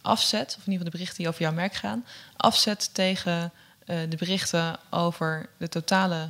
afzet, 0.00 0.54
of 0.58 0.66
in 0.66 0.72
ieder 0.72 0.72
geval 0.72 0.84
de 0.84 0.90
berichten 0.90 1.16
die 1.16 1.28
over 1.28 1.40
jouw 1.40 1.52
merk 1.52 1.74
gaan, 1.74 2.04
afzet 2.36 2.94
tegen 2.94 3.52
eh, 3.86 3.96
de 4.08 4.16
berichten 4.16 4.78
over 4.90 5.48
de 5.56 5.68
totale 5.68 6.28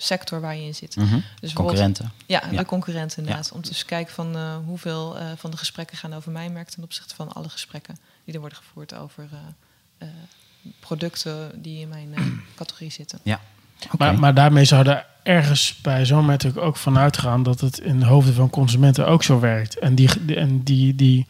sector 0.00 0.40
waar 0.40 0.56
je 0.56 0.62
in 0.64 0.74
zit. 0.74 0.96
Mhm. 0.96 1.18
Dus 1.40 1.52
Concurrenten. 1.52 2.12
ja, 2.26 2.42
Ja. 2.50 2.58
de 2.58 2.64
concurrenten 2.64 3.18
inderdaad. 3.18 3.52
Om 3.52 3.62
te 3.62 3.68
eens 3.68 3.84
kijken 3.84 4.14
van 4.14 4.36
eh, 4.36 4.56
hoeveel 4.64 5.18
eh, 5.18 5.26
van 5.36 5.50
de 5.50 5.56
gesprekken 5.56 5.96
gaan 5.96 6.14
over 6.14 6.32
mijn 6.32 6.52
merk 6.52 6.68
ten 6.68 6.82
opzichte 6.82 7.14
van 7.14 7.32
alle 7.32 7.48
gesprekken 7.48 7.98
die 8.24 8.34
er 8.34 8.40
worden 8.40 8.58
gevoerd 8.58 8.94
over 8.94 9.28
eh, 9.32 9.38
eh, 10.08 10.14
producten 10.80 11.62
die 11.62 11.80
in 11.80 11.88
mijn 11.88 12.14
eh, 12.14 12.22
categorie 12.56 12.90
zitten. 12.92 13.18
Ja. 13.22 13.40
Maar, 13.98 14.18
maar 14.18 14.34
daarmee 14.34 14.64
zouden 14.64 15.04
ergens 15.22 15.78
bij 15.82 16.06
zo'n 16.06 16.26
metric 16.26 16.56
ook 16.56 16.76
vanuit 16.76 17.18
gaan 17.18 17.42
dat 17.42 17.60
het 17.60 17.78
in 17.78 17.98
de 18.00 18.06
hoofden 18.06 18.34
van 18.34 18.50
consumenten 18.50 19.06
ook 19.06 19.22
zo 19.22 19.40
werkt. 19.40 19.78
En 19.78 19.94
die, 19.94 20.08
die- 20.26 20.36
en 20.36 20.62
die, 20.62 20.94
die, 20.94 21.26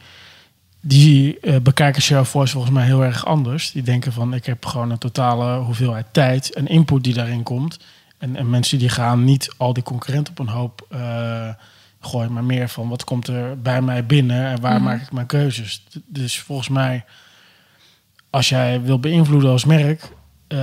die 0.81 1.39
eh, 1.39 1.55
bekijken 1.61 2.25
volgens 2.25 2.69
mij 2.69 2.85
heel 2.85 3.03
erg 3.03 3.25
anders. 3.25 3.71
Die 3.71 3.81
denken 3.83 4.13
van 4.13 4.33
ik 4.33 4.45
heb 4.45 4.65
gewoon 4.65 4.91
een 4.91 4.97
totale 4.97 5.57
hoeveelheid 5.59 6.05
tijd 6.11 6.53
en 6.53 6.67
input 6.67 7.03
die 7.03 7.13
daarin 7.13 7.43
komt. 7.43 7.79
En, 8.19 8.35
en 8.35 8.49
mensen 8.49 8.77
die 8.79 8.89
gaan 8.89 9.23
niet 9.23 9.53
al 9.57 9.73
die 9.73 9.83
concurrenten 9.83 10.31
op 10.33 10.39
een 10.39 10.53
hoop 10.53 10.85
eh, 10.89 11.49
gooien, 11.99 12.33
maar 12.33 12.43
meer 12.43 12.69
van 12.69 12.89
wat 12.89 13.03
komt 13.03 13.27
er 13.27 13.61
bij 13.61 13.81
mij 13.81 14.05
binnen 14.05 14.45
en 14.45 14.61
waar 14.61 14.75
Mhm. 14.75 14.83
maak 14.83 15.01
ik 15.01 15.11
mijn 15.11 15.25
keuzes. 15.27 15.83
Dus 16.05 16.39
volgens 16.39 16.69
mij, 16.69 17.05
als 18.29 18.49
jij 18.49 18.81
wil 18.81 18.99
beïnvloeden 18.99 19.49
als 19.51 19.65
merk, 19.65 20.11
eh, 20.47 20.57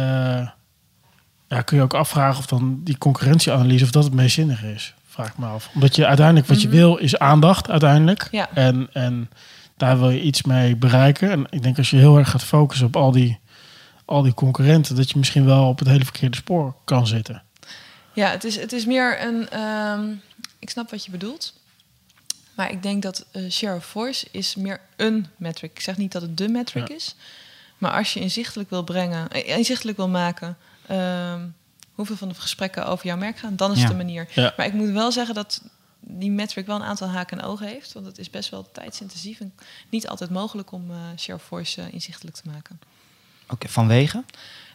ja, 1.49 1.61
kun 1.65 1.77
je 1.77 1.83
ook 1.83 1.95
afvragen 1.95 2.39
of 2.39 2.47
dan 2.47 2.81
die 2.85 2.99
concurrentieanalyse 2.99 3.85
of 3.85 3.91
dat 3.91 4.05
het 4.05 4.13
meest 4.15 4.35
zinnig 4.35 4.63
is. 4.63 4.95
Vraag 5.07 5.29
ik 5.29 5.39
me 5.39 5.47
af. 5.47 5.71
Omdat 5.75 5.97
je 5.97 6.07
uiteindelijk 6.07 6.47
wat 6.47 6.61
je 6.63 6.69
Mhm. 6.69 6.77
wil 6.77 6.97
is 6.97 7.19
aandacht 7.19 7.71
uiteindelijk. 7.71 8.29
Ja. 8.31 8.49
En, 8.55 8.89
en 8.93 9.31
daar 9.77 9.99
wil 9.99 10.11
je 10.11 10.23
iets 10.23 10.43
mee 10.43 10.77
bereiken. 10.77 11.31
En 11.31 11.47
ik 11.51 11.63
denk 11.63 11.79
als 11.79 11.91
je 11.91 11.97
heel 11.97 12.19
erg 12.19 12.31
gaat 12.31 12.45
focussen 12.45 12.87
op 12.87 12.97
al 12.97 13.11
die, 13.11 13.39
al 14.05 14.23
die 14.23 14.35
concurrenten, 14.35 14.97
dat 14.97 15.11
je 15.11 15.19
misschien 15.19 15.45
wel 15.45 15.69
op 15.69 15.79
het 15.79 15.89
hele 15.89 16.05
verkeerde 16.05 16.37
spoor 16.37 16.75
kan 16.85 17.07
zitten. 17.07 17.43
Ja, 18.17 18.31
het 18.31 18.45
is, 18.45 18.57
het 18.57 18.73
is 18.73 18.85
meer 18.85 19.23
een. 19.27 19.49
ehm, 19.51 20.15
ik 20.59 20.71
snap 20.71 20.91
wat 20.91 21.05
je 21.05 21.11
bedoelt. 21.11 21.53
Maar 22.55 22.71
ik 22.71 22.83
denk 22.83 23.03
dat 23.03 23.27
eh, 23.33 23.51
share 23.51 23.77
of 23.77 23.85
voice 23.85 24.27
is 24.31 24.55
meer 24.55 24.81
een 24.97 25.27
metric. 25.37 25.71
Ik 25.71 25.81
zeg 25.81 25.97
niet 25.97 26.13
dat 26.13 26.23
het 26.23 26.37
de 26.37 26.49
metric 26.49 26.89
Ja. 26.89 26.95
is. 26.95 27.15
Maar 27.79 27.93
als 27.93 28.13
je 28.13 28.21
inzichtelijk 28.21 28.71
wil 28.71 28.83
brengen, 28.85 29.29
eh, 29.31 29.57
inzichtelijk 29.57 29.97
wil 29.97 30.09
maken 30.09 30.57
ehm, 30.87 31.47
hoeveel 31.95 32.17
van 32.17 32.29
de 32.29 32.35
gesprekken 32.35 32.87
over 32.87 33.07
jouw 33.07 33.17
merk 33.17 33.39
gaan, 33.39 33.57
dan 33.57 33.71
is 33.71 33.77
Ja. 33.77 33.83
het 33.83 33.93
de 33.93 33.97
manier. 34.05 34.29
Ja. 34.35 34.55
Maar 34.57 34.67
ik 34.67 34.73
moet 34.73 34.91
wel 34.91 35.13
zeggen 35.13 35.35
dat 35.35 35.63
die 36.01 36.31
metric 36.31 36.67
wel 36.67 36.77
een 36.77 36.83
aantal 36.83 37.09
haken 37.09 37.39
en 37.39 37.45
ogen 37.45 37.67
heeft. 37.67 37.93
Want 37.93 38.07
het 38.07 38.19
is 38.19 38.31
best 38.31 38.51
wel 38.51 38.69
tijdsintensief 38.73 39.41
en 39.41 39.55
niet 39.89 40.09
altijd 40.09 40.31
mogelijk 40.31 40.73
om 40.73 40.91
eh, 40.91 40.97
share 41.19 41.39
of 41.39 41.45
voice 41.45 41.91
inzichtelijk 41.91 42.37
te 42.37 42.43
maken. 42.51 42.81
Oké, 43.49 43.69
vanwege? 43.69 44.25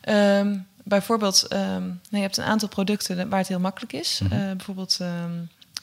Ehm, 0.01 0.57
bijvoorbeeld, 0.83 1.43
ehm, 1.47 1.81
nou, 1.81 1.97
je 2.09 2.17
hebt 2.17 2.37
een 2.37 2.43
aantal 2.43 2.67
producten 2.67 3.29
waar 3.29 3.39
het 3.39 3.47
heel 3.47 3.59
makkelijk 3.59 3.93
is. 3.93 4.19
Mhm. 4.23 4.33
Eh, 4.33 4.39
bijvoorbeeld, 4.55 4.97
ehm, 5.01 5.31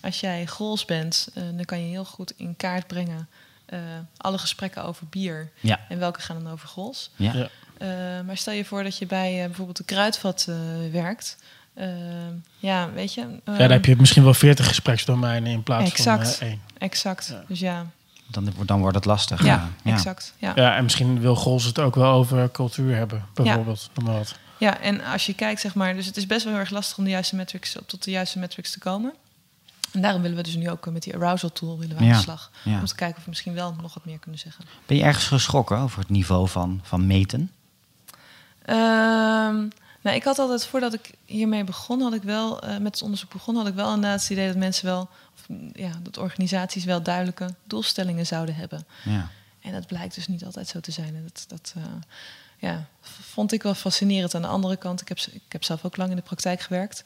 als 0.01 0.21
jij 0.21 0.47
grols 0.47 0.85
bent, 0.85 1.29
eh, 1.35 1.43
dan 1.55 1.65
kan 1.65 1.81
je 1.81 1.89
heel 1.89 2.05
goed 2.05 2.33
in 2.37 2.57
kaart 2.57 2.87
brengen 2.87 3.29
eh, 3.67 3.79
alle 4.17 4.39
gesprekken 4.39 4.85
over 4.85 5.07
bier. 5.11 5.51
Ja. 5.61 5.81
En 5.89 5.99
welke 5.99 6.21
gaan 6.21 6.43
dan 6.43 6.53
over 6.53 6.69
grols. 6.69 7.11
Ja. 7.17 7.33
Ja. 7.35 7.49
Eh, 7.79 7.89
maar 8.27 8.37
stel 8.37 8.55
je 8.55 8.65
voor 8.65 8.83
dat 8.83 8.99
je 8.99 9.07
bij 9.07 9.39
eh, 9.41 9.45
bijvoorbeeld 9.47 9.77
de 9.77 9.85
kruidvat 9.85 10.47
eh, 10.49 10.55
werkt. 10.93 11.37
Ehm, 11.75 11.89
ja, 12.59 12.91
weet 12.93 13.15
je. 13.15 13.21
ja, 13.21 13.27
ehm, 13.45 13.59
dan 13.59 13.71
heb 13.71 13.85
je 13.85 13.97
misschien 13.97 14.23
wel 14.25 14.35
40 14.35 14.67
gespreksdomeinen 14.67 15.53
in 15.53 15.63
plaats 15.63 15.91
Exact. 15.91 16.35
van 16.37 16.47
één. 16.47 16.61
Exact. 16.79 17.29
Ja. 17.29 17.43
Dus 17.49 17.61
ja, 17.61 17.87
Dan, 18.27 18.53
dan 18.67 18.81
wordt 18.81 18.97
het 18.97 19.05
lastig. 19.05 19.45
ja, 19.45 19.69
ja. 19.85 19.93
exact. 19.93 20.35
Ja. 20.39 20.53
Ja, 20.55 20.77
en 20.77 20.83
misschien 20.83 21.21
wil 21.21 21.35
Gols 21.37 21.65
het 21.65 21.79
ook 21.79 21.95
wel 21.95 22.13
over 22.13 22.51
cultuur 22.51 22.97
hebben, 22.97 23.25
bijvoorbeeld. 23.35 23.91
Wat. 23.95 24.35
Ja, 24.59 24.81
en 24.81 25.05
als 25.05 25.27
je 25.27 25.35
kijkt, 25.35 25.61
zeg 25.61 25.75
maar, 25.75 25.95
dus 25.95 26.07
het 26.07 26.17
is 26.17 26.27
best 26.27 26.45
wel 26.45 26.53
heel 26.53 26.63
erg 26.63 26.71
lastig 26.71 26.99
om 26.99 27.05
de 27.05 27.11
juiste 27.11 27.37
metrics, 27.37 27.79
op 27.79 27.89
tot 27.89 28.05
de 28.05 28.11
juiste 28.11 28.39
metrics 28.39 28.71
te 28.71 28.79
komen. 28.79 29.15
En 29.93 30.01
daarom 30.03 30.23
willen 30.23 30.37
we 30.37 30.43
dus 30.43 30.57
nu 30.57 30.71
ook 30.71 30.91
met 30.91 31.03
die 31.03 31.15
arousal 31.15 31.53
tool 31.53 31.79
willen 31.79 31.97
we 31.97 32.03
aan 32.03 32.09
de 32.09 32.19
slag. 32.19 32.51
ja. 32.63 32.79
Om 32.79 32.85
te 32.85 32.95
kijken 32.95 33.17
of 33.17 33.23
we 33.23 33.29
misschien 33.29 33.55
wel 33.55 33.75
nog 33.81 33.95
wat 33.95 34.05
meer 34.05 34.19
kunnen 34.19 34.41
zeggen. 34.41 34.65
Ben 34.87 34.97
je 34.97 35.03
ergens 35.03 35.27
geschrokken 35.27 35.79
over 35.79 35.99
het 35.99 36.09
niveau 36.09 36.49
van, 36.49 36.81
van 36.83 37.07
meten? 37.07 37.53
Ehm, 38.65 39.69
nou, 40.01 40.17
ik 40.17 40.25
had 40.25 40.39
altijd, 40.39 40.67
voordat 40.67 40.95
ik 40.95 41.11
hiermee 41.25 41.65
begon, 41.65 42.01
had 42.01 42.15
ik 42.15 42.23
wel, 42.23 42.61
eh, 42.61 42.71
met 42.71 42.93
het 42.93 43.03
onderzoek 43.03 43.33
begon, 43.33 43.57
had 43.57 43.67
ik 43.67 43.75
wel 43.75 43.95
inderdaad 43.95 44.21
het 44.21 44.31
idee 44.31 44.47
dat 44.47 44.57
mensen 44.57 44.87
wel, 44.87 45.09
of, 45.35 45.49
mm, 45.49 45.71
ja, 45.73 45.91
dat 46.03 46.19
organisaties 46.19 46.85
wel 46.85 47.03
duidelijke 47.03 47.55
doelstellingen 47.65 48.27
zouden 48.27 48.55
hebben. 48.55 48.87
Ja. 49.05 49.29
En 49.61 49.73
dat 49.73 49.87
blijkt 49.87 50.15
dus 50.15 50.29
niet 50.29 50.45
altijd 50.45 50.69
zo 50.69 50.81
te 50.81 50.91
zijn. 50.91 51.15
En 51.15 51.23
dat, 51.23 51.45
dat 51.49 51.75
eh, 51.77 51.83
ja, 52.59 52.89
vond 53.01 53.53
ik 53.53 53.63
wel 53.63 53.75
fascinerend. 53.75 54.35
Aan 54.35 54.43
de 54.43 54.49
andere 54.49 54.77
kant, 54.77 55.01
ik 55.01 55.09
heb, 55.09 55.19
ik 55.19 55.53
heb 55.53 55.65
zelf 55.65 55.85
ook 55.85 55.97
lang 55.97 56.11
in 56.11 56.17
de 56.17 56.23
praktijk 56.23 56.61
gewerkt. 56.61 57.05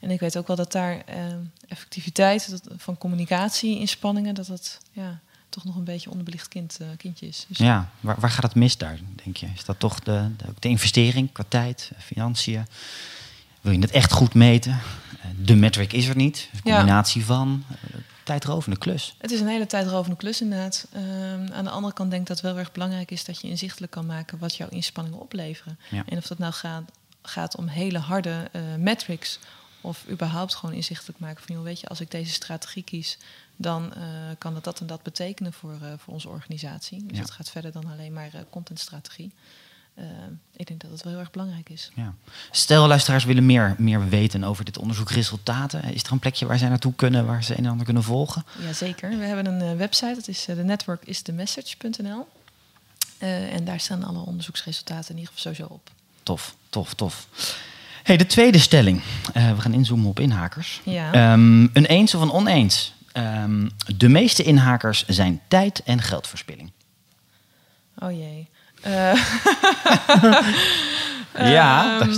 En 0.00 0.10
ik 0.10 0.20
weet 0.20 0.36
ook 0.38 0.46
wel 0.46 0.56
dat 0.56 0.72
daar 0.72 1.02
eh, 1.06 1.24
effectiviteit 1.68 2.50
dat, 2.50 2.62
van 2.76 2.98
communicatie-inspanningen, 2.98 4.34
dat 4.34 4.46
dat 4.46 4.78
ja, 4.92 5.20
toch 5.48 5.64
nog 5.64 5.76
een 5.76 5.84
beetje 5.84 6.10
onderbelicht 6.10 6.48
kind, 6.48 6.78
eh, 6.80 6.86
kindje 6.96 7.26
is. 7.26 7.44
Dus, 7.48 7.58
Ja, 7.58 7.90
waar, 8.00 8.20
waar 8.20 8.30
gaat 8.30 8.42
het 8.42 8.54
mis 8.54 8.76
daar, 8.76 8.98
denk 9.24 9.36
je? 9.36 9.46
Is 9.54 9.64
dat 9.64 9.78
toch 9.78 10.00
de, 10.00 10.28
de, 10.36 10.44
de 10.58 10.68
investering 10.68 11.32
qua 11.32 11.44
tijd, 11.48 11.90
eh, 11.96 12.02
financiën? 12.02 12.66
Wil 13.60 13.72
je 13.72 13.78
het 13.78 13.90
echt 13.90 14.12
goed 14.12 14.34
meten? 14.34 14.78
De 15.36 15.54
metric 15.54 15.92
is 15.92 16.06
er 16.06 16.16
niet. 16.16 16.48
Een 16.52 16.60
Ja. 16.64 16.76
combinatie 16.76 17.24
van. 17.24 17.64
Tijdrovende 18.24 18.78
klus. 18.78 19.14
Het 19.18 19.30
is 19.30 19.40
een 19.40 19.46
hele 19.48 19.66
tijdrovende 19.66 20.16
klus 20.16 20.40
inderdaad. 20.40 20.86
Ehm, 20.92 21.52
aan 21.52 21.64
de 21.64 21.70
andere 21.70 21.94
kant 21.94 22.10
denk 22.10 22.22
ik 22.22 22.28
dat 22.28 22.36
het 22.40 22.46
wel 22.46 22.58
erg 22.58 22.72
belangrijk 22.72 23.10
is 23.10 23.24
dat 23.24 23.40
je 23.40 23.48
inzichtelijk 23.48 23.92
kan 23.92 24.06
maken 24.06 24.38
wat 24.38 24.56
jouw 24.56 24.68
inspanningen 24.68 25.20
opleveren. 25.20 25.78
Ja. 25.90 26.02
En 26.06 26.16
of 26.16 26.26
dat 26.26 26.38
nou 26.38 26.52
gaat, 26.52 26.82
gaat 27.22 27.56
om 27.56 27.66
hele 27.66 27.98
harde 27.98 28.48
eh, 28.52 28.62
metrics 28.78 29.38
of 29.80 30.04
überhaupt 30.10 30.54
gewoon 30.54 30.74
inzichtelijk 30.74 31.18
maken 31.18 31.44
van, 31.44 31.54
joh, 31.54 31.64
weet 31.64 31.80
je, 31.80 31.86
als 31.88 32.00
ik 32.00 32.10
deze 32.10 32.32
strategie 32.32 32.82
kies, 32.82 33.18
dan 33.56 33.94
eh, 33.94 34.02
kan 34.38 34.54
dat 34.54 34.64
dat 34.64 34.80
en 34.80 34.86
dat 34.86 35.02
betekenen 35.02 35.52
voor, 35.52 35.72
eh, 35.82 35.92
voor 35.98 36.14
onze 36.14 36.28
organisatie. 36.28 37.06
Dus 37.06 37.16
Ja. 37.16 37.22
dat 37.22 37.30
gaat 37.30 37.50
verder 37.50 37.72
dan 37.72 37.86
alleen 37.92 38.12
maar 38.12 38.30
contentstrategie. 38.50 39.30
Eh, 39.94 40.04
ik 40.56 40.66
denk 40.66 40.80
dat 40.80 40.90
het 40.90 41.02
wel 41.02 41.12
heel 41.12 41.20
erg 41.20 41.30
belangrijk 41.30 41.68
is. 41.68 41.90
Ja. 41.94 42.14
Stel, 42.50 42.86
luisteraars 42.86 43.24
willen 43.24 43.46
meer, 43.46 43.74
meer 43.78 44.08
weten 44.08 44.44
over 44.44 44.64
dit 44.64 44.78
onderzoekresultaten. 44.78 45.84
Is 45.84 46.02
er 46.02 46.12
een 46.12 46.18
plekje 46.18 46.46
waar 46.46 46.58
zij 46.58 46.68
naartoe 46.68 46.94
kunnen, 46.94 47.26
waar 47.26 47.44
ze 47.44 47.58
een 47.58 47.64
en 47.64 47.70
ander 47.70 47.84
kunnen 47.84 48.02
volgen? 48.02 48.44
Jazeker. 48.64 49.18
We 49.18 49.24
hebben 49.24 49.46
een 49.46 49.70
eh, 49.70 49.76
website, 49.76 50.14
dat 50.14 50.28
is 50.28 50.48
eh, 50.48 50.56
de 50.56 50.64
networkisthemessage.nl. 50.64 52.28
En 53.18 53.64
daar 53.64 53.80
staan 53.80 54.04
alle 54.04 54.18
onderzoeksresultaten 54.18 55.10
in 55.10 55.18
ieder 55.18 55.32
geval 55.34 55.52
sowieso 55.52 55.74
op. 55.74 55.90
Tof, 56.22 56.56
tof, 56.68 56.94
tof. 56.94 57.26
Hey, 58.02 58.16
de 58.16 58.26
tweede 58.26 58.58
stelling. 58.58 59.02
We 59.32 59.60
gaan 59.60 59.72
inzoomen 59.72 60.08
op 60.08 60.20
inhakers. 60.20 60.80
Ja. 60.84 61.12
Ehm, 61.12 61.62
een 61.62 61.84
eens 61.84 62.14
of 62.14 62.22
een 62.22 62.32
oneens? 62.32 62.92
Ehm, 63.12 63.68
de 63.96 64.08
meeste 64.08 64.42
inhakers 64.42 65.06
zijn 65.06 65.40
tijd- 65.48 65.82
en 65.82 66.02
geldverspilling. 66.02 66.72
Oh 67.98 68.10
jee. 68.10 68.48
Eh, 68.82 69.12
Ja, 71.38 72.00
ehm, 72.00 72.10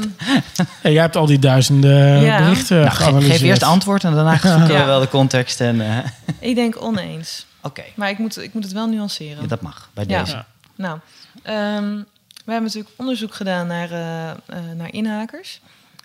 jij 0.83 1.00
hebt 1.03 1.16
al 1.16 1.27
die 1.27 1.38
duizenden 1.38 2.20
Ja. 2.20 2.38
berichten 2.38 2.77
Nou, 2.81 2.90
ge- 2.90 2.96
geanalyseerd. 3.03 3.38
geef 3.38 3.48
eerst 3.48 3.62
antwoord 3.62 4.05
en 4.05 4.14
daarna 4.14 4.37
zoeken 4.38 4.66
we 4.66 4.72
Ja. 4.72 4.87
wel 4.87 5.00
de 5.00 5.09
context. 5.09 5.61
En, 5.61 5.81
eh, 5.81 5.98
ik 6.48 6.55
denk 6.55 6.83
oneens. 6.83 7.46
Oké, 7.62 7.83
Maar 7.94 8.11
ik 8.11 8.18
moet, 8.18 8.38
ik 8.42 8.55
moet 8.55 8.62
het 8.64 8.72
wel 8.72 8.87
nuanceren. 8.87 9.42
ja, 9.42 9.48
dat 9.48 9.61
mag 9.61 9.90
bij 9.94 10.07
deze. 10.07 10.33
Ja. 10.33 10.46
Nou, 10.74 10.98
ehm, 11.42 11.96
we 12.44 12.53
hebben 12.53 12.62
natuurlijk 12.62 12.94
onderzoek 12.96 13.35
gedaan 13.35 13.66
naar, 13.66 13.90
eh, 13.90 14.31
eh, 14.31 14.37
naar 14.77 14.92
inhakers. 14.92 15.61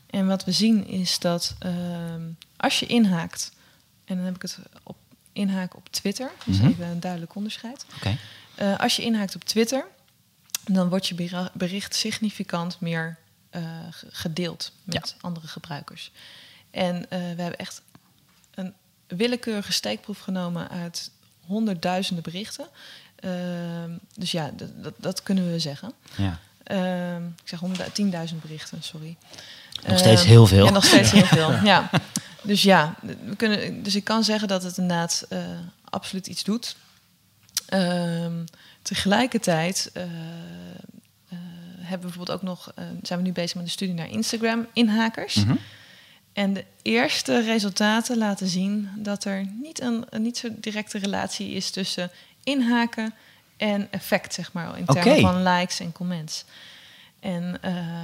En 0.10 0.28
wat 0.28 0.44
we 0.46 0.52
zien 0.52 0.88
is 0.88 1.20
dat 1.20 1.56
ehm, 1.60 2.22
als 2.58 2.80
je 2.80 2.86
inhaakt, 2.86 3.52
en 4.06 4.16
dan 4.16 4.26
heb 4.26 4.36
ik 4.36 4.42
het 4.42 4.58
op 4.84 4.96
inhaken 5.34 5.78
op 5.78 5.90
Twitter, 5.92 6.30
dus 6.46 6.58
Mhm. 6.58 6.68
even 6.68 6.86
een 6.86 7.00
duidelijk 7.00 7.36
onderscheid. 7.36 7.86
Oké. 7.96 8.18
Eh, 8.56 8.78
als 8.80 8.96
je 8.96 9.02
inhaakt 9.04 9.36
op 9.36 9.44
Twitter, 9.44 9.86
dan 10.66 10.90
wordt 10.90 11.08
je 11.08 11.50
bericht 11.54 11.96
significant 11.96 12.80
meer 12.80 13.18
eh, 13.50 13.62
ge- 13.92 14.08
gedeeld 14.12 14.72
met 14.84 15.16
andere 15.22 15.48
gebruikers. 15.48 16.12
En 16.72 17.10
eh, 17.10 17.20
we 17.20 17.42
hebben 17.42 17.58
echt 17.60 17.82
een 18.54 18.74
willekeurige 19.08 19.72
steekproef 19.72 20.20
genomen 20.20 20.70
uit 20.70 21.12
honderdduizenden 21.46 22.24
berichten. 22.24 22.68
Ehm, 23.16 23.92
dus 24.16 24.32
ja, 24.32 24.52
dat, 24.76 24.94
dat, 24.98 25.24
kunnen 25.24 25.52
we 25.52 25.60
zeggen. 25.60 25.94
Ja. 26.18 26.40
Ehm, 26.64 27.26
ik 27.26 27.48
zeg 27.48 27.60
100 27.60 28.02
10.000 28.32 28.36
berichten, 28.42 28.84
sorry. 28.84 29.18
Nog 29.88 29.98
steeds 30.00 30.24
heel 30.24 30.48
veel. 30.48 30.66
Ja, 30.66 30.72
nog 30.72 30.86
steeds 30.86 31.12
heel 31.12 31.26
veel. 31.26 31.52
Ja. 31.64 31.90
Dus 32.44 32.64
ja, 32.64 32.96
we 33.02 33.36
kunnen, 33.36 33.84
dus 33.84 33.96
ik 33.96 34.04
kan 34.04 34.24
zeggen 34.24 34.48
dat 34.48 34.64
het 34.64 34.78
inderdaad 34.78 35.26
eh, 35.30 35.40
absoluut 35.84 36.28
iets 36.28 36.44
doet. 36.44 36.76
Ehm, 37.66 38.44
tegelijkertijd 38.82 39.90
eh, 39.94 40.04
eh, 40.04 40.10
hebben 41.78 42.10
we 42.10 42.16
bijvoorbeeld 42.16 42.32
ook 42.38 42.42
nog, 42.44 42.72
eh, 42.76 42.84
zijn 43.02 43.20
we 43.20 43.26
nu 43.26 43.32
bezig 43.32 43.56
met 43.56 43.64
een 43.64 43.70
studie 43.72 43.94
naar 43.96 44.10
Instagram-inhakers. 44.10 45.36
Mhm. 45.36 45.56
En 46.34 46.54
de 46.54 46.66
eerste 46.82 47.42
resultaten 47.42 48.18
laten 48.18 48.48
zien 48.48 48.90
dat 48.98 49.26
er 49.26 49.46
niet 49.62 49.82
een, 49.82 50.06
een 50.10 50.22
niet 50.22 50.38
zo 50.38 50.48
directe 50.56 50.98
relatie 50.98 51.52
is 51.52 51.70
tussen 51.72 52.12
inhaken 52.44 53.14
en 53.58 53.88
effect, 53.92 54.34
zeg 54.34 54.54
maar, 54.54 54.78
in 54.78 54.86
termen 54.86 55.20
van 55.20 55.44
likes 55.44 55.80
en 55.80 55.92
comments. 55.92 56.46
En 57.20 57.52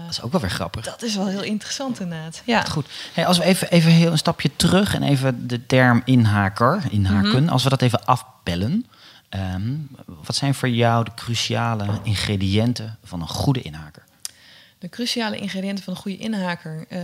Dat 0.04 0.10
is 0.12 0.22
ook 0.22 0.32
wel 0.32 0.42
weer 0.42 0.50
grappig. 0.50 0.86
dat 0.86 1.02
is 1.02 1.16
wel 1.16 1.28
heel 1.28 1.44
interessant 1.44 2.00
inderdaad. 2.00 2.42
Ja. 2.46 2.64
Goed. 2.64 2.86
Hey, 3.14 3.26
als 3.26 3.38
we 3.38 3.44
even, 3.44 3.72
even 3.72 3.92
heel 3.92 4.12
een 4.12 4.18
stapje 4.18 4.52
terug 4.56 4.94
en 4.96 5.04
even 5.04 5.48
de 5.48 5.66
term 5.66 6.02
inhaker, 6.06 6.84
inhaken, 6.90 7.44
Mhm. 7.44 7.50
als 7.52 7.64
we 7.64 7.70
dat 7.70 7.82
even 7.82 8.06
afbellen. 8.06 8.86
Ehm, 9.36 9.76
wat 10.06 10.36
zijn 10.36 10.56
voor 10.56 10.70
jou 10.70 11.04
de 11.04 11.14
cruciale 11.14 12.00
ingrediënten 12.04 12.98
van 13.04 13.22
een 13.22 13.28
goede 13.28 13.62
inhaker? 13.62 14.04
De 14.78 14.90
cruciale 14.90 15.38
ingrediënten 15.38 15.84
van 15.84 15.94
een 15.94 16.00
goede 16.00 16.18
inhaker 16.18 16.86
eh, 16.90 17.02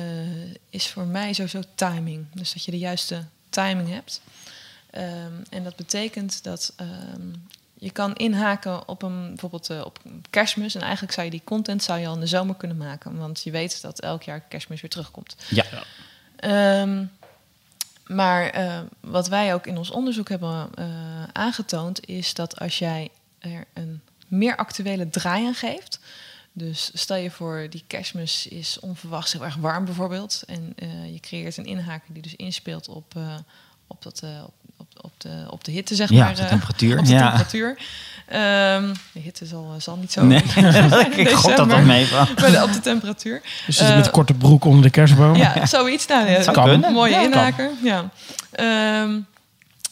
is 0.70 0.88
voor 0.88 1.06
mij 1.06 1.34
sowieso 1.34 1.62
timing. 1.76 2.26
Dus 2.34 2.54
dat 2.54 2.66
je 2.66 2.72
de 2.72 2.78
juiste 2.78 3.24
timing 3.50 3.90
hebt. 3.90 4.22
Ehm, 4.90 5.34
en 5.50 5.64
dat 5.64 5.76
betekent 5.76 6.44
dat 6.44 6.74
ehm, 6.76 7.28
je 7.74 7.92
kan 7.92 8.16
inhaken 8.16 8.88
op 8.88 9.02
een 9.02 9.28
bijvoorbeeld 9.28 9.70
eh, 9.70 9.82
op 9.86 10.00
kerstmis. 10.30 10.76
En 10.76 10.82
eigenlijk 10.82 11.14
zou 11.14 11.26
je 11.26 11.32
die 11.32 11.44
content 11.44 11.84
zou 11.84 12.00
je 12.00 12.08
al 12.08 12.14
in 12.14 12.20
de 12.20 12.28
zomer 12.28 12.56
kunnen 12.56 12.78
maken. 12.78 13.18
Want 13.18 13.42
je 13.44 13.52
weet 13.52 13.82
dat 13.82 14.00
elk 14.00 14.24
jaar 14.24 14.40
kerstmis 14.40 14.82
weer 14.82 14.90
terugkomt. 14.90 15.36
Ja. 15.50 15.66
Maar 18.14 18.50
eh, 18.50 18.80
wat 19.00 19.28
wij 19.28 19.54
ook 19.54 19.68
in 19.68 19.78
ons 19.78 19.92
onderzoek 19.92 20.30
hebben 20.30 20.70
eh, 20.76 20.86
aangetoond, 21.34 22.06
is 22.06 22.34
dat 22.34 22.60
als 22.60 22.80
jij 22.80 23.10
er 23.40 23.66
een 23.74 24.02
meer 24.28 24.56
actuele 24.56 25.10
draai 25.10 25.46
aan 25.46 25.54
geeft. 25.54 26.00
Dus 26.54 26.92
stel 26.94 27.18
je 27.18 27.32
voor, 27.32 27.68
die 27.70 27.84
kerstmis 27.88 28.48
is 28.48 28.80
onverwachts 28.80 29.34
heel 29.34 29.44
erg 29.44 29.56
warm 29.56 29.86
bijvoorbeeld. 29.86 30.44
En 30.48 30.74
eh, 30.76 31.14
je 31.14 31.20
creëert 31.20 31.58
een 31.58 31.66
inhaker 31.66 32.14
die 32.14 32.22
dus 32.22 32.36
inspeelt 32.36 32.88
op, 32.88 33.14
op, 33.92 34.02
dat, 34.04 34.20
eh, 34.24 34.30
op, 34.78 34.86
op, 35.02 35.12
de, 35.18 35.46
op 35.50 35.64
de 35.64 35.72
hitte, 35.72 35.96
zeg 35.96 36.10
Ja, 36.10 36.20
maar. 36.20 36.30
op 36.30 36.36
de 36.36 36.42
eh, 36.42 36.48
temperatuur. 36.48 37.00
op 37.00 37.06
de 37.06 37.12
Ja. 37.12 37.20
temperatuur. 37.28 37.78
Ehm, 38.28 38.94
de 39.12 39.20
hitte 39.20 39.46
zal, 39.46 39.74
zal 39.78 39.96
niet 39.96 40.12
zo... 40.12 40.24
Nee, 40.26 40.44
ik 41.16 41.30
god 41.30 41.58
dat 41.58 41.68
wel 41.68 41.82
mee 41.82 42.06
van. 42.06 42.28
Maar 42.42 42.52
de- 42.52 42.64
op 42.64 42.74
de 42.74 42.80
temperatuur. 42.80 43.42
Je 43.66 43.72
zit 43.72 43.96
met 43.96 44.06
Eh, 44.06 44.12
korte 44.12 44.34
broek 44.34 44.66
onder 44.66 44.82
de 44.84 44.90
kerstboom. 44.90 45.36
Ja, 45.36 45.66
zoiets. 45.66 46.08
Nou, 46.08 46.30
ja, 46.30 46.42
Zou 46.42 46.56
Kan. 46.56 46.84
een 46.84 46.94
mooie 46.94 47.12
Ja, 47.12 47.18
kan. 47.22 47.32
inhaker. 47.32 47.72
Ja. 47.84 48.10
Ehm, 48.52 49.20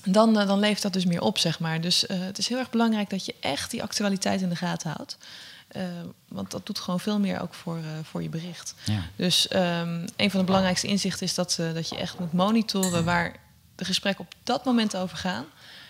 dan, 0.04 0.40
eh, 0.40 0.48
dan 0.48 0.60
levert 0.60 0.82
dat 0.82 0.94
dus 0.94 1.06
meer 1.06 1.22
op, 1.22 1.38
zeg 1.38 1.60
maar. 1.60 1.82
Dus 1.82 2.06
eh, 2.06 2.18
het 2.20 2.38
is 2.38 2.48
heel 2.48 2.58
erg 2.58 2.70
belangrijk 2.70 3.10
dat 3.10 3.26
je 3.26 3.36
echt 3.40 3.72
die 3.72 3.84
actualiteit 3.84 4.42
in 4.42 4.50
de 4.50 4.56
gaten 4.56 4.92
houdt. 4.96 5.18
Eh, 5.68 5.82
want 6.28 6.52
dat 6.52 6.66
doet 6.66 6.80
gewoon 6.80 7.00
veel 7.00 7.20
meer 7.20 7.42
ook 7.42 7.54
voor, 7.54 7.78
eh, 7.78 7.84
voor 8.04 8.22
je 8.24 8.30
bericht. 8.30 8.74
Ja. 8.84 9.00
Dus 9.16 9.48
ehm, 9.48 10.08
een 10.16 10.32
van 10.32 10.40
de 10.40 10.46
belangrijkste 10.46 10.88
inzichten 10.88 11.26
is 11.26 11.34
dat, 11.36 11.58
eh, 11.60 11.74
dat 11.74 11.90
je 11.90 11.98
echt 11.98 12.20
moet 12.20 12.34
monitoren 12.34 13.04
waar 13.04 13.34
de 13.80 13.86
gesprekken 13.86 14.26
op 14.26 14.34
dat 14.44 14.66
moment 14.66 14.96
over 14.96 15.18
gaan. 15.18 15.46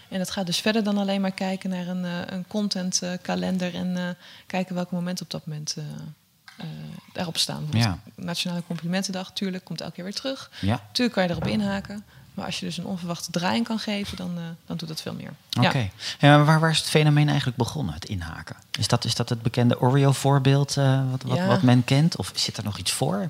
En 0.09 0.17
dat 0.17 0.31
gaat 0.31 0.45
dus 0.45 0.59
verder 0.59 0.83
dan 0.83 0.97
alleen 0.97 1.21
maar 1.21 1.31
kijken 1.31 1.69
naar 1.69 1.87
een, 1.87 2.05
eh, 2.05 2.11
een 2.25 2.47
contentkalender 2.47 3.75
en 3.75 3.97
eh, 3.97 4.03
kijken 4.47 4.75
welke 4.75 4.95
momenten 4.95 5.25
op 5.25 5.31
dat 5.31 5.45
moment 5.45 5.75
eh, 5.77 6.65
daarop 7.13 7.37
staan. 7.37 7.67
Bijvoorbeeld 7.69 8.01
Nationale 8.15 8.63
Complimentendag, 8.67 9.31
tuurlijk, 9.33 9.63
komt 9.63 9.81
elke 9.81 9.93
keer 9.93 10.03
weer 10.03 10.13
terug. 10.13 10.51
Ja. 10.61 10.81
Tuurlijk 10.91 11.15
kan 11.15 11.27
je 11.27 11.29
erop 11.29 11.47
inhaken. 11.47 12.03
Maar 12.33 12.45
als 12.45 12.59
je 12.59 12.65
dus 12.65 12.77
een 12.77 12.85
onverwachte 12.85 13.31
draaiing 13.31 13.65
kan 13.65 13.79
geven, 13.79 14.17
dan, 14.17 14.37
dan 14.65 14.77
doet 14.77 14.87
dat 14.87 15.01
veel 15.01 15.13
meer. 15.13 15.33
Oké. 15.57 15.77
Ja. 15.77 15.89
Ja, 16.19 16.43
waar, 16.43 16.59
waar 16.59 16.69
is 16.69 16.77
het 16.77 16.89
fenomeen 16.89 17.27
eigenlijk 17.27 17.57
begonnen, 17.57 17.93
het 17.93 18.05
inhaken? 18.05 18.55
Is 18.79 18.87
dat, 18.87 19.05
is 19.05 19.15
dat 19.15 19.29
het 19.29 19.41
bekende 19.41 19.81
Oreo-voorbeeld 19.81 20.73
wat, 20.73 21.23
wat, 21.23 21.37
Ja. 21.37 21.47
wat 21.47 21.61
men 21.61 21.83
kent? 21.83 22.15
Of 22.15 22.31
zit 22.35 22.57
er 22.57 22.63
nog 22.63 22.77
iets 22.77 22.91
voor? 22.91 23.25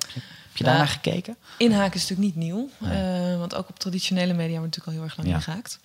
Je, 0.64 0.70
daarnaar 0.70 0.88
gekeken? 0.88 1.36
Inhaken 1.56 1.94
is 1.94 2.08
natuurlijk 2.08 2.36
niet 2.36 2.44
nieuw. 2.44 2.68
Nee. 2.78 3.30
eh, 3.32 3.38
want 3.38 3.54
ook 3.54 3.68
op 3.68 3.78
traditionele 3.78 4.32
media 4.32 4.58
wordt 4.58 4.76
natuurlijk 4.76 4.86
al 4.86 4.92
heel 4.92 5.02
erg 5.02 5.16
lang 5.16 5.28
ingehaakt. 5.28 5.78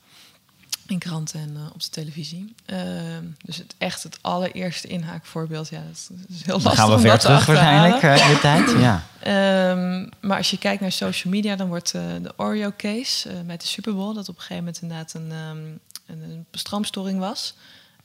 In 0.88 1.00
kranten 1.00 1.40
en 1.40 1.56
eh, 1.56 1.74
op 1.74 1.84
de 1.84 1.90
televisie. 1.90 2.56
Ehm, 2.66 3.24
dus 3.44 3.58
het 3.58 3.76
echt 3.78 4.04
het 4.04 4.18
allereerste 4.22 4.88
inhaakvoorbeeld, 4.88 5.70
ja, 5.70 5.82
dat 5.88 5.96
is, 5.96 6.08
dat 6.10 6.30
is 6.30 6.46
heel 6.46 6.54
Dan 6.54 6.64
lastig 6.64 6.74
gaan 6.74 6.90
we 6.90 6.96
om 6.96 7.02
ver 7.02 7.20
terug 7.20 7.46
waarschijnlijk 7.46 8.04
eh, 8.04 8.28
in 8.28 8.34
de 8.34 8.40
tijd. 8.40 8.72
Ja. 8.88 9.04
Ehm, 9.20 10.10
maar 10.22 10.38
als 10.38 10.52
je 10.52 10.58
kijkt 10.58 10.82
naar 10.82 10.92
social 10.92 11.34
media, 11.34 11.56
dan 11.56 11.68
wordt 11.68 11.94
eh, 11.94 12.02
de 12.22 12.34
Oreo-case 12.36 13.30
eh, 13.30 13.36
met 13.46 13.62
de 13.62 13.68
Super 13.68 13.96
Bowl, 13.96 14.14
dat 14.14 14.30
op 14.30 14.36
een 14.36 14.42
gegeven 14.42 14.64
moment 14.64 14.82
inderdaad 14.82 15.14
een, 15.14 15.32
ehm, 15.32 15.58
een, 16.06 16.30
een 16.32 16.46
stroomstoring 16.52 17.20
was. 17.20 17.56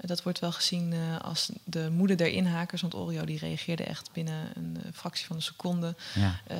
Dat 0.00 0.22
wordt 0.22 0.38
wel 0.38 0.52
gezien 0.52 0.92
eh, 0.92 0.98
als 1.20 1.50
de 1.64 1.90
moeder 1.90 2.16
der 2.16 2.28
inhakers, 2.28 2.80
want 2.80 2.94
Oreo 2.94 3.24
die 3.24 3.38
reageerde 3.38 3.84
echt 3.84 4.12
binnen 4.12 4.50
een 4.54 4.76
eh, 4.84 4.90
fractie 4.94 5.26
van 5.26 5.36
een 5.36 5.42
seconde 5.42 5.94
Ja. 6.14 6.40
eh, 6.46 6.56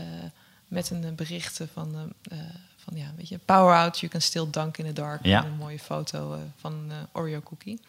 met 0.69 0.91
een 0.91 1.15
bericht 1.15 1.61
van, 1.73 2.13
van 2.77 2.97
ja, 2.97 3.07
weet 3.17 3.29
je, 3.29 3.39
power 3.45 3.75
out, 3.77 3.99
you 4.01 4.13
can 4.13 4.21
still 4.21 4.47
dunk 4.51 4.79
in 4.79 4.85
the 4.87 4.93
dark. 4.93 5.25
Ja. 5.25 5.45
Een 5.45 5.57
mooie 5.57 5.79
foto 5.79 6.39
van 6.57 6.91
Oreo 7.13 7.41
cookie. 7.41 7.81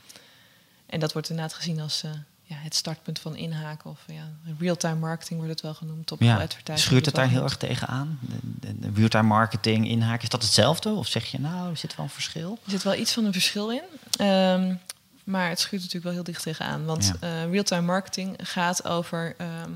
En 0.86 1.00
dat 1.00 1.14
wordt 1.14 1.30
inderdaad 1.30 1.54
gezien 1.56 1.80
als 1.80 2.02
ja, 2.44 2.56
het 2.58 2.76
startpunt 2.76 3.20
van 3.20 3.36
inhaken 3.36 3.90
of 3.90 4.00
ja, 4.08 4.30
real-time 4.60 5.00
marketing 5.00 5.38
wordt 5.40 5.54
het 5.54 5.62
wel 5.62 5.74
genoemd. 5.74 6.12
Op 6.12 6.22
Ja. 6.22 6.34
advertising 6.34 6.80
Schuurt 6.80 6.90
wordt 6.92 7.06
het 7.06 7.16
daar 7.16 7.28
heel 7.30 7.44
erg 7.44 7.58
tegen 7.58 7.88
aan? 7.88 8.20
De, 8.22 8.38
de, 8.60 8.80
de 8.80 8.92
real-time 8.96 9.28
marketing, 9.28 9.88
inhaken, 9.88 10.24
is 10.24 10.30
dat 10.30 10.42
hetzelfde? 10.44 10.90
Of 10.90 11.08
zeg 11.08 11.26
je 11.26 11.40
nou, 11.40 11.70
er 11.70 11.78
zit 11.78 11.96
wel 11.96 12.06
een 12.06 12.12
verschil? 12.12 12.60
Er 12.66 12.72
zit 12.72 12.84
wel 12.84 12.96
iets 12.96 13.14
van 13.14 13.26
een 13.26 13.34
verschil 13.34 13.72
in. 13.72 13.84
Ehm, 14.18 14.76
maar 15.23 15.49
het 15.49 15.60
schuurt 15.60 15.81
natuurlijk 15.81 16.03
wel 16.03 16.13
heel 16.13 16.23
dicht 16.23 16.43
tegenaan. 16.43 16.86
Want 16.86 17.12
Ja. 17.21 17.27
eh, 17.43 17.51
real-time 17.51 17.81
marketing 17.86 18.36
gaat 18.43 18.86
over 18.86 19.34
ehm, 19.38 19.71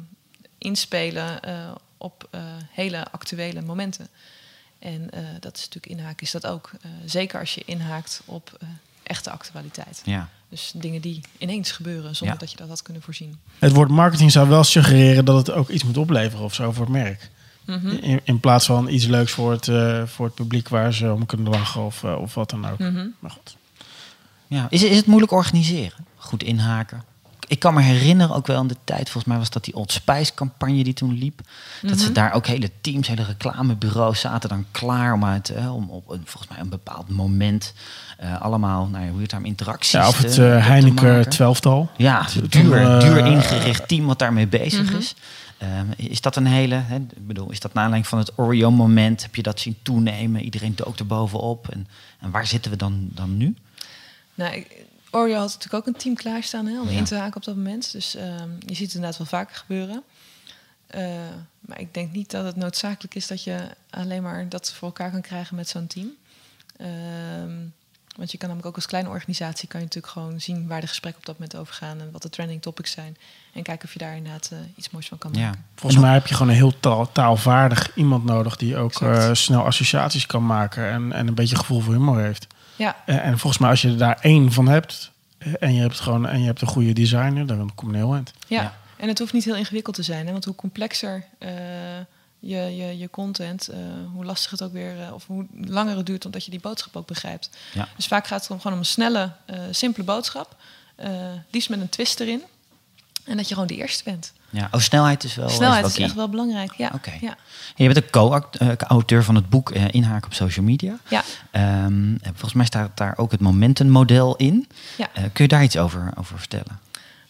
inspelen 0.58 1.42
eh, 1.42 1.72
op 1.98 2.28
eh, 2.32 2.42
hele 2.72 3.06
actuele 3.12 3.62
momenten. 3.62 4.08
En 4.80 5.12
eh, 5.12 5.22
dat 5.40 5.56
is 5.58 5.62
natuurlijk 5.66 6.00
inhaken, 6.00 6.26
is 6.26 6.32
dat 6.32 6.46
ook. 6.48 6.72
Eh, 6.82 6.90
zeker 7.06 7.40
als 7.40 7.56
je 7.56 7.62
inhaakt 7.66 8.22
op 8.26 8.58
eh, 8.60 8.68
echte 9.04 9.32
actualiteit. 9.32 10.02
Ja. 10.06 10.30
Dus 10.50 10.72
dingen 10.76 11.02
die 11.02 11.22
ineens 11.38 11.72
gebeuren 11.72 12.16
zonder 12.16 12.36
Ja. 12.36 12.42
dat 12.42 12.52
je 12.52 12.58
dat 12.58 12.68
had 12.70 12.82
kunnen 12.82 13.02
voorzien. 13.02 13.40
Het 13.60 13.72
woord 13.72 13.90
marketing 13.90 14.32
zou 14.32 14.50
wel 14.50 14.64
suggereren 14.64 15.26
dat 15.26 15.48
het 15.48 15.56
ook 15.56 15.70
iets 15.70 15.84
moet 15.84 15.98
opleveren 15.98 16.46
of 16.46 16.54
zo 16.54 16.72
voor 16.72 16.84
het 16.86 16.94
merk. 16.94 17.30
Mhm. 17.66 17.88
In, 17.88 18.22
in 18.24 18.40
plaats 18.40 18.66
van 18.66 18.88
iets 18.90 19.06
leuks 19.06 19.32
voor 19.32 19.52
het, 19.52 19.68
eh, 19.68 20.04
voor 20.06 20.26
het 20.26 20.36
publiek 20.36 20.70
waar 20.70 20.94
ze 20.94 21.12
om 21.14 21.26
kunnen 21.26 21.50
lachen 21.52 21.82
of, 21.86 22.04
of 22.04 22.34
wat 22.34 22.50
dan 22.50 22.68
ook. 22.70 22.80
Mhm. 22.80 23.08
Maar 23.20 23.32
goed. 23.32 23.56
Ja. 24.48 24.68
Is, 24.70 24.84
is 24.84 24.98
het 24.98 25.06
moeilijk 25.06 25.32
organiseren? 25.32 26.06
Goed 26.18 26.44
inhaken? 26.44 27.04
Ik 27.48 27.60
kan 27.60 27.74
me 27.74 27.82
herinneren, 27.82 28.36
ook 28.36 28.48
wel 28.48 28.62
in 28.62 28.68
de 28.68 28.76
tijd, 28.84 29.02
volgens 29.04 29.26
mij 29.26 29.38
was 29.38 29.50
dat 29.50 29.64
die 29.64 29.76
Old 29.76 29.92
Spice 29.92 30.34
campagne 30.34 30.84
die 30.84 30.94
toen 30.94 31.14
liep. 31.18 31.42
Dat 31.82 31.98
ze 32.00 32.06
Mhm. 32.06 32.14
daar 32.14 32.34
ook 32.34 32.48
hele 32.48 32.70
teams, 32.82 33.08
hele 33.08 33.24
reclamebureaus 33.24 34.20
zaten 34.20 34.50
dan 34.50 34.66
klaar 34.72 35.14
om, 35.14 35.26
uit, 35.26 35.50
eh, 35.50 35.76
om 35.76 35.90
op 35.90 36.10
een, 36.10 36.22
volgens 36.26 36.52
mij 36.52 36.60
een 36.62 36.70
bepaald 36.70 37.10
moment 37.10 37.74
eh, 38.18 38.42
allemaal 38.42 38.88
nou 38.88 39.06
ja, 39.06 39.12
real-time 39.16 39.46
interacties 39.48 39.92
Ja, 39.92 40.08
of 40.08 40.18
het 40.18 40.34
te 40.34 40.52
eh, 40.54 40.66
Heineken 40.68 41.06
maken. 41.06 41.30
twelftal. 41.30 41.90
Ja, 41.98 42.28
duur, 42.50 42.78
eh, 42.82 43.00
duur 43.00 43.26
ingericht 43.26 43.88
team 43.88 44.06
wat 44.06 44.20
daarmee 44.20 44.48
bezig 44.48 44.86
Mhm. 44.90 44.96
is. 44.98 45.16
Ehm, 45.58 45.86
is 45.96 46.22
dat 46.22 46.36
een 46.36 46.46
hele, 46.46 46.76
hè, 46.76 46.96
ik 46.96 47.28
bedoel, 47.28 47.52
is 47.52 47.60
dat 47.60 47.74
naar 47.74 47.84
aanleiding 47.84 48.10
van 48.14 48.20
het 48.20 48.32
Oreo-moment? 48.38 49.22
Heb 49.22 49.36
je 49.36 49.42
dat 49.44 49.60
zien 49.60 49.76
toenemen? 49.82 50.42
Iedereen 50.42 50.76
dook 50.76 51.00
er 51.00 51.06
bovenop. 51.08 51.68
En, 51.70 51.88
en 52.20 52.32
waar 52.32 52.48
zitten 52.48 52.72
we 52.72 52.78
dan, 52.78 53.08
dan 53.12 53.38
nu? 53.38 53.56
Nou, 54.36 54.54
ik- 54.56 54.84
Oreo 55.12 55.34
had 55.36 55.44
natuurlijk 55.54 55.74
ook 55.74 55.88
een 55.94 56.00
team 56.02 56.16
klaarstaan 56.16 56.66
hè, 56.66 56.82
om 56.82 56.90
Ja. 56.90 56.98
in 56.98 57.04
te 57.04 57.16
haken 57.16 57.36
op 57.36 57.44
dat 57.44 57.56
moment. 57.56 57.92
Dus 57.92 58.16
ehm, 58.16 58.50
je 58.60 58.76
ziet 58.76 58.86
het 58.86 58.94
inderdaad 58.96 59.18
wel 59.18 59.28
vaker 59.28 59.56
gebeuren. 59.56 60.04
Eh, 60.88 61.02
maar 61.60 61.80
ik 61.80 61.94
denk 61.94 62.12
niet 62.12 62.32
dat 62.32 62.46
het 62.46 62.56
noodzakelijk 62.56 63.16
is 63.16 63.28
dat 63.28 63.44
je 63.44 63.58
alleen 63.90 64.24
maar 64.24 64.50
dat 64.50 64.74
voor 64.74 64.88
elkaar 64.88 65.12
kan 65.12 65.22
krijgen 65.22 65.56
met 65.56 65.70
zo'n 65.70 65.88
team. 65.88 66.08
Ehm, 66.78 67.54
want 68.16 68.32
je 68.32 68.38
kan 68.38 68.48
namelijk 68.48 68.66
ook 68.68 68.76
als 68.76 68.86
kleine 68.86 69.10
organisatie 69.10 69.68
kan 69.68 69.80
je 69.80 69.86
natuurlijk 69.86 70.14
gewoon 70.14 70.42
zien 70.42 70.68
waar 70.68 70.82
de 70.82 70.88
gesprekken 70.88 71.20
op 71.22 71.26
dat 71.28 71.36
moment 71.40 71.56
over 71.58 71.74
gaan 71.74 72.00
en 72.00 72.12
wat 72.12 72.22
de 72.22 72.30
trending 72.30 72.62
topics 72.62 72.92
zijn. 72.92 73.18
En 73.54 73.64
kijken 73.64 73.86
of 73.88 73.94
je 73.94 74.00
daar 74.00 74.16
inderdaad 74.16 74.50
eh, 74.52 74.58
iets 74.76 74.90
moois 74.90 75.08
van 75.08 75.18
kan 75.18 75.34
Ja. 75.34 75.46
maken. 75.46 75.66
Volgens 75.76 76.02
mij 76.02 76.14
heb 76.14 76.28
je 76.28 76.34
gewoon 76.34 76.50
een 76.52 76.58
heel 76.58 76.80
taal, 76.80 77.12
taalvaardig 77.12 77.96
iemand 77.96 78.24
nodig 78.26 78.56
die 78.56 78.78
ook 78.78 79.02
eh, 79.02 79.30
snel 79.34 79.66
associaties 79.66 80.26
kan 80.26 80.46
maken 80.46 80.90
en, 80.90 81.12
en 81.12 81.28
een 81.28 81.36
beetje 81.36 81.56
gevoel 81.56 81.80
voor 81.82 81.94
humor 81.94 82.20
heeft. 82.22 82.48
Ja, 82.76 82.96
En, 83.06 83.22
en 83.22 83.40
volgens 83.40 83.62
mij 83.62 83.70
als 83.70 83.82
je 83.82 83.88
er 83.90 83.98
daar 83.98 84.18
één 84.22 84.52
van 84.52 84.68
hebt 84.68 85.12
eh, 85.38 85.54
en 85.60 85.74
je 85.74 85.82
hebt 85.82 86.00
gewoon 86.00 86.28
en 86.28 86.40
je 86.40 86.46
hebt 86.46 86.62
een 86.62 86.68
goede 86.68 86.94
designer, 86.94 87.48
dan 87.48 87.72
kom 87.76 87.92
je 87.92 87.98
heel 87.98 88.14
eind. 88.14 88.32
ja. 88.48 88.62
Ja. 88.62 88.78
en 88.98 89.08
het 89.08 89.20
hoeft 89.20 89.34
niet 89.34 89.46
heel 89.46 89.56
ingewikkeld 89.56 89.96
te 89.96 90.04
zijn. 90.04 90.26
Hè, 90.26 90.32
want 90.32 90.46
hoe 90.46 90.56
complexer 90.56 91.24
eh, 91.38 91.50
je, 92.40 92.58
je, 92.76 92.98
je 92.98 93.10
content, 93.10 93.68
eh, 93.68 93.78
hoe 94.14 94.26
lastig 94.26 94.52
het 94.52 94.64
ook 94.64 94.74
weer, 94.74 95.02
eh, 95.02 95.14
of 95.14 95.28
hoe 95.28 95.46
langer 95.62 95.98
het 95.98 96.06
duurt 96.06 96.26
omdat 96.26 96.46
je 96.46 96.52
die 96.52 96.60
boodschap 96.60 96.96
ook 96.96 97.08
begrijpt. 97.08 97.50
Ja. 97.74 97.88
Dus 97.96 98.08
vaak 98.08 98.28
gaat 98.28 98.42
het 98.42 98.50
om, 98.52 98.58
gewoon 98.58 98.74
om 98.74 98.80
een 98.80 98.86
snelle, 98.86 99.32
eh, 99.46 99.60
simpele 99.72 100.06
boodschap. 100.06 100.56
eh 100.96 101.10
liefst 101.52 101.70
met 101.70 101.82
een 101.82 101.90
twist 101.90 102.20
erin. 102.20 102.42
En 103.26 103.38
dat 103.38 103.48
je 103.48 103.54
gewoon 103.54 103.70
de 103.70 103.76
eerste 103.76 104.04
bent. 104.04 104.34
Ja, 104.50 104.68
oh, 104.72 104.80
snelheid 104.80 105.24
is 105.24 105.36
wel. 105.36 105.50
Snelheid 105.50 105.82
wel 105.82 105.90
is 105.90 105.98
echt 105.98 106.14
wel 106.14 106.30
belangrijk. 106.30 106.74
Ja. 106.78 106.92
Oké. 106.94 107.12
ja. 107.22 107.38
Je 107.76 107.94
bent 107.94 107.98
ook 107.98 108.10
co-auteur 108.10 109.24
van 109.24 109.36
het 109.36 109.50
boek 109.50 109.72
eh, 109.72 109.84
Inhaken 109.92 110.26
op 110.26 110.34
social 110.34 110.66
media. 110.66 110.98
Ja. 111.08 111.24
Ehm, 111.52 112.18
volgens 112.24 112.54
mij 112.54 112.66
staat 112.66 112.98
daar 112.98 113.18
ook 113.18 113.32
het 113.32 113.42
momentummodel 113.42 114.36
in. 114.36 114.68
Ja. 114.98 115.10
Eh, 115.14 115.24
kun 115.34 115.44
je 115.44 115.48
daar 115.48 115.64
iets 115.64 115.78
over, 115.78 116.12
over 116.18 116.38
vertellen? 116.38 116.80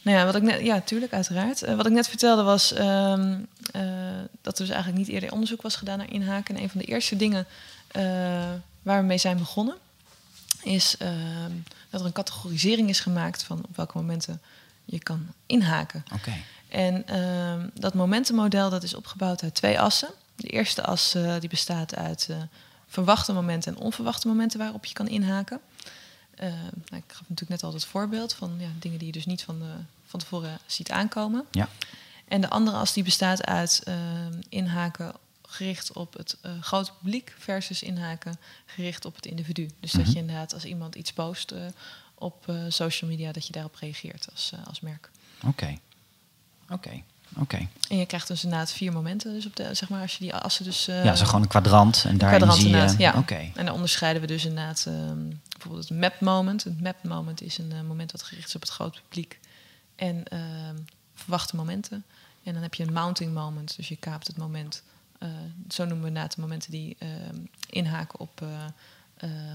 Nou 0.06 0.18
ja, 0.18 0.26
wat 0.26 0.36
ik 0.36 0.42
net, 0.42 0.62
ja, 0.62 0.82
tuurlijk, 0.82 1.14
uiteraard. 1.14 1.62
Eh, 1.62 1.76
wat 1.76 1.86
ik 1.86 1.92
net 1.92 2.08
vertelde 2.08 2.44
was 2.44 2.74
ehm, 2.74 3.38
eh, 3.72 3.82
dat 4.42 4.60
er 4.60 4.66
dus 4.66 4.76
eigenlijk 4.76 4.98
niet 4.98 5.08
eerder 5.08 5.32
onderzoek 5.32 5.62
was 5.62 5.76
gedaan 5.76 5.98
naar 5.98 6.12
inhaken. 6.12 6.56
En 6.56 6.62
een 6.62 6.70
van 6.70 6.80
de 6.80 6.86
eerste 6.86 7.16
dingen 7.16 7.46
eh, 7.88 8.04
waar 8.82 9.00
we 9.00 9.06
mee 9.06 9.18
zijn 9.18 9.38
begonnen, 9.38 9.76
is 10.64 10.96
ehm, 10.98 11.52
dat 11.90 12.00
er 12.00 12.06
een 12.06 12.12
categorisering 12.12 12.90
is 12.90 13.00
gemaakt 13.00 13.44
van 13.44 13.58
op 13.58 13.76
welke 13.76 13.98
momenten 13.98 14.42
je 14.86 15.00
kan 15.00 15.28
inhaken. 15.45 16.04
Oké. 16.13 16.34
En 16.67 17.08
ehm, 17.08 17.67
dat 17.74 17.93
momentenmodel 17.93 18.69
dat 18.69 18.84
is 18.84 18.93
opgebouwd 18.93 19.43
uit 19.43 19.56
twee 19.56 19.80
assen. 19.80 20.10
De 20.36 20.48
eerste 20.48 20.84
as 20.84 21.15
eh, 21.15 21.39
die 21.39 21.50
bestaat 21.50 21.95
uit 21.95 22.28
eh, 22.30 22.38
verwachte 22.88 23.34
momenten 23.34 23.76
en 23.76 23.82
onverwachte 23.82 24.28
momenten 24.28 24.60
waarop 24.60 24.86
je 24.86 24.93
kan 24.93 25.08
inhaken. 25.08 25.60
Eh, 26.36 26.50
nou, 26.50 27.04
ik 27.04 27.04
gaf 27.08 27.21
natuurlijk 27.30 27.50
net 27.50 27.63
al 27.63 27.74
het 27.74 27.86
voorbeeld 27.86 28.34
van 28.34 28.56
ja, 28.58 28.67
dingen 28.80 28.98
die 28.98 29.08
je 29.08 29.13
dus 29.13 29.26
niet 29.26 29.43
van, 29.43 29.60
de, 29.60 29.74
van 30.06 30.19
tevoren 30.19 30.60
ziet 30.65 30.91
aankomen. 30.91 31.45
Ja. 31.52 31.69
En 32.28 32.41
de 32.41 32.50
andere 32.50 32.78
as 32.78 32.93
die 32.93 33.04
bestaat 33.04 33.45
uit 33.45 33.82
ehm, 33.84 34.41
inhaken 34.50 35.13
gericht 35.48 35.91
op 35.93 36.13
het 36.13 36.38
eh, 36.41 36.52
grote 36.62 36.91
publiek 37.02 37.36
versus 37.38 37.84
inhaken 37.84 38.38
gericht 38.65 39.06
op 39.06 39.15
het 39.15 39.26
individu. 39.26 39.69
Dus 39.80 39.91
dat 39.91 40.02
Mhm. 40.02 40.12
je 40.12 40.17
inderdaad 40.17 40.54
als 40.54 40.65
iemand 40.65 40.95
iets 40.95 41.13
post 41.13 41.52
eh, 41.52 41.65
op 42.15 42.49
eh, 42.49 42.56
social 42.67 43.10
media, 43.10 43.32
dat 43.32 43.45
je 43.47 43.51
daarop 43.54 43.75
reageert 43.75 44.28
als, 44.32 44.51
eh, 44.54 44.67
als 44.67 44.80
merk. 44.80 45.10
Oké. 45.45 45.78
Oké. 46.69 47.01
Oké. 47.38 47.67
En 47.89 47.97
je 47.97 48.06
krijgt 48.06 48.28
dus 48.28 48.43
inderdaad 48.43 48.71
vier 48.71 48.91
momenten. 48.91 49.34
Dus 49.34 49.45
op 49.45 49.56
de, 49.56 49.73
zeg 49.73 49.89
maar, 49.89 50.01
als 50.01 50.12
je 50.17 50.23
die 50.23 50.36
assen 50.36 50.63
dus. 50.65 50.88
eh, 50.88 51.04
Ja, 51.04 51.15
zo 51.15 51.25
gewoon 51.25 51.41
een 51.41 51.47
kwadrant 51.47 52.04
en 52.08 52.17
daarin 52.17 52.38
kwadrant 52.38 52.62
zie 52.62 52.75
je. 52.75 52.95
ja. 52.97 53.13
Oké. 53.17 53.51
En 53.56 53.65
dan 53.65 53.73
onderscheiden 53.75 54.21
we 54.21 54.28
dus 54.28 54.45
inderdaad 54.45 54.86
ehm, 54.88 55.28
bijvoorbeeld 55.49 55.89
het 55.89 55.97
map 55.99 56.19
moment. 56.19 56.63
Het 56.63 56.82
map 56.82 57.04
moment 57.04 57.41
is 57.41 57.58
een 57.58 57.88
moment 57.88 58.12
dat 58.12 58.23
gericht 58.23 58.47
is 58.47 58.56
op 58.56 58.62
het 58.62 58.69
grote 58.69 59.01
publiek. 59.01 59.39
En 59.95 60.23
ehm, 60.28 60.75
verwachte 61.15 61.56
momenten. 61.56 62.04
En 62.43 62.54
dan 62.54 62.62
heb 62.62 62.73
je 62.73 62.84
een 62.84 62.93
mounting 62.93 63.34
moment. 63.34 63.75
Dus 63.75 63.88
je 63.88 63.95
kaapt 63.95 64.28
het 64.28 64.38
moment. 64.38 64.84
zo 65.69 65.84
noemen 65.84 66.01
we 66.01 66.08
inderdaad 66.08 66.36
de 66.36 66.41
momenten 66.41 66.71
die 66.71 66.95
ehm, 66.99 67.38
inhaken 67.69 68.19
op 68.19 68.41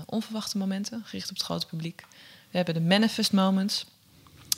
onverwachte 0.07 0.59
momenten. 0.59 1.03
Gericht 1.05 1.29
op 1.31 1.35
het 1.37 1.45
grote 1.45 1.67
publiek. 1.67 2.05
We 2.51 2.57
hebben 2.57 2.75
de 2.75 2.81
manifest 2.81 3.33
moments. 3.33 3.87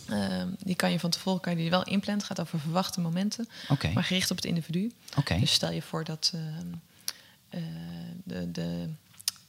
Ehm, 0.09 0.49
die 0.59 0.75
kan 0.75 0.91
je 0.91 1.01
van 1.01 1.11
tevoren 1.11 1.41
kan 1.41 1.53
je 1.53 1.59
die 1.59 1.71
wel 1.71 1.85
inplannen. 1.85 2.27
Het 2.27 2.37
gaat 2.37 2.41
over 2.41 2.61
verwachte 2.61 3.01
momenten. 3.01 3.49
Maar 3.95 4.05
gericht 4.05 4.31
op 4.31 4.37
het 4.37 4.45
individu. 4.45 4.93
Dus 5.41 5.53
stel 5.53 5.71
je 5.71 5.83
voor 5.83 6.05
dat 6.05 6.33
ehm, 6.35 6.67
eh, 7.49 7.63
de, 8.25 8.51
de 8.51 8.89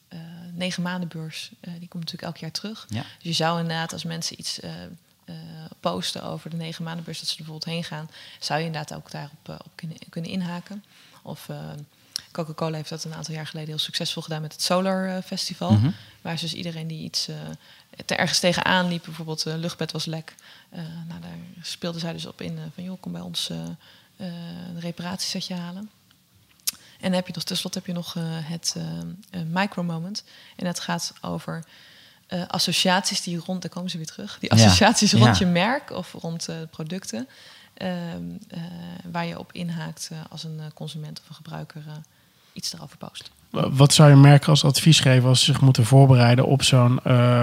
eh, 0.08 0.20
negen 0.54 0.84
maandenbeurs, 0.84 1.52
eh, 1.60 1.74
die 1.80 1.88
komt 1.88 2.04
natuurlijk 2.04 2.24
elk 2.24 2.38
jaar 2.38 2.52
terug. 2.52 2.86
Ja. 2.90 3.02
Dus 3.02 3.08
je 3.22 3.34
zou 3.34 3.60
inderdaad 3.60 3.94
als 3.94 4.04
mensen 4.04 4.40
iets 4.40 4.60
posten 5.80 6.24
over 6.24 6.50
de 6.50 6.56
negen 6.56 6.84
maandenbeurs, 6.84 7.20
dat 7.20 7.28
ze 7.28 7.38
er 7.38 7.44
bijvoorbeeld 7.44 7.74
heen 7.74 7.84
gaan, 7.84 8.10
zou 8.40 8.60
je 8.60 8.66
inderdaad 8.66 8.98
ook 8.98 9.12
daarop 9.12 9.50
op 9.66 9.72
kunnen, 9.76 9.98
kunnen 10.10 10.32
inhaken. 10.32 10.84
Of 11.24 11.50
eh, 11.50 11.58
Coca-Cola 12.32 12.76
heeft 12.76 12.90
dat 12.90 13.04
een 13.04 13.14
aantal 13.14 13.34
jaar 13.34 13.48
geleden 13.48 13.70
heel 13.70 13.78
succesvol 13.78 14.22
gedaan 14.22 14.42
met 14.42 14.52
het 14.52 14.62
Solar 14.62 15.08
eh, 15.08 15.24
Festival. 15.24 15.72
Mhm. 15.72 15.90
Waar 16.22 16.38
ze 16.38 16.46
dus 16.46 16.54
iedereen 16.54 16.88
die 16.88 17.04
iets 17.04 17.28
eh 17.28 17.36
er 18.06 18.18
ergens 18.18 18.40
tegenaan 18.40 18.88
liep, 18.88 19.04
bijvoorbeeld 19.04 19.46
uh, 19.48 19.56
luchtbed 19.56 19.92
was 19.92 20.06
lek. 20.06 20.36
nou, 21.08 21.22
daar 21.22 21.38
speelden 21.62 22.02
zij 22.02 22.14
dus 22.14 22.26
op 22.26 22.42
in 22.42 22.60
van 22.74 22.84
joh, 22.84 23.02
kom 23.02 23.12
bij 23.12 23.22
ons 23.22 23.50
een 24.18 24.80
reparatiesetje 24.80 25.56
halen. 25.56 25.90
En 26.72 27.10
dan 27.10 27.12
heb 27.12 27.28
je 27.28 27.34
nog, 27.34 27.44
tenslotte 27.44 27.78
heb 27.78 27.88
je 27.88 27.94
nog 27.94 28.16
het 28.44 28.76
micromoment. 29.48 30.24
En 30.56 30.66
dat 30.66 30.80
gaat 30.80 31.14
over 31.22 31.64
associaties 32.48 33.22
die 33.22 33.38
rond, 33.38 33.62
daar 33.62 33.72
komen 33.72 33.90
ze 33.90 33.98
weer 33.98 34.06
terug. 34.06 34.40
Die 34.40 34.56
Ja, 34.56 34.64
associaties 34.64 35.14
rond 35.14 35.38
ja. 35.38 35.46
je 35.46 35.52
merk 35.52 35.92
of 35.92 36.14
rond 36.14 36.50
producten. 36.72 37.28
Ehm, 37.74 37.92
eh, 38.48 38.60
waar 39.12 39.26
je 39.26 39.40
op 39.40 39.52
inhaakt 39.52 40.10
eh, 40.12 40.18
als 40.30 40.44
een 40.44 40.60
eh, 40.60 40.66
consument 40.74 41.20
of 41.24 41.30
een 41.30 41.36
gebruiker 41.36 41.82
iets 42.54 42.74
erover 42.74 42.98
post. 42.98 43.32
Wat 43.50 43.94
zou 43.94 44.10
je 44.10 44.16
merken 44.16 44.50
als 44.50 44.66
advies 44.66 45.00
geven 45.00 45.30
als 45.30 45.40
ze 45.40 45.46
zich 45.46 45.62
moeten 45.62 45.86
voorbereiden 45.86 46.46
op 46.46 46.64
zo'n 46.64 47.00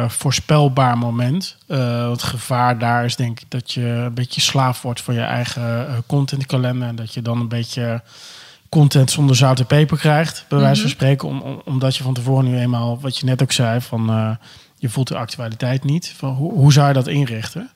voorspelbaar 0.09 0.99
moment? 0.99 1.57
Het 1.67 2.23
gevaar 2.23 2.79
daar 2.79 3.05
is 3.05 3.17
denk 3.17 3.41
ik 3.41 3.51
dat 3.51 3.73
je 3.73 3.81
een 3.87 4.15
beetje 4.15 4.41
slaaf 4.41 4.83
wordt 4.83 5.01
van 5.03 5.15
je 5.15 5.21
eigen 5.21 6.03
contentkalender. 6.07 6.89
En 6.89 6.97
dat 6.97 7.15
je 7.15 7.23
dan 7.23 7.41
een 7.41 7.49
beetje 7.49 8.03
content 8.69 9.11
zonder 9.11 9.37
zout 9.37 9.59
en 9.61 9.67
peper 9.67 9.99
krijgt, 9.99 10.45
bij 10.49 10.59
wijze 10.59 10.81
van 10.81 10.91
Mhm. 10.91 10.99
spreken. 10.99 11.29
Om, 11.29 11.41
om- 11.41 11.63
omdat 11.65 11.97
je 11.97 12.03
van 12.03 12.15
tevoren 12.15 12.45
nu 12.45 12.59
eenmaal, 12.59 13.01
wat 13.01 13.19
je 13.19 13.25
net 13.27 13.43
ook 13.43 13.53
zei, 13.53 13.81
van 13.81 14.37
je 14.77 14.89
voelt 14.89 15.09
de 15.09 15.17
actualiteit 15.17 15.85
niet. 15.85 16.13
Van, 16.17 16.35
hoe, 16.35 16.53
hoe 16.53 16.73
zou 16.73 16.89
je 16.89 16.95
dat 16.95 17.07
inrichten? 17.07 17.71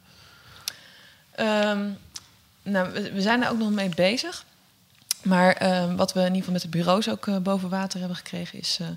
Ehm, 1.34 1.78
nou, 2.64 2.92
we, 2.92 3.12
we 3.12 3.22
zijn 3.22 3.42
er 3.42 3.50
ook 3.50 3.58
nog 3.58 3.70
mee 3.70 3.88
bezig. 3.88 4.44
Maar 5.24 5.52
ehm, 5.52 5.96
wat 5.96 6.12
we 6.12 6.20
in 6.20 6.24
ieder 6.24 6.38
geval 6.38 6.52
met 6.52 6.62
de 6.62 6.68
bureaus 6.68 7.08
ook 7.08 7.26
eh, 7.26 7.38
boven 7.38 7.68
water 7.68 7.98
hebben 7.98 8.16
gekregen, 8.16 8.58
is 8.58 8.78
eh, 8.80 8.88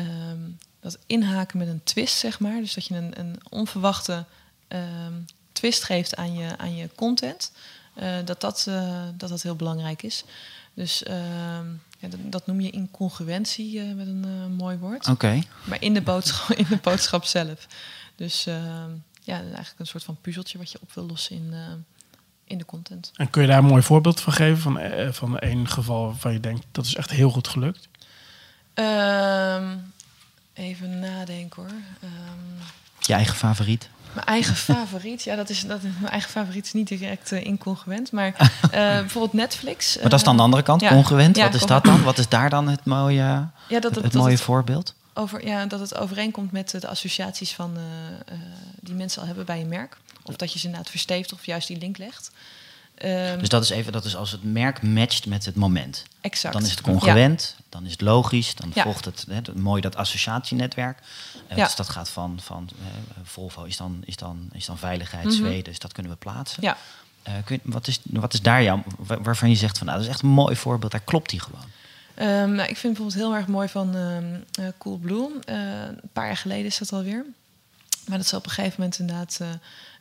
ehm, 0.00 0.38
dat 0.80 0.98
inhaken 1.06 1.58
met 1.58 1.68
een 1.68 1.80
twist, 1.84 2.18
zeg 2.18 2.38
maar. 2.40 2.60
Dus 2.60 2.74
dat 2.74 2.86
je 2.86 2.94
een, 2.94 3.18
een 3.18 3.40
onverwachte 3.50 4.24
ehm, 4.68 5.12
twist 5.52 5.84
geeft 5.84 6.16
aan 6.16 6.34
je, 6.34 6.58
aan 6.58 6.76
je 6.76 6.88
content. 6.94 7.52
Eh, 7.94 8.16
dat, 8.24 8.40
dat, 8.40 8.64
dat 9.16 9.28
dat 9.28 9.42
heel 9.42 9.56
belangrijk 9.56 10.02
is. 10.02 10.24
Dus 10.74 11.02
ja, 11.98 12.08
dat, 12.08 12.20
dat 12.22 12.46
noem 12.46 12.60
je 12.60 12.70
incongruentie 12.70 13.82
met 13.82 14.06
een 14.06 14.54
mooi 14.56 14.76
woord. 14.76 15.08
Oké. 15.08 15.42
Maar 15.64 15.82
in 15.82 15.94
de 15.94 16.02
boodschap, 16.02 16.56
in 16.56 16.66
de 16.68 16.76
boodschap 16.76 17.24
zelf. 17.24 17.66
Dus 18.16 18.44
ja, 19.22 19.40
eigenlijk 19.40 19.78
een 19.78 19.86
soort 19.86 20.04
van 20.04 20.18
puzzeltje 20.20 20.58
wat 20.58 20.72
je 20.72 20.78
op 20.82 20.92
wil 20.92 21.06
lossen 21.06 21.36
in, 21.36 21.54
in 22.46 22.58
de 22.58 22.64
content. 22.64 23.12
En 23.16 23.30
kun 23.30 23.42
je 23.42 23.48
daar 23.48 23.58
een 23.58 23.64
mooi 23.64 23.82
voorbeeld 23.82 24.20
van 24.20 24.32
geven 24.32 24.58
van, 24.58 24.78
eh, 24.78 25.12
van 25.12 25.38
één 25.38 25.68
geval 25.68 26.04
waarvan 26.06 26.32
je 26.32 26.40
denkt 26.40 26.64
dat 26.72 26.84
is 26.84 26.94
echt 26.94 27.10
heel 27.10 27.30
goed 27.30 27.48
gelukt? 27.48 27.88
Ehm, 28.74 29.76
even 30.52 30.98
nadenken 30.98 31.62
hoor. 31.62 31.72
Ehm, 32.00 32.66
Je 33.00 33.12
eigen 33.12 33.36
favoriet? 33.36 33.88
mijn 34.12 34.26
eigen 34.26 34.56
favoriet, 34.74 35.22
ja, 35.22 35.36
dat 35.36 35.48
is, 35.48 35.60
dat 35.66 35.82
mijn 35.82 36.12
eigen 36.12 36.30
favoriet 36.30 36.64
is 36.64 36.72
niet 36.72 36.88
direct 36.88 37.32
eh, 37.32 37.44
incongruent, 37.44 38.12
maar 38.12 38.32
eh, 38.36 38.70
bijvoorbeeld 38.70 39.32
Netflix. 39.32 39.98
Maar 40.00 40.08
dat 40.08 40.18
is 40.18 40.24
dan 40.24 40.36
de 40.36 40.42
andere 40.42 40.62
kant, 40.62 40.80
ja. 40.80 40.88
congruent. 40.88 41.36
Ja, 41.36 41.44
Wat 41.44 41.54
is 41.54 41.66
dat 41.66 41.84
dan? 41.84 42.02
Wat 42.02 42.18
is 42.18 42.28
daar 42.28 42.50
dan 42.50 42.68
het 42.68 42.84
mooie, 42.84 43.14
ja, 43.14 43.50
dat 43.68 43.82
het, 43.82 43.82
het, 43.82 43.94
het 43.94 44.12
dat 44.12 44.22
mooie 44.22 44.32
het 44.32 44.40
voorbeeld? 44.40 44.94
over, 45.16 45.46
ja, 45.46 45.66
dat 45.66 45.80
het 45.80 45.96
overeenkomt 45.96 46.52
met 46.52 46.70
de 46.70 46.88
associaties 46.88 47.52
van, 47.52 47.76
eh, 47.76 48.34
eh, 48.34 48.40
die 48.80 48.94
mensen 48.94 49.20
al 49.20 49.26
hebben 49.26 49.46
bij 49.46 49.60
een 49.60 49.68
merk. 49.68 49.96
Of 50.28 50.36
dat 50.36 50.52
je 50.52 50.58
ze 50.58 50.64
inderdaad 50.66 50.90
versteeft 50.90 51.32
of 51.32 51.46
juist 51.46 51.68
die 51.68 51.78
link 51.78 51.98
legt. 51.98 52.30
Ehm, 52.94 53.38
Dus 53.38 53.48
dat 53.48 53.62
is 53.62 53.70
even, 53.70 53.92
dat 53.92 54.04
is 54.04 54.16
als 54.16 54.30
het 54.32 54.42
merk 54.44 54.82
matcht 54.82 55.26
met 55.26 55.44
het 55.44 55.54
moment. 55.54 56.04
exact. 56.20 56.54
Dan 56.54 56.64
is 56.64 56.70
het 56.70 56.80
congruent, 56.80 57.56
dan 57.68 57.84
is 57.84 57.90
het 57.90 58.00
logisch, 58.00 58.54
dan 58.54 58.70
Ja. 58.74 58.82
volgt 58.82 59.04
het, 59.04 59.24
hè, 59.28 59.34
het- 59.34 59.54
mooi 59.54 59.80
dat 59.80 59.96
associatienetwerk. 59.96 60.98
Ja. 61.48 61.64
Dus 61.64 61.74
dat 61.74 61.88
gaat 61.88 62.08
van, 62.08 62.38
van 62.42 62.68
eh, 62.80 62.86
Volvo 63.24 63.64
is 63.64 63.76
dan, 63.76 64.02
is, 64.04 64.16
dan, 64.16 64.48
is 64.52 64.66
dan 64.66 64.78
veiligheid, 64.78 65.24
Mhm. 65.24 65.34
Zweden, 65.34 65.64
dus 65.64 65.78
dat 65.78 65.92
kunnen 65.92 66.12
we 66.12 66.18
plaatsen. 66.18 66.62
Ja. 66.62 66.76
Eh, 67.22 67.32
kun 67.44 67.60
je- 67.64 67.70
wat, 67.72 67.86
is, 67.88 68.00
wat 68.04 68.34
is 68.34 68.42
daar 68.42 68.62
jouw, 68.62 68.82
wa- 68.98 69.20
waarvan 69.20 69.48
je 69.48 69.56
zegt 69.56 69.78
van 69.78 69.86
nou, 69.86 69.98
dat 69.98 70.06
is 70.08 70.12
echt 70.14 70.22
een 70.22 70.28
mooi 70.28 70.56
voorbeeld, 70.56 70.92
daar 70.92 71.00
klopt 71.00 71.30
die 71.30 71.40
gewoon. 71.40 71.64
Ehm, 72.14 72.28
nou, 72.54 72.68
ik 72.68 72.76
vind 72.76 72.94
bijvoorbeeld 72.94 73.14
heel 73.14 73.34
erg 73.34 73.46
mooi 73.46 73.68
van 73.68 73.94
ehm 73.96 74.34
eh, 74.52 74.72
Coolblue. 74.78 75.28
Eh, 75.44 75.56
een 75.82 76.00
paar 76.12 76.26
jaar 76.26 76.36
geleden 76.36 76.66
is 76.66 76.78
dat 76.78 76.92
alweer. 76.92 77.24
Maar 78.08 78.18
dat 78.18 78.26
ze 78.26 78.36
op 78.36 78.44
een 78.44 78.50
gegeven 78.50 78.74
moment 78.80 78.98
inderdaad 78.98 79.40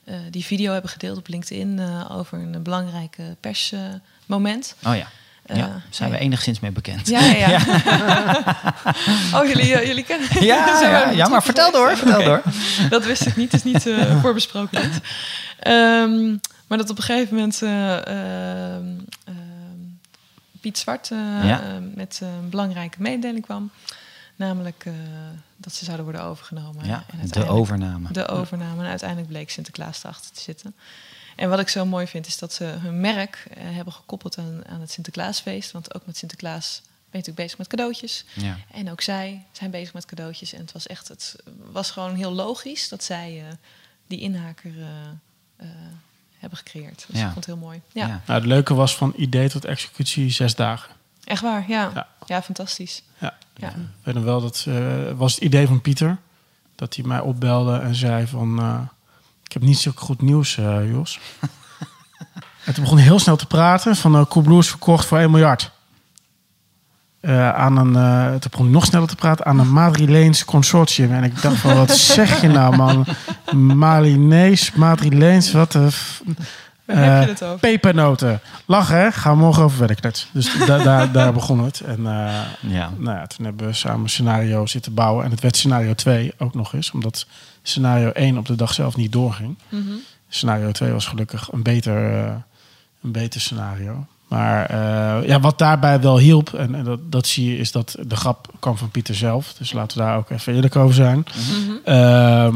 eh, 0.05 0.15
die 0.31 0.45
video 0.45 0.71
hebben 0.71 0.91
gedeeld 0.91 1.17
op 1.17 1.27
LinkedIn 1.27 1.79
eh, 1.79 2.17
over 2.17 2.37
een 2.37 2.63
belangrijk 2.63 3.15
eh, 3.17 3.25
persmoment. 3.39 4.75
Oh 4.83 4.95
ja, 4.95 5.07
Eh, 5.45 5.57
ja 5.57 5.81
zijn 5.89 6.11
we 6.11 6.17
enigszins 6.17 6.59
mee 6.59 6.71
bekend. 6.71 7.07
Ja, 7.07 7.19
ja, 7.21 7.47
ja. 7.49 7.59
oh, 9.39 9.45
jullie, 9.47 9.67
jullie 9.87 10.03
kennen 10.03 10.27
ja, 10.45 10.81
ja, 10.81 11.09
ja, 11.09 11.27
maar 11.27 11.43
vertel 11.43 11.71
door, 11.71 11.97
vertel 11.97 12.23
door. 12.23 12.41
Dat 12.89 13.05
wist 13.05 13.25
ik 13.25 13.35
niet, 13.35 13.51
het 13.51 13.65
is 13.65 13.73
niet 13.73 13.95
voorbesproken. 14.21 14.81
Dit. 14.81 15.01
Ehm, 15.59 16.37
maar 16.67 16.77
dat 16.77 16.89
op 16.89 16.97
een 16.97 17.03
gegeven 17.03 17.35
moment 17.35 17.61
eh, 17.61 18.07
ehm, 18.07 18.85
ehm, 19.25 19.35
Piet 20.61 20.77
Zwart 20.77 21.11
met 21.93 22.19
een 22.21 22.49
belangrijke 22.49 23.01
mededeling 23.01 23.45
kwam. 23.45 23.71
Namelijk 24.35 24.83
eh, 24.85 24.93
dat 25.57 25.73
ze 25.73 25.83
zouden 25.85 26.05
worden 26.05 26.23
overgenomen. 26.23 26.85
Ja, 26.85 27.03
En 27.21 27.27
de 27.27 27.47
overname. 27.47 28.11
De 28.11 28.27
overname. 28.27 28.83
En 28.83 28.89
uiteindelijk 28.89 29.29
bleek 29.29 29.49
Sinterklaas 29.49 30.03
erachter 30.03 30.31
te 30.31 30.41
zitten. 30.41 30.75
En 31.35 31.49
wat 31.49 31.59
ik 31.59 31.69
zo 31.69 31.85
mooi 31.85 32.07
vind, 32.07 32.27
is 32.27 32.37
dat 32.37 32.53
ze 32.53 32.63
hun 32.63 32.99
merk 33.01 33.45
eh, 33.49 33.63
hebben 33.63 33.93
gekoppeld 33.93 34.37
aan, 34.37 34.61
aan 34.67 34.81
het 34.81 34.91
Sinterklaasfeest. 34.91 35.71
Want 35.71 35.95
ook 35.95 36.05
met 36.05 36.17
Sinterklaas 36.17 36.81
ben 37.09 37.23
je 37.23 37.29
natuurlijk 37.31 37.37
bezig 37.37 37.57
met 37.57 37.67
cadeautjes. 37.67 38.25
Ja. 38.33 38.57
En 38.71 38.91
ook 38.91 39.01
zij 39.01 39.45
zijn 39.51 39.71
bezig 39.71 39.93
met 39.93 40.05
cadeautjes. 40.05 40.53
En 40.53 40.59
het 40.59 40.71
was 40.71 40.87
echt, 40.87 41.07
het 41.07 41.35
was 41.71 41.91
gewoon 41.91 42.15
heel 42.15 42.31
logisch 42.31 42.89
dat 42.89 43.03
zij 43.03 43.43
eh, 43.47 43.53
die 44.07 44.19
inhaker 44.19 44.71
eh, 44.77 44.85
eh, 45.55 45.67
hebben 46.37 46.57
gecreëerd. 46.57 47.05
Dus 47.07 47.19
Ja. 47.19 47.25
ik 47.25 47.33
vond 47.33 47.45
het 47.45 47.55
heel 47.55 47.63
mooi. 47.63 47.81
Ja, 47.91 48.07
Ja. 48.07 48.21
Nou, 48.25 48.39
het 48.39 48.47
leuke 48.49 48.73
was 48.73 48.95
van 48.95 49.13
idee 49.17 49.49
tot 49.49 49.65
executie 49.65 50.29
zes 50.31 50.55
dagen. 50.55 50.93
echt 51.23 51.41
waar. 51.41 51.65
Ja, 51.69 51.91
Ja. 51.93 52.07
Ja. 52.25 52.41
fantastisch. 52.41 53.03
Ja. 53.17 53.33
Ja. 53.55 53.67
Ik 53.67 54.03
weet 54.03 54.15
nog 54.15 54.23
wel, 54.23 54.41
dat 54.41 54.65
eh, 54.67 54.75
was 55.15 55.33
het 55.33 55.43
idee 55.43 55.67
van 55.67 55.81
Pieter. 55.81 56.17
Dat 56.75 56.95
hij 56.95 57.05
mij 57.05 57.19
opbelde 57.19 57.77
en 57.79 57.95
zei 57.95 58.27
van... 58.27 58.59
eh, 58.59 58.79
ik 59.43 59.53
heb 59.53 59.61
niet 59.61 59.77
zo 59.77 59.91
goed 59.95 60.21
nieuws, 60.21 60.57
eh, 60.57 60.91
Jos. 60.91 61.19
en 62.65 62.73
toen 62.73 62.83
begon 62.83 62.97
hij 62.97 63.05
heel 63.05 63.19
snel 63.19 63.35
te 63.35 63.45
praten 63.45 63.95
van... 63.95 64.15
Uh, 64.15 64.25
Coolblue 64.25 64.59
is 64.59 64.69
verkocht 64.69 65.05
voor 65.05 65.17
1 65.17 65.31
miljard. 65.31 65.73
Aan 67.53 67.77
een, 67.77 67.93
toen 68.39 68.49
begon 68.51 68.65
hij 68.65 68.73
nog 68.73 68.85
sneller 68.85 69.07
te 69.07 69.15
praten 69.15 69.45
aan 69.45 69.59
een 69.59 69.71
Madrileens 69.71 70.45
consortium. 70.45 71.11
En 71.11 71.23
ik 71.23 71.41
dacht 71.41 71.57
van, 71.57 71.75
wat 71.75 71.97
zeg 72.17 72.41
je 72.41 72.47
nou, 72.47 72.75
man? 72.75 73.05
Malinees, 73.77 74.71
Madrileens, 74.71 75.51
wat 75.51 75.71
de... 75.71 75.89
Waar 76.85 76.95
heb 76.97 77.05
je 77.05 77.21
Eh, 77.21 77.27
het 77.27 77.43
over? 77.43 77.59
Pepernoten. 77.59 78.39
Lachen, 78.65 78.97
hè? 78.97 79.11
Gaan 79.11 79.33
we 79.37 79.43
morgen 79.43 79.63
over 79.63 79.95
kletsen. 79.95 80.27
Dus 80.33 80.57
da- 80.65 80.77
da- 80.83 81.05
daar 81.17 81.33
begon 81.33 81.63
het. 81.63 81.79
En 81.79 81.97
eh, 82.07 82.41
Ja. 82.59 82.89
nou 82.97 83.17
ja, 83.17 83.27
toen 83.27 83.45
hebben 83.45 83.67
we 83.67 83.73
samen 83.73 84.03
een 84.03 84.09
scenario 84.09 84.65
zitten 84.65 84.93
bouwen. 84.93 85.25
En 85.25 85.31
het 85.31 85.39
werd 85.41 85.55
scenario 85.57 85.93
2 85.93 86.33
ook 86.37 86.53
nog 86.55 86.73
eens. 86.73 86.91
Omdat 86.91 87.25
scenario 87.61 88.09
1 88.09 88.37
op 88.37 88.45
de 88.45 88.55
dag 88.55 88.73
zelf 88.73 88.95
niet 88.95 89.11
doorging. 89.11 89.57
Mhm. 89.69 89.81
Scenario 90.29 90.71
2 90.71 90.91
was 90.91 91.05
gelukkig 91.05 91.51
een 91.51 91.63
beter, 91.63 92.25
eh, 92.25 92.33
een 93.03 93.11
beter 93.11 93.41
scenario. 93.41 94.05
Maar 94.27 94.65
eh, 94.65 95.27
ja, 95.27 95.39
wat 95.39 95.57
daarbij 95.57 96.01
wel 96.01 96.17
hielp, 96.17 96.53
en, 96.53 96.75
en 96.75 96.83
dat, 96.83 96.99
dat 97.11 97.27
zie 97.27 97.49
je, 97.51 97.57
is 97.57 97.71
dat 97.71 97.95
de 98.07 98.15
grap 98.15 98.47
kwam 98.59 98.77
van 98.77 98.89
Pieter 98.89 99.15
zelf. 99.15 99.53
Dus 99.53 99.71
laten 99.73 99.97
we 99.97 100.03
daar 100.03 100.17
ook 100.17 100.29
even 100.29 100.53
eerlijk 100.53 100.75
over 100.75 100.95
zijn. 100.95 101.25
Ehm, 101.83 102.55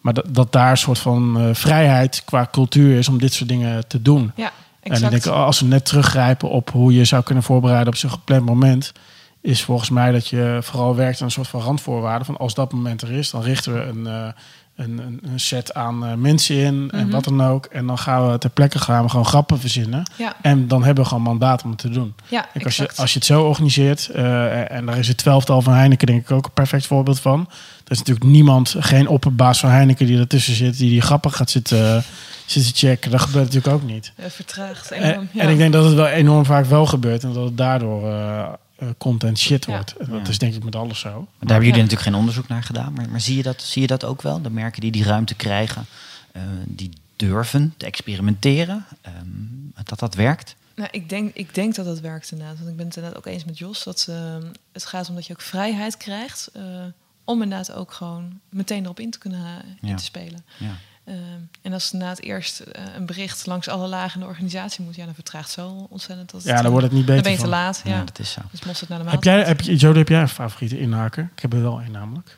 maar 0.00 0.14
dat, 0.14 0.24
dat 0.28 0.52
daar 0.52 0.70
een 0.70 0.76
soort 0.76 0.98
van 0.98 1.38
eh, 1.40 1.48
vrijheid 1.54 2.22
qua 2.24 2.48
cultuur 2.52 2.98
is 2.98 3.08
om 3.08 3.18
dit 3.18 3.32
soort 3.34 3.48
dingen 3.48 3.88
te 3.88 4.02
doen. 4.02 4.32
Ja, 4.36 4.50
En 4.80 4.90
exact. 4.92 5.14
ik 5.14 5.22
denk, 5.22 5.36
als 5.36 5.60
we 5.60 5.66
net 5.66 5.84
teruggrijpen 5.84 6.50
op 6.50 6.70
hoe 6.70 6.94
je 6.94 7.04
zou 7.04 7.22
kunnen 7.22 7.44
voorbereiden 7.44 7.88
op 7.88 7.96
zo'n 7.98 8.10
gepland 8.10 8.44
moment, 8.44 8.92
is 9.40 9.62
volgens 9.62 9.90
mij 9.90 10.12
dat 10.12 10.28
je 10.28 10.58
vooral 10.62 10.94
werkt 10.94 11.18
aan 11.20 11.26
een 11.26 11.32
soort 11.32 11.48
van 11.48 11.60
randvoorwaarden. 11.60 12.26
Van 12.26 12.36
als 12.36 12.54
dat 12.54 12.72
moment 12.72 13.02
er 13.02 13.12
is, 13.12 13.30
dan 13.30 13.42
richten 13.42 13.72
we 13.74 13.80
een, 13.80 14.06
eh, 14.06 14.28
een, 14.76 15.20
een, 15.22 15.40
set 15.40 15.74
aan 15.74 16.04
eh, 16.06 16.14
mensen 16.14 16.56
in 16.56 16.90
en 16.92 17.02
Mhm. 17.04 17.10
wat 17.10 17.24
dan 17.24 17.42
ook. 17.42 17.64
En 17.66 17.86
dan 17.86 17.98
gaan 17.98 18.30
we 18.30 18.38
ter 18.38 18.50
plekke 18.50 18.78
gaan 18.78 19.02
we 19.02 19.08
gewoon 19.08 19.26
grappen 19.26 19.60
verzinnen. 19.60 20.02
ja, 20.18 20.34
En 20.42 20.68
dan 20.68 20.84
hebben 20.84 21.02
we 21.02 21.08
gewoon 21.08 21.24
mandaat 21.24 21.62
om 21.62 21.70
het 21.70 21.78
te 21.78 21.88
doen. 21.90 22.14
ja 22.28 22.46
Kijk, 22.52 22.64
als, 22.64 22.76
je, 22.76 22.90
als 22.96 23.12
je 23.12 23.18
het 23.18 23.26
zo 23.26 23.42
organiseert, 23.42 24.08
en 24.68 24.86
daar 24.86 24.98
is 24.98 25.08
het 25.08 25.16
twelftal 25.16 25.62
van 25.62 25.72
Heineken 25.72 26.06
denk 26.06 26.20
ik 26.20 26.30
ook 26.30 26.44
een 26.44 26.52
perfect 26.52 26.86
voorbeeld 26.86 27.20
van. 27.20 27.48
Er 27.90 27.96
is 27.96 28.02
natuurlijk 28.02 28.26
niemand, 28.30 28.74
geen 28.78 29.08
opperbaas 29.08 29.60
van 29.60 29.70
Heineken 29.70 30.06
die 30.06 30.18
ertussen 30.18 30.54
zit, 30.54 30.76
die 30.78 30.90
die 30.90 31.00
grappen 31.00 31.32
gaat 31.32 31.50
zitten, 31.50 32.04
zitten 32.46 32.74
checken. 32.74 33.10
Dat 33.10 33.20
gebeurt 33.20 33.44
natuurlijk 33.52 33.74
ook 33.74 33.82
niet. 33.90 34.12
Eh, 34.16 34.26
vertraagd. 34.30 34.90
En, 34.90 35.02
enorm, 35.02 35.28
ja. 35.32 35.42
en 35.42 35.48
ik 35.50 35.56
denk 35.56 35.72
dat 35.72 35.84
het 35.84 35.94
wel 35.94 36.06
enorm 36.06 36.44
vaak 36.44 36.64
wel 36.66 36.86
gebeurt 36.86 37.22
en 37.22 37.32
dat 37.32 37.44
het 37.44 37.56
daardoor 37.56 38.08
eh, 38.08 38.38
eh, 38.76 38.88
content 38.98 39.38
shit 39.38 39.64
Ja. 39.64 39.72
wordt. 39.72 39.94
Dat 39.98 40.08
Ja. 40.08 40.28
is 40.28 40.38
denk 40.38 40.54
ik 40.54 40.64
met 40.64 40.76
alles 40.76 40.98
zo. 40.98 41.10
Maar 41.10 41.18
daar 41.18 41.26
hebben 41.40 41.56
jullie 41.56 41.74
Ja. 41.74 41.76
natuurlijk 41.82 42.02
geen 42.02 42.14
onderzoek 42.14 42.48
naar 42.48 42.62
gedaan. 42.62 42.92
Maar, 42.92 43.08
maar 43.10 43.20
zie, 43.20 43.36
je 43.36 43.42
dat, 43.42 43.62
zie 43.62 43.80
je 43.80 43.86
dat 43.88 44.04
ook 44.04 44.22
wel? 44.22 44.42
De 44.42 44.50
merken 44.50 44.80
die 44.80 44.90
die 44.92 45.04
ruimte 45.04 45.34
krijgen, 45.34 45.86
eh, 46.32 46.42
die 46.66 46.90
durven 47.16 47.74
te 47.76 47.86
experimenteren, 47.86 48.84
ehm, 49.00 49.14
dat 49.84 49.98
dat 49.98 50.14
werkt? 50.14 50.54
Nou, 50.76 50.88
ik, 50.92 51.08
denk, 51.08 51.34
ik 51.34 51.54
denk 51.54 51.74
dat 51.74 51.84
dat 51.84 52.00
werkt 52.00 52.32
inderdaad. 52.32 52.56
Want 52.58 52.70
ik 52.70 52.76
ben 52.76 52.86
het 52.86 52.96
inderdaad 52.96 53.18
ook 53.18 53.32
eens 53.32 53.44
met 53.44 53.58
Jos. 53.58 53.84
Dat 53.84 54.06
ehm, 54.10 54.42
het 54.72 54.84
gaat 54.86 55.08
om 55.08 55.14
dat 55.14 55.26
je 55.26 55.32
ook 55.32 55.40
vrijheid 55.42 55.96
krijgt. 55.96 56.48
eh, 56.52 56.62
om 57.30 57.42
inderdaad 57.42 57.72
ook 57.72 57.92
gewoon 57.92 58.40
meteen 58.48 58.84
erop 58.84 59.00
in 59.00 59.10
te 59.10 59.18
kunnen 59.18 59.40
ha- 59.40 59.62
in 59.80 59.88
Ja. 59.88 59.94
te 59.96 60.04
spelen. 60.04 60.44
Ja. 60.56 60.66
Ehm, 61.04 61.16
en 61.62 61.72
als 61.72 61.92
inderdaad 61.92 62.18
eerst 62.20 62.60
eh, 62.60 62.82
een 62.96 63.06
bericht 63.06 63.46
langs 63.46 63.68
alle 63.68 63.86
lagen 63.88 64.14
in 64.14 64.20
de 64.20 64.26
organisatie 64.26 64.84
moet, 64.84 64.96
ja, 64.96 65.04
dan 65.04 65.14
vertraagt 65.14 65.50
zo 65.50 65.86
ontzettend. 65.90 66.30
Dat 66.30 66.42
Ja, 66.42 66.62
dan 66.62 66.70
wordt 66.70 66.86
het 66.86 66.94
niet 66.96 67.06
dan 67.06 67.16
beter 67.16 67.22
ben 67.22 67.32
je 67.32 67.36
te 67.44 67.50
van. 67.50 67.60
laat. 67.64 67.80
Ja. 67.84 67.90
Ja, 67.96 68.04
dat 68.04 68.18
is 68.18 68.32
zo. 68.32 68.40
Dus 68.50 68.62
mosterd 68.64 68.90
naar 68.90 69.02
de 69.04 69.10
Heb 69.10 69.24
jij, 69.24 69.42
heb 69.42 69.60
je, 69.60 69.76
Jody, 69.76 69.98
heb 69.98 70.08
jij 70.08 70.20
een 70.20 70.28
favoriete 70.28 70.80
inhaker? 70.80 71.30
Ik 71.36 71.42
heb 71.42 71.52
er 71.52 71.62
wel 71.62 71.80
één 71.80 71.90
namelijk. 71.92 72.34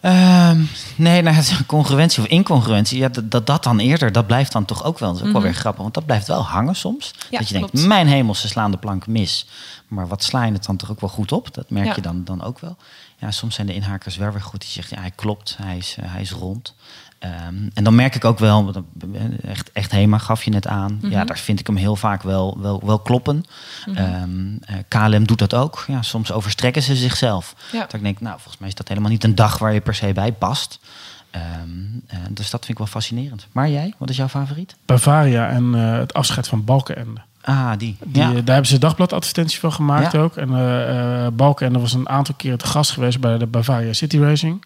Ehm, 0.00 0.60
nee, 0.96 1.22
nou, 1.22 1.36
het 1.36 1.50
een 1.58 1.66
congruentie 1.66 2.22
of 2.22 2.28
incongruentie. 2.28 2.98
Ja, 2.98 3.08
dat, 3.08 3.30
dat 3.30 3.46
dat 3.46 3.62
dan 3.64 3.78
eerder, 3.78 4.12
dat 4.12 4.26
blijft 4.26 4.52
dan 4.52 4.64
toch 4.64 4.84
ook 4.84 4.98
wel. 4.98 5.08
Dat 5.08 5.18
is 5.20 5.26
ook 5.26 5.32
wel 5.32 5.40
Mhm. 5.40 5.50
weer 5.50 5.60
grappig, 5.60 5.82
want 5.82 5.94
dat 5.94 6.06
blijft 6.06 6.26
wel 6.26 6.42
hangen 6.42 6.76
soms. 6.76 7.14
Ja, 7.30 7.38
dat 7.38 7.48
je 7.48 7.54
denkt, 7.54 7.70
klopt. 7.70 7.86
mijn 7.86 8.06
hemel, 8.06 8.34
ze 8.34 8.48
slaan 8.48 8.70
de 8.70 8.76
plank 8.76 9.06
mis. 9.06 9.46
Maar 9.88 10.08
wat 10.08 10.22
sla 10.24 10.44
je 10.44 10.52
het 10.52 10.64
dan 10.64 10.76
toch 10.76 10.90
ook 10.90 11.00
wel 11.00 11.10
goed 11.10 11.32
op? 11.32 11.54
Dat 11.54 11.70
merk 11.70 11.86
Ja. 11.86 11.92
je 11.94 12.00
dan, 12.00 12.24
dan 12.24 12.42
ook 12.42 12.58
wel. 12.58 12.76
Ja, 13.18 13.30
soms 13.30 13.54
zijn 13.54 13.66
de 13.66 13.74
inhakers 13.74 14.16
wel 14.16 14.30
weer 14.30 14.40
goed. 14.42 14.60
Die 14.60 14.70
zegt, 14.70 14.90
ja, 14.90 15.00
hij 15.00 15.10
klopt, 15.10 15.56
hij 15.62 15.76
is, 15.76 15.96
eh, 16.00 16.12
hij 16.12 16.20
is 16.20 16.30
rond. 16.30 16.74
Ehm, 17.18 17.68
en 17.74 17.84
dan 17.84 17.94
merk 17.94 18.14
ik 18.14 18.24
ook 18.24 18.38
wel, 18.38 18.72
dat- 18.72 18.84
echt, 19.44 19.72
echt 19.72 19.90
Hema 19.90 20.18
gaf 20.18 20.42
je 20.44 20.50
net 20.50 20.66
aan. 20.66 20.98
Ja, 21.02 21.08
Mhm. 21.08 21.26
daar 21.26 21.38
vind 21.38 21.60
ik 21.60 21.66
hem 21.66 21.76
heel 21.76 21.96
vaak 21.96 22.22
wel, 22.22 22.58
wel, 22.60 22.80
wel 22.84 22.98
kloppen. 22.98 23.44
Mhm. 23.86 23.96
Ehm, 23.96 24.56
eh, 24.60 24.76
KLM 24.88 25.26
doet 25.26 25.38
dat 25.38 25.54
ook. 25.54 25.84
Ja, 25.86 26.02
soms 26.02 26.32
overstrekken 26.32 26.82
ze 26.82 26.96
zichzelf. 26.96 27.54
Ja. 27.72 27.80
Dat 27.80 27.92
ik 27.94 28.02
denk, 28.02 28.20
nou, 28.20 28.34
volgens 28.34 28.58
mij 28.58 28.68
is 28.68 28.74
dat 28.74 28.88
helemaal 28.88 29.10
niet 29.10 29.24
een 29.24 29.34
dag 29.34 29.58
waar 29.58 29.72
je 29.74 29.80
per 29.80 29.94
se 29.94 30.12
bij 30.12 30.32
past. 30.32 30.78
Ehm, 31.30 31.42
eh, 32.06 32.18
dus 32.30 32.50
dat 32.50 32.60
vind 32.64 32.70
ik 32.72 32.78
wel 32.78 32.86
fascinerend. 32.86 33.46
Maar 33.52 33.68
jij, 33.70 33.94
wat 33.98 34.10
is 34.10 34.16
jouw 34.16 34.28
favoriet? 34.28 34.74
Bavaria 34.86 35.48
en 35.48 35.74
eh, 35.74 35.98
het 35.98 36.14
afscheid 36.14 36.48
van 36.48 36.64
Balkenende. 36.64 37.20
Ah, 37.44 37.72
die. 37.78 37.96
Die, 38.04 38.22
ja. 38.22 38.28
eh, 38.28 38.34
Daar 38.34 38.44
hebben 38.54 38.66
ze 38.66 38.78
dagbladadvertentie 38.78 39.58
van 39.60 39.72
gemaakt 39.72 40.12
Ja. 40.12 40.18
ook. 40.20 40.36
En 40.36 40.54
eh 40.54 41.26
eh 41.26 41.32
Balkenende 41.32 41.78
was 41.78 41.92
een 41.92 42.08
aantal 42.08 42.34
keer 42.34 42.56
te 42.56 42.66
gast 42.66 42.90
geweest 42.90 43.20
bij 43.20 43.38
de 43.38 43.46
Bavaria 43.46 43.92
City 43.92 44.18
Racing. 44.18 44.64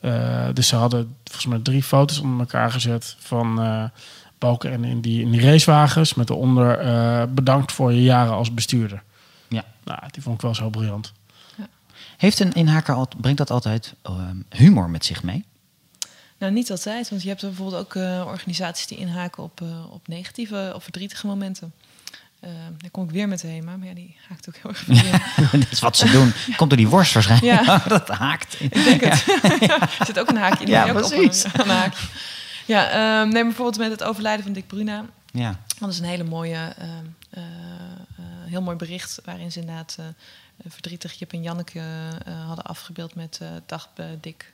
Eh, 0.00 0.46
dus 0.52 0.68
ze 0.68 0.76
hadden 0.76 1.14
volgens 1.24 1.46
mij 1.46 1.58
drie 1.58 1.82
foto's 1.82 2.18
onder 2.18 2.40
elkaar 2.40 2.70
gezet 2.72 3.16
van 3.18 3.62
eh 3.62 3.84
Balkenende 4.38 4.88
in 4.88 5.00
die, 5.00 5.22
in 5.22 5.30
die 5.30 5.40
racewagens. 5.40 6.14
Met 6.14 6.30
eronder 6.30 6.78
eh, 6.78 7.22
bedankt 7.28 7.72
voor 7.72 7.92
je 7.92 8.02
jaren 8.02 8.32
als 8.32 8.54
bestuurder. 8.54 9.02
Ja. 9.48 9.64
Nou, 9.84 9.98
die 10.10 10.22
vond 10.22 10.34
ik 10.36 10.40
wel 10.40 10.54
zo 10.54 10.68
briljant. 10.70 11.12
Heeft 12.16 12.40
een 12.40 12.52
inhaker, 12.52 12.94
al, 12.94 13.08
brengt 13.20 13.38
dat 13.38 13.50
altijd 13.50 13.94
ehm, 14.02 14.36
humor 14.50 14.90
met 14.90 15.04
zich 15.04 15.22
mee? 15.22 15.44
Nou, 16.38 16.52
niet 16.52 16.70
altijd, 16.70 17.10
want 17.10 17.22
je 17.22 17.28
hebt 17.28 17.42
er 17.42 17.48
bijvoorbeeld 17.48 17.80
ook 17.82 17.94
eh, 17.94 18.24
organisaties 18.26 18.86
die 18.86 18.98
inhaken 18.98 19.42
op, 19.42 19.60
eh, 19.60 19.92
op 19.92 20.08
negatieve 20.08 20.72
of 20.74 20.82
verdrietige 20.82 21.26
momenten. 21.26 21.72
Eh 22.44 22.50
dan 22.78 22.90
kom 22.90 23.04
ik 23.04 23.10
weer 23.10 23.28
met 23.28 23.40
de 23.40 23.46
HEMA, 23.46 23.76
maar 23.76 23.88
ja, 23.88 23.94
die 23.94 24.16
haakt 24.28 24.48
ook 24.48 24.56
heel 24.56 24.70
erg 24.70 24.78
veel 24.86 25.50
in. 25.52 25.60
dat 25.60 25.70
is 25.70 25.80
wat 25.80 25.96
ze 25.96 26.10
doen. 26.10 26.32
Komt 26.56 26.70
door 26.70 26.78
die 26.78 26.88
worst 26.88 27.14
waarschijnlijk. 27.14 27.64
Ja. 27.66 27.82
dat 27.88 28.08
haakt. 28.08 28.60
Ik 28.60 28.84
denk 28.84 29.00
het. 29.00 29.24
er 29.98 30.06
zit 30.06 30.18
ook 30.18 30.28
een 30.28 30.36
haakje 30.36 30.64
in. 30.64 30.70
Ja, 30.70 30.84
die 30.84 30.92
ook 30.92 31.04
op 31.04 31.10
precies. 31.10 31.44
Een, 31.44 31.60
een 31.60 31.68
haakje. 31.68 32.06
Ja, 32.66 32.88
ehm, 32.88 33.28
neem 33.28 33.46
bijvoorbeeld 33.46 33.78
met 33.78 33.90
het 33.90 34.02
overlijden 34.02 34.44
van 34.44 34.52
Dick 34.52 34.66
Bruna. 34.66 35.04
Ja. 35.32 35.58
Dat 35.78 35.88
is 35.88 35.98
een 35.98 36.04
hele 36.04 36.24
mooie, 36.24 36.74
ehm, 36.78 37.04
eh, 37.30 37.42
eh, 37.42 38.24
heel 38.44 38.62
mooi 38.62 38.76
bericht 38.76 39.20
waarin 39.24 39.52
ze 39.52 39.60
inderdaad 39.60 39.96
eh, 39.98 40.06
verdrietig 40.68 41.18
Jip 41.18 41.32
en 41.32 41.42
Janneke 41.42 41.82
hadden 42.46 42.64
afgebeeld 42.64 43.14
met 43.14 43.40
dag 43.66 43.88
Dick. 44.20 44.52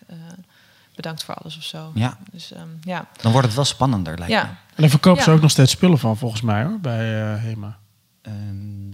Bedankt 0.94 1.24
voor 1.24 1.34
alles 1.34 1.56
of 1.56 1.62
zo. 1.62 1.90
Ja. 1.94 2.18
Dus 2.32 2.52
ehm, 2.52 2.68
ja. 2.82 3.06
Dan 3.20 3.32
wordt 3.32 3.46
het 3.46 3.56
wel 3.56 3.64
spannender, 3.64 4.18
lijkt 4.18 4.32
me. 4.34 4.38
ja. 4.40 4.48
En 4.48 4.56
daar 4.76 4.88
verkopen 4.90 5.22
ze 5.22 5.30
Ja. 5.30 5.36
ook 5.36 5.42
nog 5.42 5.50
steeds 5.50 5.72
spullen 5.72 5.98
van, 5.98 6.16
volgens 6.16 6.40
mij 6.42 6.64
hoor, 6.64 6.80
bij 6.80 7.32
eh, 7.34 7.42
Hema. 7.42 7.78
Ehm, 8.22 8.34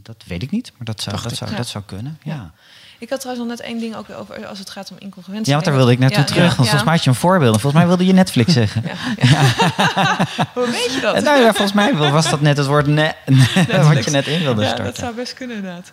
dat 0.03 0.25
weet 0.27 0.43
ik 0.43 0.51
niet, 0.51 0.73
maar 0.77 0.85
dat 0.85 1.01
zou, 1.01 1.11
Dacht 1.11 1.23
dat 1.23 1.33
ik. 1.33 1.39
zou, 1.39 1.51
Ja. 1.51 1.57
dat 1.57 1.67
zou 1.69 1.85
kunnen. 1.85 2.19
Ja. 2.23 2.53
Ik 2.99 3.11
had 3.11 3.21
trouwens 3.21 3.49
nog 3.49 3.59
net 3.59 3.67
één 3.67 3.79
ding 3.79 3.97
ook 3.97 4.11
over 4.11 4.47
als 4.47 4.59
het 4.59 4.71
gaat 4.71 4.91
om 4.91 4.97
incongruentie. 4.99 5.47
Ja, 5.47 5.53
want 5.53 5.65
daar 5.65 5.75
wilde 5.75 5.93
ik 5.93 5.99
naartoe 5.99 6.19
Ja, 6.19 6.25
terug. 6.25 6.41
ja, 6.43 6.45
want 6.45 6.57
volgens 6.57 6.83
mij 6.85 6.93
had 6.95 7.05
je 7.05 7.11
een 7.11 7.17
voorbeeld. 7.17 7.55
En 7.55 7.61
Volgens 7.61 7.83
mij 7.83 7.87
wilde 7.91 8.07
je 8.07 8.13
Netflix 8.13 8.53
zeggen. 8.63 8.83
Hoe 10.55 10.71
weet 10.71 10.93
je 10.95 10.99
dat? 11.01 11.23
Nou, 11.25 11.41
ja, 11.41 11.47
volgens 11.53 11.73
mij 11.73 11.95
was 11.95 12.31
dat 12.31 12.41
net 12.41 12.57
het 12.57 12.67
woord 12.67 12.87
ne 12.87 13.15
wat 13.93 14.05
je 14.05 14.11
net 14.11 14.27
in 14.27 14.41
wilde 14.43 14.61
ja, 14.61 14.67
starten. 14.67 14.85
dat 14.85 14.97
zou 14.99 15.15
best 15.15 15.35
kunnen 15.35 15.57
inderdaad. 15.57 15.91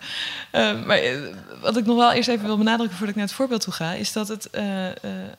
Eh, 0.51 0.85
maar 0.85 0.97
eh, 0.97 1.17
wat 1.61 1.77
ik 1.77 1.85
nog 1.85 1.95
wel 1.97 2.11
eerst 2.11 2.29
even 2.29 2.45
wil 2.45 2.57
benadrukken 2.57 2.97
voordat 2.97 3.15
ik 3.15 3.21
naar 3.21 3.25
het 3.29 3.35
voorbeeld 3.35 3.61
toe 3.61 3.73
ga, 3.73 3.93
is 3.93 4.11
dat 4.13 4.27
het 4.27 4.49
eh 4.49 4.89
eh, 4.89 4.95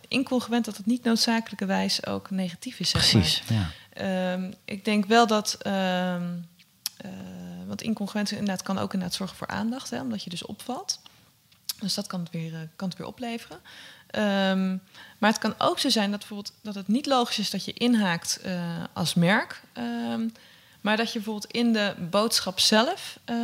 incongruent 0.09 0.65
dat 0.65 0.77
het 0.77 0.87
niet 0.87 1.05
noodzakelijkerwijs 1.05 2.07
ook 2.07 2.31
negatief 2.31 2.79
is. 2.81 2.91
Zeg 2.91 3.11
Precies. 3.11 3.43
Maar. 3.51 3.73
Ehm, 3.93 4.51
ik 4.65 4.85
denk 4.85 5.07
wel 5.07 5.27
dat. 5.27 5.57
ehm 5.63 6.23
eh, 6.97 7.11
want 7.67 7.83
incongruentie 7.83 8.39
inderdaad 8.39 8.63
kan 8.63 8.79
ook 8.79 8.93
inderdaad 8.93 9.17
zorgen 9.17 9.37
voor 9.37 9.47
aandacht, 9.47 9.91
hè, 9.91 10.01
omdat 10.01 10.25
je 10.25 10.31
dus 10.31 10.47
opvalt. 10.47 11.01
Dus 11.81 11.95
dat 11.95 12.07
kan 12.07 12.21
het 12.21 12.31
weer, 12.31 12.55
eh, 12.55 12.61
kan 12.77 12.89
het 12.89 12.99
weer 12.99 13.07
opleveren. 13.07 13.59
Ehm, 14.07 14.77
maar 15.19 15.31
het 15.31 15.39
kan 15.39 15.55
ook 15.59 15.79
zo 15.79 15.89
zijn 15.89 16.11
dat, 16.11 16.19
bijvoorbeeld, 16.19 16.53
dat 16.63 16.75
het 16.75 16.89
niet 16.89 17.07
logisch 17.07 17.39
is 17.39 17.51
dat 17.51 17.65
je 17.65 17.73
inhaakt 17.73 18.41
eh, 18.43 18.63
als 18.93 19.15
merk. 19.15 19.63
ehm, 19.73 20.29
maar 20.81 20.97
dat 20.97 21.07
je 21.13 21.19
bijvoorbeeld 21.19 21.53
in 21.53 21.73
de 21.73 21.95
boodschap 22.11 22.61
zelf 22.61 23.19
eh, 23.25 23.37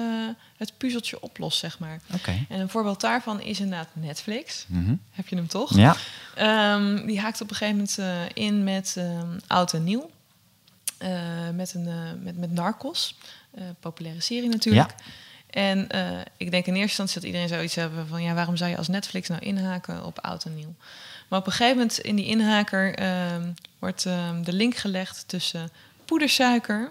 het 0.56 0.72
puzzeltje 0.76 1.20
oplost, 1.22 1.58
zeg 1.58 1.78
maar. 1.78 2.00
Oké. 2.14 2.46
En 2.48 2.60
een 2.60 2.68
voorbeeld 2.68 3.00
daarvan 3.00 3.40
is 3.40 3.60
inderdaad 3.60 3.88
Netflix. 3.92 4.64
Mhm. 4.68 4.94
Heb 5.10 5.28
je 5.28 5.36
hem 5.36 5.46
toch? 5.46 5.76
Ja. 5.76 5.96
Ehm, 6.34 7.06
die 7.06 7.20
haakt 7.20 7.40
op 7.40 7.50
een 7.50 7.56
gegeven 7.56 7.76
moment 7.76 8.34
in 8.34 8.64
met 8.64 8.96
oud 9.46 9.72
en 9.72 9.84
nieuw. 9.84 10.10
met, 11.54 11.74
een, 11.74 11.88
met, 12.22 12.38
met 12.38 12.52
Narcos. 12.52 13.14
Populaire 13.80 14.20
serie 14.20 14.48
natuurlijk. 14.48 14.94
En 15.50 15.88
eh, 15.88 16.02
ik 16.36 16.50
denk 16.50 16.66
in 16.66 16.74
eerste 16.74 16.80
instantie 17.02 17.14
dat 17.14 17.24
iedereen 17.24 17.48
zoiets 17.48 17.74
hebben 17.74 18.06
van... 18.08 18.22
ja, 18.22 18.34
waarom 18.34 18.56
zou 18.56 18.70
je 18.70 18.76
als 18.76 18.88
Netflix 18.88 19.28
nou 19.28 19.40
inhaken 19.40 20.04
op 20.04 20.18
oud 20.18 20.44
en 20.44 20.54
nieuw? 20.54 20.74
Maar 21.28 21.38
op 21.38 21.46
een 21.46 21.52
gegeven 21.52 21.76
moment 21.76 21.98
in 21.98 22.16
die 22.16 22.26
inhaker 22.26 22.94
ehm, 22.94 23.52
wordt 23.78 24.06
ehm, 24.06 24.42
de 24.42 24.52
link 24.52 24.76
gelegd 24.76 25.24
tussen 25.28 25.70
poedersuiker, 26.04 26.90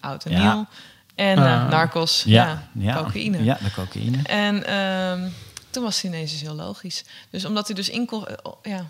oud 0.00 0.24
en 0.24 0.30
Ja. 0.32 0.52
nieuw... 0.54 0.66
en 1.14 1.38
eh, 1.38 1.62
Ah. 1.64 1.68
narcos, 1.70 2.22
Ja, 2.26 2.68
cocaïne. 2.94 3.44
Ja, 3.44 3.58
de 3.62 3.70
cocaïne. 3.70 4.22
En 4.22 4.66
ehm, 4.66 5.28
toen 5.70 5.82
was 5.82 5.94
het 5.96 6.04
ineens 6.04 6.30
dus 6.30 6.40
heel 6.40 6.54
logisch. 6.54 7.04
Dus 7.30 7.44
omdat 7.44 7.66
hij 7.66 7.76
dus 7.76 7.88
in... 7.88 8.08
Ja, 8.62 8.86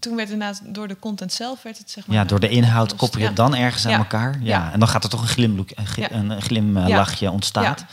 toen 0.00 0.16
werd 0.16 0.30
inderdaad 0.30 0.60
door 0.64 0.88
de 0.88 0.98
content 0.98 1.32
zelf 1.32 1.62
werd 1.62 1.78
het 1.78 1.90
zeg 1.90 2.06
maar... 2.06 2.16
Ja, 2.16 2.24
door 2.24 2.40
de 2.40 2.48
inhoud 2.48 2.92
opgelost. 2.92 3.00
koppel 3.00 3.20
je 3.20 3.26
het 3.26 3.36
dan 3.36 3.54
ergens 3.54 3.86
aan 3.86 3.92
elkaar. 3.92 4.38
Ja. 4.42 4.72
En 4.72 4.78
dan 4.78 4.88
gaat 4.88 5.04
er 5.04 5.10
toch 5.10 5.20
een, 5.20 5.28
glimloek, 5.28 5.70
een, 6.10 6.42
glimlachje 6.42 7.30
ontstaat. 7.30 7.84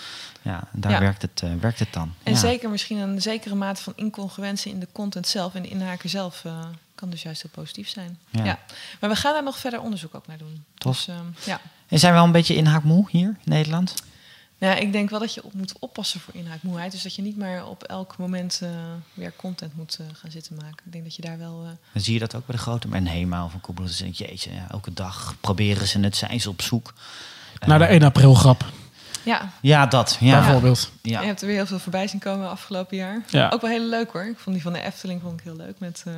Ja. 0.41 0.63
Daar 0.71 0.91
Ja. 0.91 0.99
werkt, 0.99 1.21
het, 1.21 1.41
eh, 1.43 1.49
werkt 1.59 1.79
het 1.79 1.93
dan. 1.93 2.13
En 2.23 2.33
ja. 2.33 2.39
zeker 2.39 2.69
misschien 2.69 2.97
een 2.97 3.21
zekere 3.21 3.55
mate 3.55 3.81
van 3.81 3.93
incongruentie 3.95 4.71
in 4.71 4.79
de 4.79 4.87
content 4.91 5.27
zelf 5.27 5.55
en 5.55 5.61
de 5.61 5.69
inhaker 5.69 6.09
zelf 6.09 6.45
eh, 6.45 6.65
kan 6.95 7.09
dus 7.09 7.21
juist 7.21 7.41
heel 7.41 7.51
positief 7.53 7.89
zijn. 7.89 8.17
Ja. 8.29 8.43
Ja. 8.43 8.59
Maar 8.99 9.09
we 9.09 9.15
gaan 9.15 9.33
daar 9.33 9.43
nog 9.43 9.57
verder 9.57 9.81
onderzoek 9.81 10.15
ook 10.15 10.27
naar 10.27 10.37
doen. 10.37 10.63
Tof. 10.77 10.95
Dus, 10.95 11.07
ehm, 11.07 11.25
ja. 11.45 11.59
En 11.87 11.99
zijn 11.99 12.13
we 12.13 12.19
al 12.19 12.25
een 12.25 12.31
beetje 12.31 12.55
inhaakmoe 12.55 13.05
hier 13.09 13.27
in 13.27 13.35
Nederland? 13.43 13.93
Nou 14.57 14.73
ja, 14.75 14.79
ik 14.81 14.91
denk 14.91 15.09
wel 15.09 15.19
dat 15.19 15.33
je 15.33 15.43
op 15.43 15.53
moet 15.53 15.73
oppassen 15.79 16.19
voor 16.19 16.33
inhaakmoeheid. 16.35 16.91
Dus 16.91 17.03
dat 17.03 17.15
je 17.15 17.21
niet 17.21 17.37
maar 17.37 17.65
op 17.67 17.83
elk 17.83 18.17
moment 18.17 18.59
eh, 18.63 18.69
weer 19.13 19.33
content 19.35 19.75
moet 19.75 19.97
eh, 19.99 20.05
gaan 20.13 20.31
zitten 20.31 20.55
maken. 20.55 20.85
Ik 20.85 20.91
denk 20.91 21.03
dat 21.03 21.15
je 21.15 21.21
daar 21.21 21.37
wel... 21.37 21.61
eh, 21.63 21.69
Dan 21.93 22.01
zie 22.01 22.13
je 22.13 22.19
dat 22.19 22.35
ook 22.35 22.45
bij 22.45 22.55
de 22.55 22.61
grote. 22.61 22.87
Maar 22.87 22.97
een 22.97 23.07
Hema 23.07 23.45
of 23.45 23.53
een 23.53 23.61
Koebel. 23.61 23.85
Denk 23.97 24.15
je, 24.15 24.25
jeetje, 24.27 24.53
ja, 24.53 24.65
elke 24.69 24.93
dag 24.93 25.35
proberen 25.41 25.87
ze 25.87 25.99
het, 25.99 26.15
zijn 26.15 26.41
ze 26.41 26.49
op 26.49 26.61
zoek. 26.61 26.93
Naar 27.65 27.79
de 27.79 27.85
1 27.85 28.03
april 28.03 28.33
grap, 28.33 28.65
ja, 29.23 29.49
Ja, 29.61 29.85
dat. 29.85 30.17
Ja. 30.19 30.39
bijvoorbeeld. 30.39 30.91
Ja. 31.01 31.19
je 31.21 31.25
hebt 31.27 31.41
er 31.41 31.47
weer 31.47 31.55
heel 31.55 31.65
veel 31.65 31.79
voorbij 31.79 32.07
zien 32.07 32.19
komen 32.19 32.49
afgelopen 32.49 32.97
jaar. 32.97 33.23
Ja. 33.29 33.49
Ook 33.49 33.61
wel 33.61 33.69
heel 33.69 33.89
leuk 33.89 34.11
hoor. 34.11 34.25
Ik 34.25 34.37
vond 34.39 34.55
die 34.55 34.63
van 34.63 34.73
de 34.73 34.81
Efteling 34.81 35.21
vond 35.21 35.39
ik 35.39 35.43
heel 35.45 35.55
leuk. 35.55 35.79
Met 35.79 36.03
eh 36.07 36.13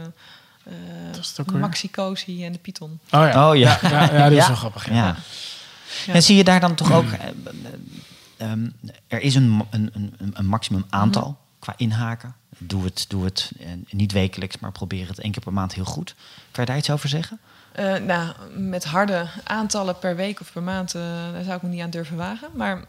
Dat 1.12 1.20
is 1.22 1.28
het 1.28 1.38
eh 1.38 1.46
ook 1.46 1.52
weer. 1.52 1.60
Maxi 1.60 1.92
Cozy 1.92 2.44
en 2.44 2.52
de 2.52 2.58
Python. 2.60 3.00
Oh 3.12 3.22
ja. 3.32 3.50
Oh 3.50 3.56
ja. 3.58 3.80
Ja, 3.82 4.12
ja, 4.14 4.28
die 4.30 4.38
is 4.38 4.44
Ja. 4.44 4.48
wel 4.48 4.58
grappig. 4.58 4.88
Ja. 4.90 4.96
Ja. 4.96 5.16
Ja. 6.06 6.14
En 6.14 6.24
zie 6.24 6.36
je 6.36 6.44
daar 6.44 6.60
dan 6.60 6.76
toch 6.76 6.92
ook... 6.94 7.06
eh, 8.38 8.46
eh, 8.46 8.52
ehm, 8.52 8.70
er 9.08 9.22
is 9.22 9.36
een, 9.36 9.66
een, 9.70 9.92
een, 9.94 10.32
een 10.34 10.46
maximum 10.46 10.86
aantal 10.90 11.38
qua 11.60 11.74
inhaken. 11.78 12.36
Doe 12.58 12.84
het, 12.84 13.06
doe 13.08 13.24
het 13.24 13.52
eh, 13.60 13.68
niet 13.90 14.12
wekelijks, 14.12 14.60
maar 14.60 14.72
probeer 14.72 15.08
het 15.08 15.20
één 15.20 15.32
keer 15.32 15.44
per 15.44 15.54
maand 15.54 15.74
heel 15.74 15.86
goed. 15.86 16.16
Kan 16.52 16.64
je 16.64 16.70
daar 16.70 16.80
iets 16.80 16.90
over 16.90 17.10
zeggen? 17.10 17.40
Eh, 17.72 17.96
nou, 17.96 18.34
met 18.56 18.84
harde 18.84 19.28
aantallen 19.44 20.00
per 20.00 20.16
week 20.16 20.40
of 20.40 20.52
per 20.52 20.64
maand, 20.64 20.96
eh, 20.96 21.02
daar 21.32 21.44
zou 21.44 21.56
ik 21.56 21.62
me 21.62 21.70
niet 21.70 21.82
aan 21.82 21.90
durven 21.90 22.18
wagen. 22.18 22.50
Maar 22.54 22.86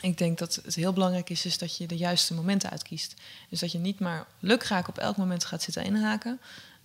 ik 0.00 0.18
denk 0.18 0.38
dat 0.38 0.60
het 0.64 0.74
heel 0.74 0.92
belangrijk 0.92 1.30
is, 1.30 1.46
is 1.46 1.58
dat 1.58 1.76
je 1.76 1.86
de 1.86 1.96
juiste 1.96 2.34
momenten 2.34 2.70
uitkiest. 2.70 3.14
Dus 3.48 3.60
dat 3.60 3.72
je 3.72 3.78
niet 3.78 4.00
maar 4.00 4.26
lukraak 4.38 4.88
op 4.88 4.98
elk 4.98 5.16
moment 5.16 5.44
gaat 5.44 5.62
zitten 5.62 5.84
inhaken. 5.84 6.40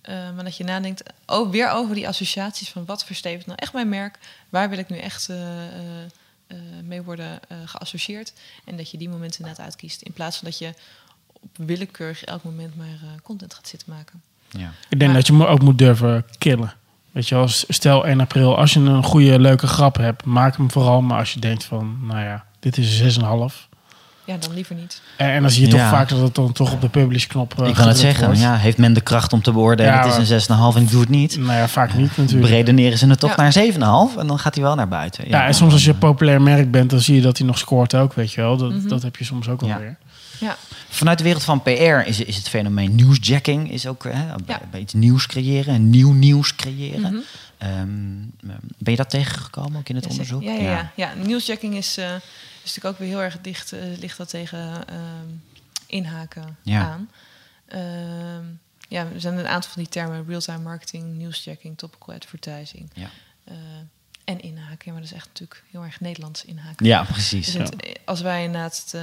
maar 0.06 0.44
dat 0.44 0.56
je 0.56 0.64
nadenkt 0.64 1.02
ook 1.26 1.52
weer 1.52 1.70
over 1.70 1.94
die 1.94 2.08
associaties 2.08 2.70
van 2.70 2.84
wat 2.84 3.04
verstevigt 3.04 3.46
nou 3.46 3.58
echt 3.62 3.72
mijn 3.72 3.88
merk? 3.88 4.18
Waar 4.48 4.68
wil 4.68 4.78
ik 4.78 4.88
nu 4.88 4.98
echt 4.98 5.28
mee 6.84 7.02
worden 7.02 7.40
eh, 7.48 7.56
geassocieerd? 7.64 8.32
En 8.64 8.76
dat 8.76 8.90
je 8.90 8.98
die 8.98 9.08
momenten 9.08 9.40
inderdaad 9.40 9.64
uitkiest. 9.64 10.02
In 10.02 10.12
plaats 10.12 10.36
van 10.38 10.48
dat 10.48 10.58
je 10.58 10.74
op 11.32 11.50
willekeurig 11.56 12.24
elk 12.24 12.42
moment 12.44 12.76
maar 12.76 12.86
eh, 12.86 13.20
content 13.22 13.54
gaat 13.54 13.68
zitten 13.68 13.92
maken. 13.92 14.22
Ja. 14.50 14.72
Ik 14.88 14.98
denk 14.98 15.12
Maar- 15.12 15.20
dat 15.22 15.26
je 15.26 15.46
ook 15.46 15.62
moet 15.62 15.78
durven 15.78 16.24
killen. 16.38 16.74
Weet 17.12 17.28
je 17.28 17.34
wel, 17.34 17.48
s- 17.48 17.64
stel 17.68 18.06
1 18.06 18.20
april, 18.20 18.56
als 18.56 18.72
je 18.72 18.80
een 18.80 19.02
goede, 19.04 19.38
leuke 19.40 19.66
grap 19.66 19.96
hebt, 19.96 20.24
maak 20.24 20.56
hem 20.56 20.70
vooral. 20.70 21.00
Maar 21.02 21.18
als 21.18 21.32
je 21.32 21.40
denkt 21.40 21.64
van, 21.64 21.98
nou 22.06 22.20
ja, 22.20 22.44
dit 22.60 22.78
is 22.78 23.00
een 23.00 23.10
6,5. 23.50 23.68
Ja, 24.24 24.36
dan 24.36 24.54
liever 24.54 24.74
niet. 24.74 25.00
En, 25.16 25.30
en 25.30 25.42
dan 25.42 25.50
zie 25.50 25.66
je 25.66 25.72
Ja. 25.74 25.78
toch 25.82 25.98
vaak 25.98 26.08
dat 26.08 26.20
het 26.20 26.34
dan 26.34 26.52
toch 26.52 26.72
op 26.72 26.80
de 26.80 26.88
publish-knop 26.88 27.60
eh, 27.62 27.68
ik 27.68 27.74
kan 27.74 27.88
het 27.88 27.98
zeggen. 27.98 28.24
wordt. 28.24 28.40
Ja, 28.40 28.56
heeft 28.56 28.78
men 28.78 28.92
de 28.92 29.00
kracht 29.00 29.32
om 29.32 29.42
te 29.42 29.52
beoordelen? 29.52 29.92
Ja, 29.92 30.06
het 30.08 30.30
is 30.30 30.30
een 30.30 30.40
6,5 30.72 30.76
en 30.76 30.82
ik 30.82 30.90
doe 30.90 31.00
het 31.00 31.08
niet. 31.08 31.36
Nou 31.36 31.52
ja, 31.52 31.68
vaak 31.68 31.94
niet 31.94 32.16
natuurlijk. 32.16 32.50
Redeneren 32.52 32.98
ze 32.98 33.06
het 33.06 33.20
toch 33.20 33.30
Ja. 33.36 33.36
naar 33.42 33.52
7,5 33.52 34.16
en 34.18 34.26
dan 34.26 34.38
gaat 34.38 34.54
hij 34.54 34.64
wel 34.64 34.74
naar 34.74 34.88
buiten. 34.88 35.28
Ja, 35.28 35.46
en 35.46 35.54
soms 35.54 35.72
als 35.72 35.84
je 35.84 35.90
een 35.90 35.98
populair 35.98 36.42
merk 36.42 36.70
bent, 36.70 36.90
dan 36.90 37.00
zie 37.00 37.14
je 37.14 37.20
dat 37.20 37.38
hij 37.38 37.46
nog 37.46 37.58
scoort 37.58 37.94
ook, 37.94 38.12
weet 38.14 38.32
je 38.32 38.40
wel. 38.40 38.56
Dat, 38.56 38.72
Mhm. 38.72 38.88
dat 38.88 39.02
heb 39.02 39.16
je 39.16 39.24
soms 39.24 39.48
ook 39.48 39.60
wel 39.60 39.68
Ja. 39.68 39.78
weer. 39.78 39.96
Ja. 40.38 40.56
Vanuit 40.88 41.18
de 41.18 41.24
wereld 41.24 41.44
van 41.44 41.62
PR 41.62 41.70
is, 42.06 42.20
is 42.24 42.36
het 42.36 42.48
fenomeen 42.48 42.94
nieuwsjacking 42.94 43.70
is 43.72 43.86
ook 43.86 44.04
hè, 44.04 44.10
bij, 44.10 44.24
Ja. 44.46 44.60
bij 44.70 44.80
iets 44.80 44.92
nieuws 44.92 45.26
creëren 45.26 45.74
en 45.74 45.90
nieuw 45.90 46.12
nieuws 46.12 46.54
creëren. 46.56 47.00
Mhm. 47.00 47.14
Ehm, 47.58 47.88
ben 48.78 48.92
je 48.92 48.96
dat 48.96 49.10
tegengekomen 49.10 49.78
ook 49.78 49.88
in 49.88 49.94
het 49.94 50.04
Ja, 50.04 50.10
onderzoek? 50.10 50.42
Ja, 50.42 50.52
ja, 50.52 50.60
ja. 50.70 50.90
ja. 50.94 51.10
Nieuwsjacking 51.24 51.74
is, 51.76 51.96
eh, 51.98 52.04
is 52.62 52.74
natuurlijk 52.74 52.94
ook 52.94 52.98
weer 52.98 53.08
heel 53.08 53.22
erg 53.22 53.40
dicht, 53.40 53.72
eh, 53.72 53.98
ligt 53.98 54.16
dat 54.16 54.28
tegen 54.28 54.88
ehm, 54.88 55.28
inhaken 55.86 56.56
Ja. 56.62 56.80
aan. 56.82 57.10
Ehm, 57.66 58.44
ja, 58.88 59.04
er 59.14 59.20
zijn 59.20 59.38
een 59.38 59.46
aantal 59.46 59.70
van 59.70 59.82
die 59.82 59.90
termen: 59.90 60.24
real-time 60.26 60.62
marketing, 60.62 61.04
nieuwsjacking, 61.16 61.78
topical 61.78 62.14
advertising. 62.14 62.90
Ja. 62.94 63.10
eh, 63.44 63.54
en 64.24 64.40
inhaken, 64.40 64.78
ja, 64.84 64.92
maar 64.92 65.00
dat 65.00 65.10
is 65.10 65.16
echt 65.16 65.26
natuurlijk 65.26 65.64
heel 65.70 65.82
erg 65.84 66.00
Nederlands 66.00 66.44
inhaken. 66.44 66.86
Ja, 66.86 67.02
precies. 67.04 67.46
Dus 67.52 67.54
het- 67.70 67.82
eh, 67.82 67.94
als 68.04 68.20
wij 68.20 68.44
inderdaad 68.44 68.84
het 68.92 69.02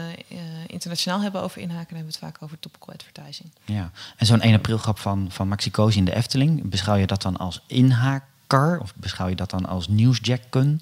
internationaal 0.67 1.21
hebben 1.21 1.41
over 1.41 1.61
inhaken, 1.61 1.87
dan 1.87 1.97
hebben 1.97 2.13
we 2.19 2.25
het 2.25 2.33
vaak 2.33 2.43
over 2.43 2.59
topical 2.59 2.93
advertising. 2.93 3.49
Ja. 3.65 3.91
En 4.17 4.25
zo'n 4.25 4.41
1 4.41 4.53
april 4.55 4.77
grap 4.77 4.99
van, 4.99 5.31
van 5.31 5.47
Maxi 5.47 5.71
Cosi 5.71 5.97
in 5.97 6.05
de 6.05 6.15
Efteling, 6.15 6.69
beschouw 6.69 6.95
je 6.95 7.07
dat 7.07 7.21
dan 7.21 7.37
als 7.37 7.61
inhaker 7.67 8.79
of 8.79 8.93
beschouw 8.95 9.27
je 9.27 9.35
dat 9.35 9.49
dan 9.49 9.65
als 9.65 9.87
nieuwsjacken? 9.87 10.79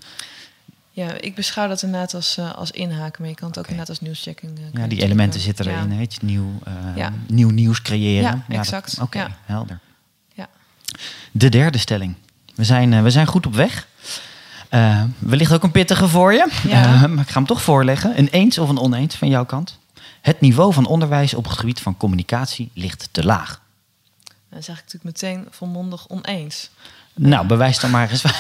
Ja, 0.96 1.12
ik 1.20 1.36
beschouw 1.36 1.68
dat 1.68 1.82
inderdaad 1.82 2.14
als, 2.14 2.38
eh, 2.38 2.54
als 2.54 2.72
inhaken, 2.72 3.22
maar 3.22 3.30
je 3.30 3.36
kan 3.36 3.48
het 3.48 3.58
ook 3.58 3.64
inderdaad 3.66 3.90
als 3.90 4.00
nieuwsjacking. 4.00 4.58
eh, 4.58 4.82
Ja, 4.82 4.88
die 4.88 5.02
elementen 5.02 5.40
zitten 5.40 5.68
erin, 5.68 5.92
Ja. 5.92 5.98
weet 5.98 6.14
je, 6.14 6.20
nieuw, 6.26 6.60
eh, 6.64 6.74
Ja. 6.96 7.14
nieuw 7.28 7.50
nieuws 7.50 7.82
creëren. 7.82 8.44
Ja, 8.48 8.58
exact. 8.60 9.00
Oké, 9.02 9.18
Ja. 9.18 9.38
helder. 9.46 9.80
Ja. 10.34 10.48
De 11.32 11.50
derde 11.50 11.78
stelling. 11.78 12.16
We 12.56 12.64
zijn, 12.64 12.94
eh, 12.94 13.02
we 13.02 13.10
zijn 13.10 13.28
goed 13.28 13.46
op 13.46 13.54
weg. 13.56 13.88
Eh 14.70 15.04
wellicht 15.20 15.54
ook 15.54 15.64
een 15.64 15.72
pittige 15.72 16.08
voor 16.08 16.34
je, 16.34 16.48
Ja. 16.68 16.84
Eh, 16.94 17.06
maar 17.06 17.24
ik 17.24 17.30
ga 17.30 17.38
hem 17.38 17.46
toch 17.46 17.62
voorleggen. 17.62 18.18
Een 18.20 18.28
eens 18.28 18.58
of 18.58 18.70
een 18.70 18.80
oneens 18.80 19.16
van 19.16 19.28
jouw 19.28 19.46
kant. 19.46 19.80
Het 20.22 20.42
niveau 20.42 20.74
van 20.74 20.86
onderwijs 20.86 21.34
op 21.34 21.44
het 21.44 21.54
gebied 21.58 21.80
van 21.82 21.98
communicatie 21.98 22.70
ligt 22.74 23.10
te 23.12 23.24
laag. 23.26 23.62
Dan 24.50 24.64
zeg 24.64 24.76
ik 24.80 24.84
natuurlijk 24.84 25.04
meteen 25.22 25.48
volmondig 25.50 26.08
oneens. 26.08 26.70
Nou, 27.16 27.48
bewijs 27.48 27.80
dan 27.80 27.92
maar 27.92 28.10
eens. 28.10 28.24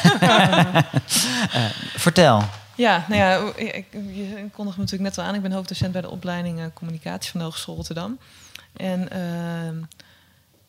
Eh, 1.51 1.65
vertel. 1.95 2.43
Ja, 2.75 3.05
nou 3.07 3.21
ja, 3.21 3.53
ik, 3.55 3.85
je 3.91 4.47
kondigt 4.51 4.77
me 4.77 4.83
natuurlijk 4.83 5.01
net 5.01 5.17
al 5.17 5.23
aan. 5.23 5.35
Ik 5.35 5.41
ben 5.41 5.51
hoofddocent 5.51 5.91
bij 5.91 6.01
de 6.01 6.09
opleiding 6.09 6.59
eh, 6.59 6.65
communicatie 6.73 7.31
van 7.31 7.39
de 7.39 7.45
Hogeschool 7.45 7.75
Rotterdam. 7.75 8.19
En 8.77 9.09
ehm, 9.09 9.75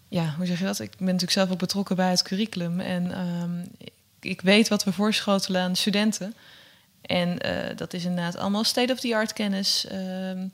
ja, 0.09 0.35
hoe 0.37 0.47
zeg 0.47 0.59
je 0.59 0.65
dat? 0.65 0.81
Ik 0.81 0.91
ben 0.91 1.07
natuurlijk 1.07 1.33
zelf 1.33 1.51
ook 1.51 1.59
betrokken 1.59 1.97
bij 1.97 2.11
het 2.11 2.23
curriculum. 2.23 2.81
En 2.81 3.13
ehm, 3.13 3.87
ik, 4.21 4.41
weet 4.41 4.69
wat 4.69 4.85
we 4.85 4.93
voorschotelen 4.93 5.63
aan 5.63 5.73
de 5.73 5.79
studenten. 5.79 6.35
En 7.03 7.39
eh, 7.39 7.77
dat 7.77 7.95
is 7.95 8.05
inderdaad 8.05 8.37
allemaal 8.37 8.65
state-of-the-art 8.65 9.33
kennis. 9.33 9.87
Ehm, 9.87 10.47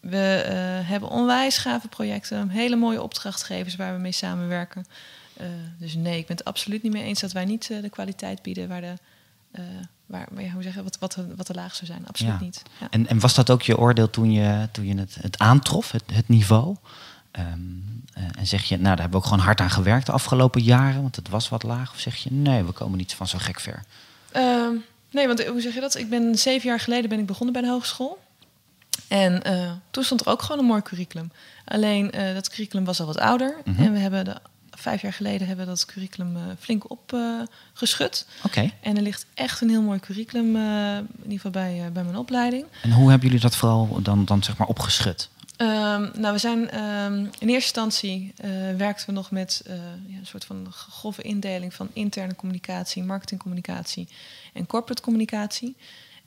we 0.00 0.42
hebben 0.86 1.08
onwijs 1.08 1.58
gave 1.58 1.88
projecten, 1.88 2.48
hele 2.48 2.76
mooie 2.76 3.02
opdrachtgevers 3.02 3.76
waar 3.76 3.94
we 3.94 4.00
mee 4.00 4.12
samenwerken. 4.12 4.86
Eh, 5.36 5.46
dus 5.78 5.94
nee, 5.94 6.18
ik 6.18 6.26
ben 6.26 6.36
het 6.36 6.46
absoluut 6.46 6.82
niet 6.82 6.92
mee 6.92 7.02
eens 7.02 7.20
dat 7.20 7.32
wij 7.32 7.44
niet 7.44 7.70
eh, 7.70 7.82
de 7.82 7.88
kwaliteit 7.88 8.42
bieden 8.42 8.68
waar 8.68 8.80
de, 8.80 8.94
eh, 9.50 9.62
waar, 10.06 10.28
ja, 10.36 10.50
hoe 10.50 10.62
zeg 10.62 10.74
je, 10.74 10.82
wat, 10.82 10.98
wat, 10.98 11.18
wat 11.36 11.46
te 11.46 11.54
laag 11.54 11.74
zou 11.74 11.86
zijn. 11.86 12.06
Absoluut 12.06 12.32
Ja. 12.32 12.44
niet. 12.44 12.62
Ja. 12.80 12.86
En, 12.90 13.06
en 13.06 13.20
was 13.20 13.34
dat 13.34 13.50
ook 13.50 13.62
je 13.62 13.78
oordeel 13.78 14.10
toen 14.10 14.32
je, 14.32 14.68
toen 14.72 14.86
je 14.86 14.94
het, 14.94 15.16
het 15.20 15.38
aantrof, 15.38 15.90
het, 15.90 16.02
het 16.12 16.28
niveau? 16.28 16.76
Ehm, 17.30 17.46
eh, 18.12 18.22
en 18.38 18.46
zeg 18.46 18.64
je, 18.64 18.74
nou, 18.74 18.88
daar 18.88 19.00
hebben 19.00 19.10
we 19.10 19.16
ook 19.24 19.30
gewoon 19.30 19.44
hard 19.44 19.60
aan 19.60 19.70
gewerkt 19.70 20.06
de 20.06 20.12
afgelopen 20.12 20.62
jaren, 20.62 21.02
want 21.02 21.16
het 21.16 21.28
was 21.28 21.48
wat 21.48 21.62
laag. 21.62 21.92
Of 21.92 21.98
zeg 21.98 22.16
je, 22.16 22.32
nee, 22.32 22.62
we 22.62 22.72
komen 22.72 22.98
niet 22.98 23.14
van 23.14 23.28
zo 23.28 23.38
gek 23.40 23.60
ver. 23.60 23.84
Ehm, 24.32 24.72
nee, 25.10 25.26
want 25.26 25.44
hoe 25.44 25.60
zeg 25.60 25.74
je 25.74 25.80
dat? 25.80 25.94
Ik 25.94 26.10
ben 26.10 26.38
zeven 26.38 26.68
jaar 26.68 26.80
geleden 26.80 27.08
ben 27.08 27.18
ik 27.18 27.26
begonnen 27.26 27.52
bij 27.52 27.62
de 27.62 27.68
hogeschool. 27.68 28.22
En 29.08 29.42
toen 29.90 30.04
stond 30.04 30.20
er 30.20 30.28
ook 30.28 30.42
gewoon 30.42 30.58
een 30.58 30.64
mooi 30.64 30.82
curriculum. 30.82 31.32
Alleen 31.64 32.10
dat 32.34 32.48
curriculum 32.48 32.84
was 32.84 33.00
al 33.00 33.06
wat 33.06 33.18
ouder. 33.18 33.56
Mhm. 33.64 33.82
En 33.82 33.92
we 33.92 33.98
hebben 33.98 34.24
de, 34.24 34.36
vijf 34.76 35.02
jaar 35.02 35.12
geleden 35.12 35.46
hebben 35.46 35.64
we 35.64 35.70
dat 35.70 35.84
curriculum 35.84 36.36
eh, 36.36 36.42
flink 36.58 36.90
opgeschud. 36.90 38.26
Oké. 38.42 38.70
en 38.80 38.96
er 38.96 39.02
ligt 39.02 39.26
echt 39.34 39.60
een 39.60 39.68
heel 39.68 39.82
mooi 39.82 40.00
curriculum, 40.00 40.56
eh, 40.56 40.96
in 40.96 41.22
ieder 41.22 41.36
geval 41.36 41.50
bij, 41.50 41.84
eh, 41.84 41.90
bij 41.92 42.04
mijn 42.04 42.16
opleiding. 42.16 42.66
En 42.82 42.92
hoe 42.92 43.10
hebben 43.10 43.26
jullie 43.26 43.42
dat 43.42 43.56
vooral 43.56 43.98
dan, 44.02 44.24
dan 44.24 44.42
zeg 44.42 44.56
maar 44.56 44.66
opgeschud? 44.66 45.28
Ehm, 45.56 46.08
nou, 46.20 46.32
we 46.32 46.38
zijn 46.38 46.70
ehm, 46.70 47.18
in 47.18 47.48
eerste 47.48 47.48
instantie 47.48 48.32
eh, 48.36 48.50
werkten 48.76 49.06
we 49.06 49.12
nog 49.12 49.30
met 49.30 49.62
ja, 49.66 50.18
een 50.18 50.26
soort 50.26 50.44
van 50.44 50.66
grove 50.70 51.22
indeling 51.22 51.74
van 51.74 51.88
interne 51.92 52.34
communicatie, 52.34 53.02
marketingcommunicatie 53.02 54.08
en 54.52 54.66
corporate 54.66 55.02
communicatie. 55.02 55.76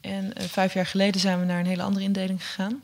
En 0.01 0.33
vijf 0.35 0.73
jaar 0.73 0.85
geleden 0.85 1.21
zijn 1.21 1.39
we 1.39 1.45
naar 1.45 1.59
een 1.59 1.65
hele 1.65 1.83
andere 1.83 2.05
indeling 2.05 2.45
gegaan. 2.45 2.83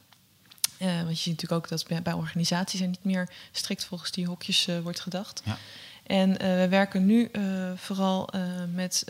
Eh, 0.83 0.95
want 0.95 1.09
je 1.09 1.15
ziet 1.15 1.33
natuurlijk 1.33 1.61
ook 1.61 1.69
dat 1.69 1.87
bij, 1.87 2.01
bij 2.01 2.13
organisaties 2.13 2.79
er 2.79 2.87
niet 2.87 3.03
meer 3.03 3.29
strikt 3.51 3.85
volgens 3.85 4.11
die 4.11 4.25
hokjes 4.25 4.67
eh, 4.67 4.79
wordt 4.79 4.99
gedacht. 4.99 5.41
Ja. 5.45 5.57
En 6.03 6.37
we 6.37 6.67
werken 6.69 7.05
nu 7.05 7.31
vooral 7.75 8.29
met 8.73 9.05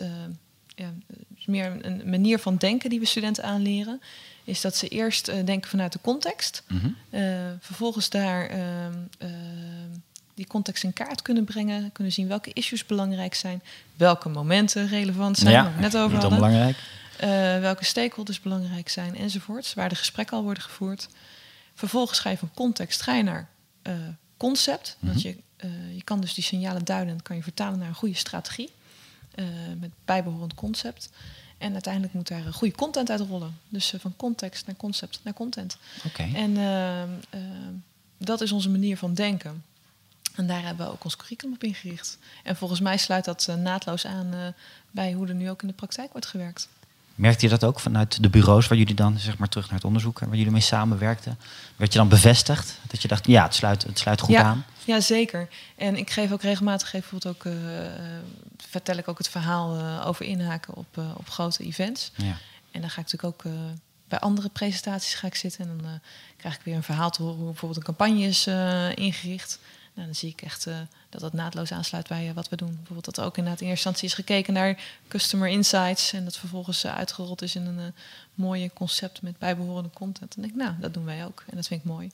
ja, 0.74 0.92
meer 1.46 1.84
een 1.84 2.10
manier 2.10 2.38
van 2.38 2.56
denken 2.56 2.90
die 2.90 3.00
we 3.00 3.06
studenten 3.06 3.44
aanleren. 3.44 4.00
Is 4.44 4.60
dat 4.60 4.76
ze 4.76 4.88
eerst 4.88 5.46
denken 5.46 5.70
vanuit 5.70 5.92
de 5.92 5.98
context. 6.02 6.62
Mhm. 6.68 6.88
vervolgens 7.60 8.10
daar 8.10 8.46
ehm, 8.46 8.92
die 10.34 10.46
context 10.46 10.84
in 10.84 10.92
kaart 10.92 11.22
kunnen 11.22 11.44
brengen. 11.44 11.92
Kunnen 11.92 12.12
zien 12.12 12.28
welke 12.28 12.50
issues 12.52 12.86
belangrijk 12.86 13.34
zijn. 13.34 13.62
Welke 13.96 14.28
momenten 14.28 14.88
relevant 14.88 15.38
zijn. 15.38 15.52
Ja, 15.52 15.72
net 15.78 15.96
over 15.96 16.30
niet. 16.30 16.76
Uh, 17.14 17.58
welke 17.60 17.84
stakeholders 17.84 18.40
belangrijk 18.40 18.88
zijn 18.88 19.16
enzovoorts. 19.16 19.74
Waar 19.74 19.88
de 19.88 19.94
gesprekken 19.94 20.36
al 20.36 20.42
worden 20.42 20.62
gevoerd. 20.62 21.08
Vervolgens 21.74 22.18
ga 22.18 22.30
je 22.30 22.38
van 22.38 22.50
context 22.54 23.02
ga 23.02 23.14
je 23.14 23.22
naar 23.22 23.48
uh, 23.82 23.94
concept. 24.36 24.96
Mm 24.98 25.12
je, 25.16 25.36
uh, 25.64 25.94
je 25.94 26.02
kan 26.02 26.20
dus 26.20 26.34
die 26.34 26.44
signalen 26.44 26.84
duiden 26.84 27.14
en 27.14 27.22
kan 27.22 27.36
je 27.36 27.42
vertalen 27.42 27.78
naar 27.78 27.88
een 27.88 27.94
goede 27.94 28.14
strategie. 28.14 28.70
met 29.78 29.90
bijbehorend 30.04 30.54
concept. 30.54 31.10
En 31.58 31.72
uiteindelijk 31.72 32.12
moet 32.12 32.28
daar 32.28 32.52
goede 32.52 32.74
content 32.74 33.10
uit 33.10 33.20
rollen. 33.20 33.58
Dus 33.68 33.94
van 33.98 34.16
context 34.16 34.66
naar 34.66 34.76
concept 34.76 35.20
naar 35.22 35.34
content. 35.34 35.76
Okay. 36.04 36.34
En 36.34 36.54
dat 38.18 38.40
is 38.40 38.52
onze 38.52 38.70
manier 38.70 38.96
van 38.96 39.14
denken. 39.14 39.64
En 40.34 40.46
daar 40.46 40.62
hebben 40.62 40.86
we 40.86 40.92
ook 40.92 41.04
ons 41.04 41.16
curriculum 41.16 41.54
op 41.54 41.64
ingericht. 41.64 42.18
En 42.42 42.56
volgens 42.56 42.80
mij 42.80 42.96
sluit 42.96 43.24
dat 43.24 43.48
naadloos 43.58 44.06
aan 44.06 44.54
bij 44.90 45.12
hoe 45.12 45.28
er 45.28 45.34
nu 45.34 45.50
ook 45.50 45.62
in 45.62 45.68
de 45.68 45.74
praktijk 45.74 46.12
wordt 46.12 46.26
gewerkt. 46.26 46.68
Merkte 47.14 47.44
je 47.44 47.50
dat 47.50 47.64
ook 47.64 47.80
vanuit 47.80 48.22
de 48.22 48.28
bureaus 48.28 48.68
waar 48.68 48.78
jullie 48.78 48.94
dan, 48.94 49.18
zeg 49.18 49.38
maar 49.38 49.48
terug 49.48 49.66
naar 49.66 49.74
het 49.74 49.84
onderzoek, 49.84 50.18
waar 50.18 50.36
jullie 50.36 50.52
mee 50.52 50.60
samenwerkten? 50.60 51.38
Werd 51.76 51.92
je 51.92 51.98
dan 51.98 52.08
bevestigd? 52.08 52.78
Dat 52.86 53.02
je 53.02 53.08
dacht, 53.08 53.26
ja, 53.26 53.44
het 53.44 53.54
sluit, 53.54 53.82
het 53.82 53.98
sluit 53.98 54.20
goed 54.20 54.34
ja, 54.34 54.42
aan? 54.42 54.64
Ja, 54.84 55.00
zeker. 55.00 55.48
En 55.76 55.96
ik 55.96 56.10
geef 56.10 56.32
ook 56.32 56.42
regelmatig, 56.42 56.90
geef 56.90 57.10
bijvoorbeeld 57.10 57.36
ook, 57.36 57.52
uh, 57.52 57.54
vertel 58.56 58.96
ik 58.96 59.08
ook 59.08 59.18
het 59.18 59.28
verhaal 59.28 60.02
over 60.04 60.24
inhaken 60.24 60.74
op, 60.74 60.98
op 61.16 61.28
grote 61.28 61.64
events. 61.64 62.12
Ja. 62.16 62.36
En 62.70 62.80
dan 62.80 62.90
ga 62.90 63.00
ik 63.00 63.12
natuurlijk 63.12 63.46
ook 63.46 63.52
bij 64.08 64.18
andere 64.18 64.48
presentaties 64.48 65.14
ga 65.14 65.26
ik 65.26 65.34
zitten 65.34 65.60
en 65.68 65.78
dan 65.82 66.00
krijg 66.36 66.54
ik 66.54 66.60
weer 66.64 66.74
een 66.74 66.82
verhaal 66.82 67.10
te 67.10 67.22
horen 67.22 67.36
hoe 67.36 67.46
bijvoorbeeld 67.46 67.80
een 67.80 67.94
campagne 67.94 68.22
is 68.22 68.46
ingericht. 68.94 69.58
Nou, 69.94 70.06
dan 70.06 70.16
zie 70.16 70.30
ik 70.30 70.42
echt 70.42 70.66
dat 71.14 71.22
dat 71.22 71.40
naadloos 71.40 71.72
aansluit 71.72 72.08
bij 72.08 72.28
uh, 72.28 72.34
wat 72.34 72.48
we 72.48 72.56
doen. 72.56 72.74
Bijvoorbeeld 72.74 73.04
dat 73.04 73.16
er 73.16 73.24
ook 73.24 73.36
inderdaad 73.36 73.60
in 73.60 73.68
eerste 73.68 73.88
instantie 73.88 74.08
is 74.08 74.24
gekeken 74.24 74.52
naar 74.52 74.82
customer 75.08 75.48
insights. 75.48 76.12
En 76.12 76.24
dat 76.24 76.36
vervolgens 76.36 76.84
uh, 76.84 76.96
uitgerold 76.96 77.42
is 77.42 77.54
in 77.54 77.66
een 77.66 77.94
mooie 78.34 78.70
concept 78.72 79.22
met 79.22 79.38
bijbehorende 79.38 79.90
content. 79.90 80.34
En 80.34 80.42
denk 80.42 80.54
ik, 80.54 80.60
nou, 80.60 80.74
dat 80.80 80.94
doen 80.94 81.04
wij 81.04 81.24
ook. 81.24 81.44
En 81.50 81.56
dat 81.56 81.66
vind 81.66 81.80
ik 81.80 81.86
mooi. 81.86 82.10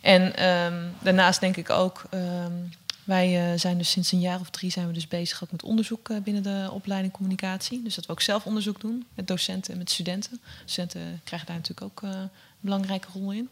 En 0.00 0.46
um, 0.46 0.94
daarnaast 1.02 1.40
denk 1.40 1.56
ik 1.56 1.70
ook, 1.70 2.04
um, 2.14 2.70
wij 3.04 3.58
zijn 3.58 3.78
dus 3.78 3.90
sinds 3.90 4.12
een 4.12 4.20
jaar 4.20 4.40
of 4.40 4.50
drie 4.50 4.70
zijn 4.70 4.86
we 4.86 4.92
dus 4.92 5.08
bezig 5.08 5.42
met 5.50 5.62
onderzoek 5.62 6.22
binnen 6.22 6.42
de 6.42 6.68
opleiding 6.72 7.12
communicatie. 7.12 7.82
Dus 7.82 7.94
dat 7.94 8.06
we 8.06 8.12
ook 8.12 8.20
zelf 8.20 8.46
onderzoek 8.46 8.80
doen 8.80 9.06
met 9.14 9.26
docenten 9.26 9.72
en 9.72 9.78
met 9.78 9.90
studenten. 9.90 10.40
Studenten 10.64 11.20
krijgen 11.24 11.48
daar 11.48 11.56
natuurlijk 11.56 11.86
ook 11.86 12.02
een 12.02 12.30
belangrijke 12.60 13.08
rol 13.12 13.32
in. 13.32 13.48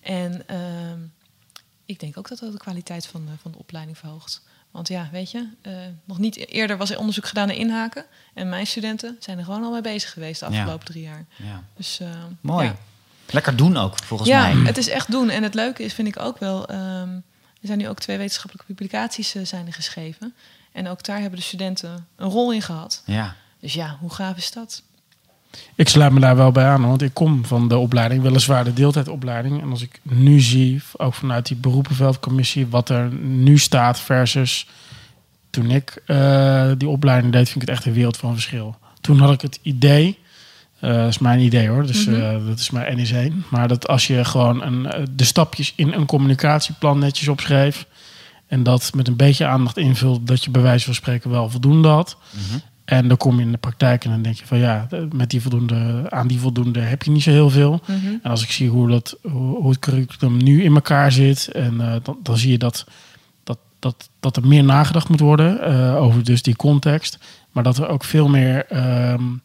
En 0.00 0.56
um, 0.56 1.12
ik 1.84 2.00
denk 2.00 2.18
ook 2.18 2.28
dat 2.28 2.38
dat 2.38 2.52
de 2.52 2.58
kwaliteit 2.58 3.06
van, 3.06 3.28
van 3.40 3.52
de 3.52 3.58
opleiding 3.58 3.98
verhoogt. 3.98 4.42
Want 4.70 4.88
ja, 4.88 5.08
weet 5.12 5.30
je, 5.30 5.48
uh, 5.62 5.72
nog 6.04 6.18
niet 6.18 6.36
eerder 6.36 6.76
was 6.76 6.90
er 6.90 6.98
onderzoek 6.98 7.26
gedaan 7.26 7.46
naar 7.46 7.56
inhaken. 7.56 8.04
En 8.34 8.48
mijn 8.48 8.66
studenten 8.66 9.16
zijn 9.18 9.38
er 9.38 9.44
gewoon 9.44 9.64
al 9.64 9.72
mee 9.72 9.80
bezig 9.80 10.12
geweest 10.12 10.40
de 10.40 10.46
afgelopen 10.46 10.72
ja. 10.78 10.84
drie 10.84 11.02
jaar. 11.02 11.24
Ja. 11.36 11.62
Dus, 11.76 12.00
uh, 12.00 12.08
Mooi. 12.40 12.66
Ja. 12.66 12.76
Lekker 13.30 13.56
doen 13.56 13.76
ook, 13.76 13.98
volgens 13.98 14.28
ja, 14.28 14.54
mij. 14.54 14.66
het 14.66 14.76
is 14.76 14.88
echt 14.88 15.10
doen. 15.10 15.30
En 15.30 15.42
het 15.42 15.54
leuke 15.54 15.82
is, 15.82 15.94
vind 15.94 16.08
ik 16.08 16.18
ook 16.18 16.38
wel... 16.38 16.70
Um, 16.70 17.24
er 17.60 17.70
zijn 17.70 17.78
nu 17.78 17.88
ook 17.88 17.98
twee 17.98 18.16
wetenschappelijke 18.16 18.72
publicaties 18.72 19.34
uh, 19.34 19.44
zijn 19.44 19.66
er 19.66 19.72
geschreven. 19.72 20.34
En 20.72 20.88
ook 20.88 21.04
daar 21.04 21.20
hebben 21.20 21.38
de 21.38 21.44
studenten 21.44 22.06
een 22.16 22.28
rol 22.28 22.52
in 22.52 22.62
gehad. 22.62 23.02
Ja. 23.06 23.34
Dus 23.60 23.74
ja, 23.74 23.96
hoe 24.00 24.10
gaaf 24.10 24.36
is 24.36 24.50
dat? 24.50 24.82
Ik 25.74 25.88
sluit 25.88 26.12
me 26.12 26.20
daar 26.20 26.36
wel 26.36 26.52
bij 26.52 26.64
aan, 26.64 26.86
want 26.86 27.02
ik 27.02 27.14
kom 27.14 27.44
van 27.44 27.68
de 27.68 27.76
opleiding, 27.76 28.22
weliswaar 28.22 28.64
de 28.64 28.72
deeltijdopleiding. 28.72 29.62
En 29.62 29.70
als 29.70 29.82
ik 29.82 30.00
nu 30.02 30.40
zie, 30.40 30.82
ook 30.96 31.14
vanuit 31.14 31.46
die 31.46 31.56
beroepenveldcommissie, 31.56 32.66
wat 32.66 32.88
er 32.88 33.08
nu 33.22 33.58
staat 33.58 34.00
versus 34.00 34.66
toen 35.50 35.70
ik 35.70 36.02
uh, 36.06 36.70
die 36.78 36.88
opleiding 36.88 37.32
deed, 37.32 37.48
vind 37.48 37.62
ik 37.62 37.68
het 37.68 37.78
echt 37.78 37.86
een 37.86 37.92
wereld 37.92 38.16
van 38.16 38.32
verschil. 38.32 38.76
Toen 39.00 39.18
had 39.18 39.32
ik 39.32 39.40
het 39.40 39.58
idee, 39.62 40.18
uh, 40.80 40.94
dat 40.94 41.08
is 41.08 41.18
mijn 41.18 41.40
idee 41.40 41.68
hoor, 41.68 41.86
dus 41.86 42.06
uh, 42.06 42.46
dat 42.46 42.58
is 42.58 42.70
mijn 42.70 42.98
NS1. 42.98 43.48
Maar 43.50 43.68
dat 43.68 43.88
als 43.88 44.06
je 44.06 44.24
gewoon 44.24 44.62
een, 44.62 45.06
de 45.10 45.24
stapjes 45.24 45.72
in 45.76 45.92
een 45.92 46.06
communicatieplan 46.06 46.98
netjes 46.98 47.28
opschreef 47.28 47.86
en 48.46 48.62
dat 48.62 48.90
met 48.94 49.08
een 49.08 49.16
beetje 49.16 49.46
aandacht 49.46 49.76
invult, 49.76 50.26
dat 50.26 50.44
je 50.44 50.50
bij 50.50 50.62
wijze 50.62 50.84
van 50.84 50.94
spreken 50.94 51.30
wel 51.30 51.50
voldoende 51.50 51.88
had. 51.88 52.16
Mm 52.30 52.40
-hmm. 52.50 52.60
En 52.84 53.08
dan 53.08 53.16
kom 53.16 53.36
je 53.36 53.44
in 53.44 53.52
de 53.52 53.58
praktijk 53.58 54.04
en 54.04 54.10
dan 54.10 54.22
denk 54.22 54.36
je 54.36 54.46
van 54.46 54.58
ja, 54.58 54.88
met 55.12 55.30
die 55.30 55.40
voldoende, 55.40 56.06
aan 56.08 56.26
die 56.26 56.38
voldoende 56.38 56.80
heb 56.80 57.02
je 57.02 57.10
niet 57.10 57.22
zo 57.22 57.30
heel 57.30 57.50
veel. 57.50 57.80
Mm 57.86 58.00
-hmm. 58.00 58.20
En 58.22 58.30
als 58.30 58.42
ik 58.42 58.50
zie 58.50 58.68
hoe, 58.68 58.88
dat, 58.88 59.16
hoe, 59.22 59.56
hoe 59.56 59.70
het 59.70 59.78
curriculum 59.78 60.42
nu 60.42 60.62
in 60.62 60.74
elkaar 60.74 61.12
zit, 61.12 61.48
en 61.48 61.74
uh, 61.74 61.94
dan, 62.02 62.18
dan 62.22 62.36
zie 62.36 62.50
je 62.50 62.58
dat, 62.58 62.86
dat, 63.44 63.58
dat, 63.78 64.08
dat 64.20 64.36
er 64.36 64.46
meer 64.46 64.64
nagedacht 64.64 65.08
moet 65.08 65.20
worden 65.20 65.72
uh, 65.72 65.96
over 65.96 66.24
dus 66.24 66.42
die 66.42 66.56
context. 66.56 67.18
Maar 67.52 67.62
dat 67.62 67.78
er 67.78 67.88
ook 67.88 68.04
veel 68.04 68.28
meer, 68.28 68.64
um, 69.12 69.42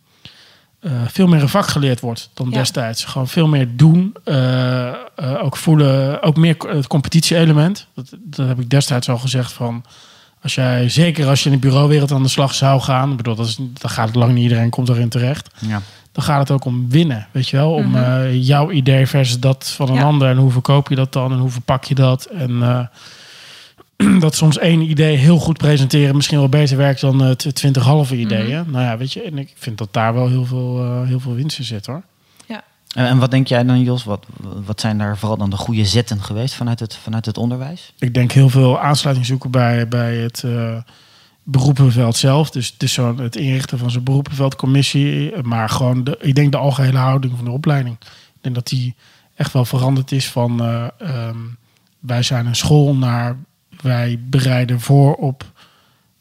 uh, 0.81 0.91
veel 1.07 1.27
meer 1.27 1.41
een 1.41 1.49
vak 1.49 1.67
geleerd 1.67 1.99
wordt 1.99 2.29
dan 2.33 2.49
Ja. 2.49 2.57
destijds. 2.57 3.05
Gewoon 3.05 3.27
veel 3.27 3.47
meer 3.47 3.67
doen, 3.75 4.15
ook 5.41 5.57
voelen, 5.57 6.21
ook 6.21 6.37
meer 6.37 6.55
het 6.67 6.87
competitie-element. 6.87 7.87
Dat, 7.93 8.15
dat 8.19 8.47
heb 8.47 8.59
ik 8.59 8.69
destijds 8.69 9.09
al 9.09 9.17
gezegd 9.17 9.51
van 9.51 9.83
als 10.41 10.55
jij, 10.55 10.89
zeker 10.89 11.27
als 11.27 11.43
je 11.43 11.49
in 11.49 11.55
de 11.59 11.67
bureauwereld 11.67 12.11
aan 12.11 12.23
de 12.23 12.29
slag 12.29 12.53
zou 12.53 12.81
gaan, 12.81 13.15
bedoel, 13.15 13.35
dat 13.35 13.47
is, 13.47 13.55
dan 13.55 13.89
gaat 13.89 14.07
het 14.07 14.15
lang 14.15 14.33
niet 14.33 14.43
iedereen 14.43 14.69
komt 14.69 14.89
erin 14.89 15.09
terecht. 15.09 15.49
Ja. 15.67 15.81
Dan 16.11 16.23
gaat 16.23 16.39
het 16.39 16.51
ook 16.51 16.65
om 16.65 16.89
winnen, 16.89 17.27
weet 17.31 17.49
je 17.49 17.57
wel? 17.57 17.73
Om 17.73 17.87
Mhm. 17.89 17.95
uh, 17.97 18.43
jouw 18.47 18.71
idee 18.71 19.07
versus 19.07 19.39
dat 19.39 19.69
van 19.75 19.89
een 19.89 19.95
Ja. 19.95 20.01
ander. 20.03 20.29
En 20.29 20.37
hoe 20.37 20.51
verkoop 20.51 20.89
je 20.89 20.95
dat 20.95 21.13
dan 21.13 21.31
en 21.31 21.37
hoe 21.37 21.49
verpak 21.49 21.83
je 21.83 21.95
dat? 21.95 22.25
En 22.25 22.51
uh, 22.51 22.79
dat 24.21 24.35
soms 24.35 24.57
één 24.57 24.81
idee 24.81 25.15
heel 25.17 25.37
goed 25.37 25.57
presenteren 25.57 26.15
misschien 26.15 26.37
wel 26.39 26.49
beter 26.49 26.77
werkt 26.77 27.01
dan 27.01 27.23
uh, 27.23 27.31
twintig 27.31 27.83
halve 27.83 28.15
ideeën. 28.17 28.63
Nou 28.67 28.83
ja, 28.85 28.97
weet 28.97 29.13
je, 29.13 29.21
en 29.21 29.37
ik 29.37 29.53
vind 29.55 29.77
dat 29.77 29.93
daar 29.93 30.13
wel 30.13 30.27
heel 30.27 30.45
veel, 30.45 30.83
uh, 30.85 31.07
heel 31.07 31.19
veel 31.19 31.35
winst 31.35 31.57
in 31.59 31.63
zit 31.65 31.85
hoor. 31.85 32.01
En, 32.95 33.05
en 33.05 33.17
wat 33.17 33.31
denk 33.31 33.47
jij 33.47 33.63
dan, 33.63 33.81
Jos? 33.81 34.03
Wat, 34.03 34.25
wat 34.65 34.81
zijn 34.81 34.97
daar 34.97 35.17
vooral 35.17 35.37
dan 35.37 35.49
de 35.49 35.57
goede 35.57 35.85
zetten 35.85 36.21
geweest 36.23 36.53
vanuit 36.53 36.79
het, 36.79 36.95
vanuit 36.95 37.25
het 37.25 37.37
onderwijs? 37.37 37.93
Ik 37.99 38.13
denk 38.13 38.31
heel 38.31 38.49
veel 38.49 38.79
aansluiting 38.79 39.27
zoeken 39.27 39.51
bij, 39.51 39.87
bij 39.87 40.15
het 40.15 40.43
uh, 40.45 40.77
beroepenveld 41.43 42.15
zelf. 42.15 42.49
Dus, 42.49 42.77
dus 42.77 42.93
zo 42.93 43.17
het 43.17 43.35
inrichten 43.35 43.77
van 43.77 43.91
zo'n 43.91 44.03
beroepenveldcommissie. 44.03 45.41
Maar 45.41 45.69
gewoon, 45.69 46.03
de, 46.03 46.17
ik 46.19 46.35
denk 46.35 46.51
de 46.51 46.57
algehele 46.57 46.97
houding 46.97 47.33
van 47.35 47.45
de 47.45 47.51
opleiding. 47.51 47.95
Ik 48.33 48.41
denk 48.41 48.55
dat 48.55 48.67
die 48.67 48.95
echt 49.35 49.53
wel 49.53 49.65
veranderd 49.65 50.11
is 50.11 50.29
van 50.29 50.61
um, 51.01 51.57
wij 51.99 52.23
zijn 52.23 52.45
een 52.45 52.55
school 52.55 52.95
naar 52.95 53.37
wij 53.81 54.19
bereiden 54.19 54.79
voor 54.79 55.15
op 55.15 55.51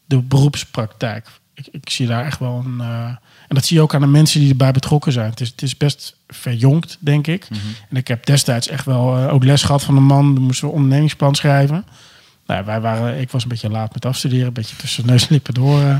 de 0.05 0.21
beroepspraktijk. 0.21 1.27
Ik, 1.59 1.67
ik 1.71 1.89
zie 1.89 2.07
daar 2.07 2.25
echt 2.25 2.39
wel 2.39 2.63
een. 2.65 2.77
Uh, 2.79 3.05
en 3.47 3.55
dat 3.55 3.65
zie 3.65 3.77
je 3.77 3.83
ook 3.83 3.93
aan 3.93 4.01
de 4.01 4.07
mensen 4.07 4.39
die 4.39 4.49
erbij 4.49 4.71
betrokken 4.71 5.11
zijn. 5.11 5.29
Het 5.29 5.41
is, 5.41 5.49
het 5.49 5.61
is 5.61 5.77
best 5.77 6.15
verjongd, 6.27 6.97
denk 6.99 7.27
ik. 7.27 7.49
Mhm. 7.49 7.59
En 7.89 7.97
ik 7.97 8.07
heb 8.07 8.25
destijds 8.25 8.67
echt 8.67 8.85
wel 8.85 9.17
uh, 9.17 9.33
ook 9.33 9.43
les 9.43 9.63
gehad 9.63 9.83
van 9.83 9.97
een 9.97 10.03
man. 10.03 10.33
Die 10.33 10.43
moesten 10.43 10.65
we 10.65 10.71
een 10.71 10.77
ondernemingsplan 10.77 11.35
schrijven. 11.35 11.85
Nou, 12.45 12.65
wij 12.65 12.81
waren, 12.81 13.19
ik 13.19 13.31
was 13.31 13.43
een 13.43 13.49
beetje 13.49 13.69
laat 13.69 13.93
met 13.93 14.05
afstuderen. 14.05 14.47
Een 14.47 14.53
beetje 14.53 14.75
tussen 14.75 15.05
neus 15.05 15.21
en 15.21 15.27
lippen 15.33 15.53
door 15.53 15.81
uh, 15.81 15.95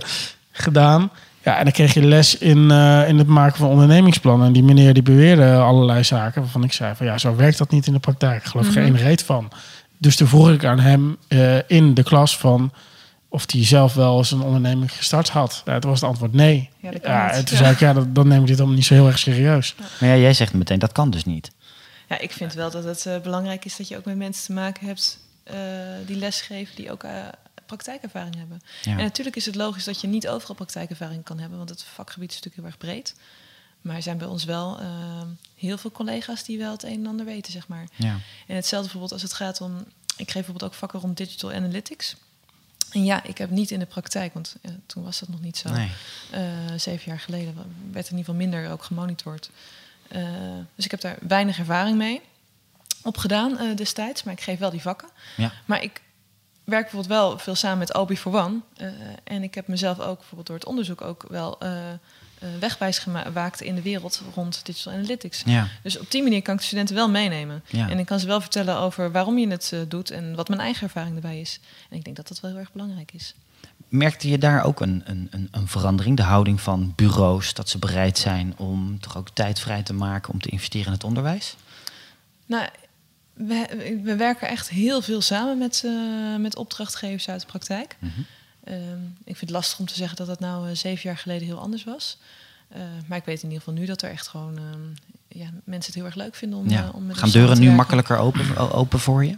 gedaan. 0.51 1.11
Ja, 1.43 1.57
en 1.57 1.63
dan 1.63 1.73
kreeg 1.73 1.93
je 1.93 2.03
les 2.03 2.37
in, 2.37 2.57
uh, 2.57 3.07
in 3.07 3.17
het 3.17 3.27
maken 3.27 3.57
van 3.57 3.69
ondernemingsplannen. 3.69 4.47
En 4.47 4.53
die 4.53 4.63
meneer 4.63 4.93
die 4.93 5.03
beweerde 5.03 5.55
allerlei 5.55 6.03
zaken 6.03 6.41
waarvan 6.41 6.63
ik 6.63 6.73
zei 6.73 6.95
van 6.95 7.05
ja, 7.05 7.17
zo 7.17 7.35
werkt 7.35 7.57
dat 7.57 7.71
niet 7.71 7.87
in 7.87 7.93
de 7.93 7.99
praktijk. 7.99 8.43
Ik 8.43 8.49
geloof 8.49 8.65
Mhm. 8.65 8.79
mm 8.79 8.85
-hmm. 8.85 8.95
geen 8.95 9.05
reet 9.05 9.23
van. 9.23 9.51
Dus 9.97 10.15
toen 10.15 10.27
vroeg 10.27 10.49
ik 10.49 10.65
aan 10.65 10.79
hem 10.79 11.17
uh, 11.29 11.57
in 11.67 11.93
de 11.93 12.03
klas 12.03 12.37
van 12.37 12.71
of 13.29 13.51
hij 13.51 13.65
zelf 13.65 13.93
wel 13.93 14.17
eens 14.17 14.31
een 14.31 14.41
onderneming 14.41 14.91
gestart 14.91 15.29
had. 15.29 15.61
Ja, 15.65 15.79
toen 15.79 15.89
was 15.89 15.99
het 15.99 16.09
antwoord 16.09 16.33
nee. 16.33 16.69
Ja, 16.79 16.91
dat 16.91 17.01
en 17.03 17.45
toen 17.45 17.57
Ja. 17.57 17.63
zei 17.63 17.71
ik, 17.71 17.79
ja, 17.79 17.93
dan, 17.93 18.13
dan 18.13 18.27
neem 18.27 18.41
ik 18.41 18.47
dit 18.47 18.57
allemaal 18.57 18.75
niet 18.75 18.85
zo 18.85 18.93
heel 18.93 19.07
erg 19.07 19.19
serieus. 19.19 19.75
Maar 19.99 20.09
ja, 20.09 20.15
jij 20.15 20.33
zegt 20.33 20.53
meteen, 20.53 20.79
dat 20.79 20.91
kan 20.91 21.09
dus 21.09 21.25
niet. 21.25 21.51
Ja, 22.09 22.19
ik 22.19 22.31
vind 22.31 22.53
wel 22.53 22.71
dat 22.71 22.83
het 22.83 23.05
uh, 23.05 23.19
belangrijk 23.19 23.65
is 23.65 23.77
dat 23.77 23.87
je 23.87 23.97
ook 23.97 24.05
met 24.05 24.17
mensen 24.17 24.45
te 24.45 24.53
maken 24.53 24.87
hebt 24.87 25.19
uh, 25.51 25.55
die 26.05 26.15
lesgeven, 26.15 26.75
die 26.75 26.91
ook 26.91 27.03
uh, 27.03 27.11
praktijkervaring 27.65 28.35
hebben. 28.35 28.61
Ja. 28.81 28.91
En 28.91 28.97
natuurlijk 28.97 29.35
is 29.35 29.45
het 29.45 29.55
logisch 29.55 29.83
dat 29.83 30.01
je 30.01 30.07
niet 30.07 30.27
overal 30.27 30.55
praktijkervaring 30.55 31.23
kan 31.23 31.39
hebben, 31.39 31.57
want 31.57 31.69
het 31.69 31.83
vakgebied 31.83 32.29
is 32.29 32.35
natuurlijk 32.35 32.63
heel 32.63 32.71
erg 32.71 32.77
breed. 32.77 33.15
Maar 33.81 33.95
er 33.95 34.01
zijn 34.01 34.17
bij 34.17 34.27
ons 34.27 34.43
wel 34.43 34.81
uh, 34.81 34.87
heel 35.55 35.77
veel 35.77 35.91
collega's 35.91 36.43
die 36.43 36.57
wel 36.57 36.71
het 36.71 36.83
een 36.83 36.99
en 36.99 37.07
ander 37.07 37.25
weten, 37.25 37.51
zeg 37.51 37.67
maar. 37.67 37.87
Ja. 37.95 38.17
En 38.47 38.55
hetzelfde 38.55 38.89
bijvoorbeeld 38.89 39.11
als 39.11 39.21
het 39.21 39.33
gaat 39.33 39.61
om... 39.61 39.77
Ik 40.17 40.31
geef 40.31 40.33
bijvoorbeeld 40.33 40.71
ook 40.71 40.77
vakken 40.77 40.99
rond 40.99 41.17
digital 41.17 41.51
analytics. 41.51 42.15
En 42.91 43.03
ja, 43.03 43.23
ik 43.23 43.37
heb 43.37 43.49
niet 43.49 43.71
in 43.71 43.79
de 43.79 43.85
praktijk, 43.85 44.33
want 44.33 44.55
ja, 44.61 44.69
toen 44.85 45.03
was 45.03 45.19
dat 45.19 45.29
nog 45.29 45.41
niet 45.41 45.57
zo. 45.57 45.69
Nee. 45.69 45.91
Uh, 46.33 46.39
zeven 46.75 47.03
jaar 47.05 47.19
geleden 47.19 47.53
werd 47.91 48.05
er 48.05 48.11
in 48.11 48.17
ieder 48.17 48.33
geval 48.33 48.35
minder 48.35 48.71
ook 48.71 48.83
gemonitord. 48.83 49.49
Uh, 50.11 50.27
dus 50.75 50.85
ik 50.85 50.91
heb 50.91 51.01
daar 51.01 51.17
weinig 51.21 51.59
ervaring 51.59 51.97
mee 51.97 52.21
opgedaan 53.03 53.51
uh, 53.51 53.75
destijds, 53.75 54.23
maar 54.23 54.33
ik 54.33 54.41
geef 54.41 54.59
wel 54.59 54.69
die 54.69 54.81
vakken. 54.81 55.09
Ja. 55.37 55.51
Maar 55.65 55.83
ik 55.83 56.01
werk 56.63 56.81
bijvoorbeeld 56.81 57.19
wel 57.19 57.37
veel 57.37 57.55
samen 57.55 57.77
met 57.77 57.93
Obi 57.93 58.17
for 58.17 58.35
One. 58.35 58.59
En 59.23 59.43
ik 59.43 59.55
heb 59.55 59.67
mezelf 59.67 59.99
ook 59.99 60.17
bijvoorbeeld 60.17 60.47
door 60.47 60.55
het 60.55 60.65
onderzoek 60.65 61.01
ook 61.01 61.25
wel 61.27 61.57
wegwijs 62.59 62.99
gemaakt 62.99 63.61
in 63.61 63.75
de 63.75 63.81
wereld 63.81 64.21
rond 64.33 64.65
digital 64.65 64.93
analytics. 64.93 65.41
Ja. 65.45 65.67
Dus 65.83 65.99
op 65.99 66.11
die 66.11 66.23
manier 66.23 66.41
kan 66.41 66.53
ik 66.53 66.59
de 66.59 66.65
studenten 66.65 66.95
wel 66.95 67.09
meenemen. 67.09 67.63
Ja. 67.67 67.89
En 67.89 67.99
ik 67.99 68.05
kan 68.05 68.19
ze 68.19 68.27
wel 68.27 68.41
vertellen 68.41 68.77
over 68.77 69.11
waarom 69.11 69.37
je 69.37 69.47
het 69.47 69.73
doet 69.87 70.11
en 70.11 70.35
wat 70.35 70.47
mijn 70.47 70.61
eigen 70.61 70.83
ervaring 70.83 71.15
erbij 71.15 71.39
is. 71.39 71.59
En 71.89 71.97
ik 71.97 72.03
denk 72.03 72.15
dat 72.15 72.27
dat 72.27 72.39
wel 72.39 72.51
heel 72.51 72.59
erg 72.59 72.71
belangrijk 72.71 73.11
is. 73.13 73.35
Merkte 73.87 74.29
je 74.29 74.37
daar 74.37 74.63
ook 74.63 74.81
een, 74.81 75.01
een, 75.05 75.47
een 75.51 75.67
verandering, 75.67 76.17
de 76.17 76.23
houding 76.23 76.61
van 76.61 76.93
bureaus, 76.95 77.53
dat 77.53 77.69
ze 77.69 77.77
bereid 77.77 78.17
zijn 78.17 78.53
om 78.57 78.99
toch 78.99 79.17
ook 79.17 79.29
tijd 79.29 79.59
vrij 79.59 79.83
te 79.83 79.93
maken 79.93 80.33
om 80.33 80.41
te 80.41 80.49
investeren 80.49 80.87
in 80.87 80.93
het 80.93 81.03
onderwijs? 81.03 81.55
Nou, 82.45 82.67
we, 83.33 83.99
we 84.03 84.15
werken 84.15 84.47
echt 84.47 84.69
heel 84.69 85.01
veel 85.01 85.21
samen 85.21 85.57
met, 85.57 85.81
uh, 85.85 86.35
met 86.37 86.55
opdrachtgevers 86.55 87.29
uit 87.29 87.41
de 87.41 87.47
praktijk. 87.47 87.95
Mhm. 87.99 88.21
Um, 88.71 89.17
ik 89.17 89.37
vind 89.37 89.39
het 89.39 89.49
lastig 89.49 89.79
om 89.79 89.85
te 89.85 89.95
zeggen 89.95 90.17
dat 90.17 90.27
dat 90.27 90.39
nou 90.39 90.69
uh, 90.69 90.75
zeven 90.75 91.01
jaar 91.03 91.17
geleden 91.17 91.47
heel 91.47 91.59
anders 91.59 91.83
was. 91.83 92.17
Uh, 92.75 92.81
maar 93.07 93.17
ik 93.17 93.25
weet 93.25 93.37
in 93.37 93.49
ieder 93.49 93.63
geval 93.63 93.79
nu 93.79 93.85
dat 93.85 94.01
er 94.01 94.09
echt 94.09 94.27
gewoon 94.27 94.57
um, 94.57 94.93
ja, 95.27 95.49
mensen 95.63 95.85
het 95.85 95.95
heel 95.95 96.05
erg 96.05 96.15
leuk 96.15 96.35
vinden 96.35 96.59
om, 96.59 96.69
ja. 96.69 96.91
om 96.93 97.05
met 97.05 97.17
Gaan 97.17 97.29
deuren 97.29 97.59
nu 97.59 97.71
makkelijker 97.71 98.17
open, 98.17 98.71
open 98.71 98.99
voor 98.99 99.25
je? 99.25 99.37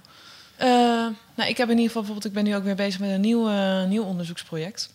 nou, 1.35 1.49
ik 1.49 1.57
heb 1.57 1.69
in 1.69 1.75
ieder 1.75 1.87
geval 1.87 2.01
bijvoorbeeld, 2.01 2.25
ik 2.25 2.33
ben 2.33 2.43
nu 2.43 2.55
ook 2.55 2.63
weer 2.63 2.75
bezig 2.75 2.99
met 2.99 3.09
een 3.09 3.21
nieuw, 3.21 3.49
nieuw 3.87 4.03
onderzoeksproject 4.03 4.89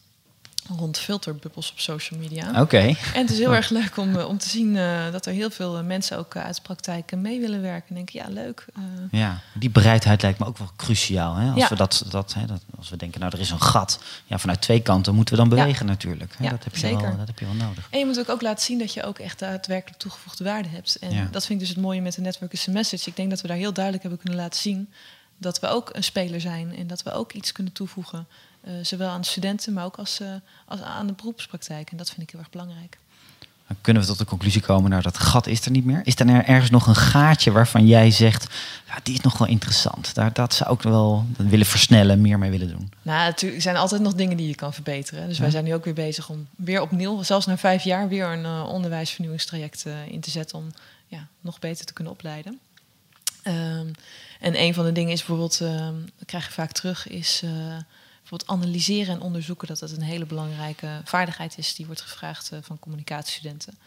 rond 0.79 0.99
filterbubbels 0.99 1.71
op 1.71 1.79
social 1.79 2.21
media. 2.21 2.49
Oké. 2.49 2.61
Okay. 2.61 2.97
En 3.15 3.21
het 3.21 3.31
is 3.31 3.39
heel 3.39 3.55
erg 3.55 3.69
leuk 3.69 3.97
om, 3.97 4.17
om 4.17 4.39
te 4.39 4.49
zien 4.49 4.75
uh, 4.75 5.13
dat 5.13 5.27
er 5.27 5.33
heel 5.33 5.51
veel 5.51 5.83
mensen 5.83 6.19
ook 6.19 6.37
uit 6.37 6.55
de 6.55 6.63
praktijk 6.63 7.17
mee 7.17 7.41
willen 7.41 7.63
werken. 7.63 7.89
En 7.89 7.95
denk 7.95 8.09
ja, 8.09 8.27
leuk. 8.29 8.67
Uh. 8.79 8.85
Ja, 9.11 9.41
die 9.55 9.71
bereidheid 9.71 10.23
lijkt 10.23 10.39
me 10.39 10.47
ook 10.47 10.59
wel 10.59 10.71
cruciaal. 10.77 11.35
Hè? 11.35 11.51
Als, 11.51 11.61
ja. 11.61 11.69
we 11.69 11.75
dat, 11.75 12.05
dat, 12.11 12.35
hè, 12.35 12.47
dat, 12.47 12.63
als 12.77 12.89
we 12.89 12.97
denken, 12.97 13.21
nou 13.21 13.33
er 13.33 13.41
is 13.41 13.51
een 13.51 13.63
gat. 13.63 13.99
Ja, 14.25 14.39
vanuit 14.39 14.61
twee 14.61 14.83
kanten 14.83 15.15
moeten 15.15 15.35
we 15.35 15.41
dan 15.41 15.49
bewegen 15.49 15.87
ja. 15.87 15.93
natuurlijk. 15.93 16.35
Hè? 16.39 16.45
Ja, 16.45 16.51
dat, 16.51 16.65
heb 16.65 16.73
je 16.73 16.79
zeker. 16.79 17.01
Wel, 17.01 17.17
dat 17.17 17.27
heb 17.27 17.39
je 17.39 17.45
wel 17.45 17.55
nodig. 17.55 17.89
En 17.91 17.99
je 17.99 18.07
moet 18.07 18.19
ook, 18.19 18.29
ook 18.29 18.43
laten 18.43 18.65
zien 18.65 18.79
dat 18.79 18.95
je 18.95 19.03
ook 19.03 19.19
echt 19.19 19.39
daadwerkelijk 19.39 20.01
toegevoegde 20.01 20.45
waarde 20.45 20.69
hebt. 20.69 20.97
En 20.97 21.29
dat 21.31 21.47
vind 21.47 21.61
ik 21.61 21.67
dus 21.67 21.75
het 21.75 21.85
mooie 21.85 22.01
met 22.01 22.15
de 22.15 22.21
Network 22.21 22.53
is 22.53 22.69
a 22.69 22.73
Message. 22.73 23.09
Ik 23.09 23.17
denk 23.17 23.31
dat 23.31 23.41
we 23.41 23.49
daar 23.49 23.57
heel 23.57 23.73
duidelijk 23.73 24.03
hebben 24.03 24.23
kunnen 24.23 24.43
laten 24.43 24.61
zien 24.61 24.89
dat 25.39 25.61
we 25.61 25.67
ook 25.67 25.91
een 25.93 26.05
speler 26.05 26.41
zijn 26.41 26.77
en 26.77 26.87
dat 26.87 27.03
we 27.03 27.13
ook 27.13 27.33
iets 27.33 27.53
kunnen 27.53 27.73
toevoegen. 27.73 28.27
Uh, 28.67 28.73
zowel 28.83 29.09
aan 29.09 29.21
de 29.21 29.27
studenten, 29.27 29.73
maar 29.73 29.85
ook 29.85 29.97
als, 29.97 30.21
uh, 30.21 30.29
als 30.67 30.81
aan 30.81 31.07
de 31.07 31.13
beroepspraktijk. 31.13 31.91
En 31.91 31.97
dat 31.97 32.09
vind 32.09 32.23
ik 32.23 32.31
heel 32.31 32.41
erg 32.41 32.51
belangrijk. 32.51 32.99
Dan 33.67 33.77
kunnen 33.81 34.03
we 34.03 34.09
tot 34.09 34.19
de 34.19 34.25
conclusie 34.25 34.61
komen, 34.61 34.91
nou 34.91 35.03
dat 35.03 35.19
gat 35.19 35.47
is 35.47 35.65
er 35.65 35.71
niet 35.71 35.85
meer. 35.85 36.01
Is 36.05 36.19
er 36.19 36.45
ergens 36.45 36.71
nog 36.71 36.87
een 36.87 36.97
gaatje 36.97 37.53
waarvan 37.53 37.87
jij 37.87 38.11
zegt, 38.11 38.47
ja, 38.87 38.99
die 39.03 39.15
is 39.15 39.21
nog 39.21 39.39
wel 39.39 39.49
interessant. 39.49 40.15
Daar, 40.15 40.33
dat 40.33 40.55
zou 40.55 40.75
ik 40.75 40.83
wel 40.83 41.27
willen 41.37 41.67
versnellen, 41.67 42.21
meer 42.21 42.39
mee 42.39 42.51
willen 42.51 42.69
doen. 42.69 42.93
Nou, 43.03 43.29
natuurlijk 43.29 43.63
zijn 43.63 43.77
altijd 43.77 44.01
nog 44.01 44.15
dingen 44.15 44.37
die 44.37 44.49
je 44.49 44.55
kan 44.55 44.73
verbeteren. 44.73 45.27
Dus 45.27 45.37
ja. 45.37 45.43
wij 45.43 45.51
zijn 45.51 45.65
nu 45.65 45.75
ook 45.75 45.85
weer 45.85 45.95
bezig 45.95 46.29
om 46.29 46.47
weer 46.57 46.81
opnieuw, 46.81 47.23
zelfs 47.23 47.47
na 47.47 47.59
vijf 47.59 47.85
jaar, 47.85 48.09
weer 48.09 48.27
een 48.27 48.45
uh, 48.45 48.69
onderwijsvernieuwingstraject 48.69 49.85
in 50.09 50.21
te 50.21 50.31
zetten 50.31 50.59
om 50.59 50.71
ja, 51.07 51.27
nog 51.41 51.59
beter 51.59 51.87
te 51.87 51.93
kunnen 51.93 52.13
opleiden. 52.13 52.59
Um, 53.45 53.91
en 54.41 54.61
een 54.61 54.75
van 54.75 54.85
de 54.85 54.93
dingen 54.93 55.13
is 55.13 55.19
bijvoorbeeld, 55.19 55.61
uh, 55.61 55.89
dat 56.19 56.27
krijg 56.27 56.47
je 56.47 56.53
vaak 56.53 56.73
terug, 56.73 57.09
is 57.09 57.43
bijvoorbeeld 58.29 58.51
analyseren 58.51 59.15
en 59.15 59.21
onderzoeken. 59.21 59.69
Dat 59.69 59.79
dat 59.79 59.91
een 59.91 60.03
hele 60.03 60.27
belangrijke 60.27 61.01
vaardigheid 61.05 61.59
is 61.59 61.75
die 61.75 61.87
wordt 61.87 62.01
gevraagd 62.01 62.53
uh, 62.53 62.59
van 62.63 62.79
communicatiestudenten. 62.79 63.79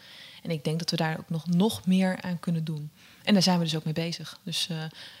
En 0.42 0.50
ik 0.50 0.64
denk 0.64 0.78
dat 0.78 0.90
we 0.90 0.96
daar 0.96 1.18
ook 1.18 1.30
nog, 1.30 1.46
nog 1.46 1.86
meer 1.86 2.22
aan 2.22 2.40
kunnen 2.40 2.64
doen. 2.64 2.90
En 3.22 3.32
daar 3.32 3.42
zijn 3.42 3.58
we 3.58 3.64
dus 3.64 3.76
ook 3.76 3.84
mee 3.84 3.94
bezig. 3.94 4.38
Dus 4.42 4.66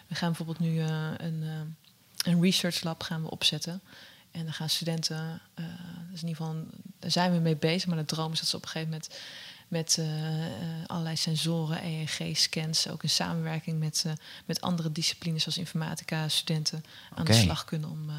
we 0.06 0.14
gaan 0.14 0.28
bijvoorbeeld 0.28 0.58
nu 0.58 0.80
een, 0.80 1.44
een 2.24 2.42
research 2.42 2.82
lab 2.82 3.02
gaan 3.02 3.22
we 3.22 3.30
opzetten. 3.30 3.80
En 4.30 4.44
dan 4.44 4.52
gaan 4.52 4.68
studenten, 4.68 5.40
dus 6.10 6.22
in 6.22 6.28
ieder 6.28 6.44
geval, 6.44 6.64
daar 6.98 7.10
zijn 7.10 7.32
we 7.32 7.38
mee 7.38 7.56
bezig. 7.56 7.88
Maar 7.88 7.98
de 7.98 8.04
droom 8.04 8.32
is 8.32 8.38
dat 8.38 8.48
ze 8.48 8.56
op 8.56 8.62
een 8.62 8.68
gegeven 8.68 8.90
moment 8.90 9.18
met 9.70 9.96
uh, 10.00 10.06
allerlei 10.86 11.16
sensoren, 11.16 11.84
EEG-scans, 11.84 12.88
ook 12.88 13.02
in 13.02 13.10
samenwerking 13.10 13.78
met, 13.78 14.04
uh, 14.06 14.12
met 14.46 14.60
andere 14.60 14.92
disciplines 14.92 15.42
zoals 15.42 15.58
informatica, 15.58 16.28
studenten 16.28 16.84
aan 17.14 17.20
okay. 17.20 17.36
de 17.36 17.42
slag 17.42 17.64
kunnen 17.64 17.90
om, 17.90 18.10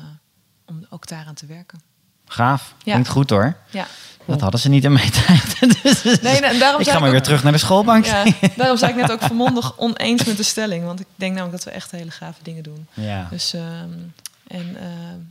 om 0.71 0.85
ook 0.89 1.07
daaraan 1.07 1.33
te 1.33 1.45
werken. 1.45 1.81
Gaaf, 2.25 2.73
ja. 2.77 2.91
klinkt 2.91 3.09
goed 3.09 3.29
hoor. 3.29 3.57
Ja. 3.69 3.87
Dat 4.25 4.41
hadden 4.41 4.59
ze 4.59 4.69
niet 4.69 4.83
in 4.83 4.91
mijn 4.91 5.11
tijd. 5.25 5.59
dus 5.83 6.03
nee, 6.21 6.39
nou, 6.39 6.57
daarom 6.57 6.81
ik 6.81 6.87
ga 6.87 6.93
maar 6.93 7.03
ook, 7.03 7.11
weer 7.11 7.21
terug 7.21 7.43
naar 7.43 7.51
de 7.51 7.57
schoolbank. 7.57 8.05
Ja, 8.05 8.25
daarom 8.55 8.77
zei 8.77 8.91
ik 8.91 8.97
net 8.97 9.11
ook 9.11 9.21
vermondig 9.21 9.77
oneens 9.77 10.23
met 10.23 10.37
de 10.37 10.43
stelling. 10.43 10.83
Want 10.85 10.99
ik 10.99 11.07
denk 11.15 11.33
namelijk 11.33 11.63
dat 11.63 11.73
we 11.73 11.79
echt 11.79 11.91
hele 11.91 12.11
gave 12.11 12.43
dingen 12.43 12.63
doen. 12.63 12.87
Ja. 12.93 13.27
Dus 13.29 13.53
um, 13.53 14.13
En 14.47 14.75
uh, 14.75 14.81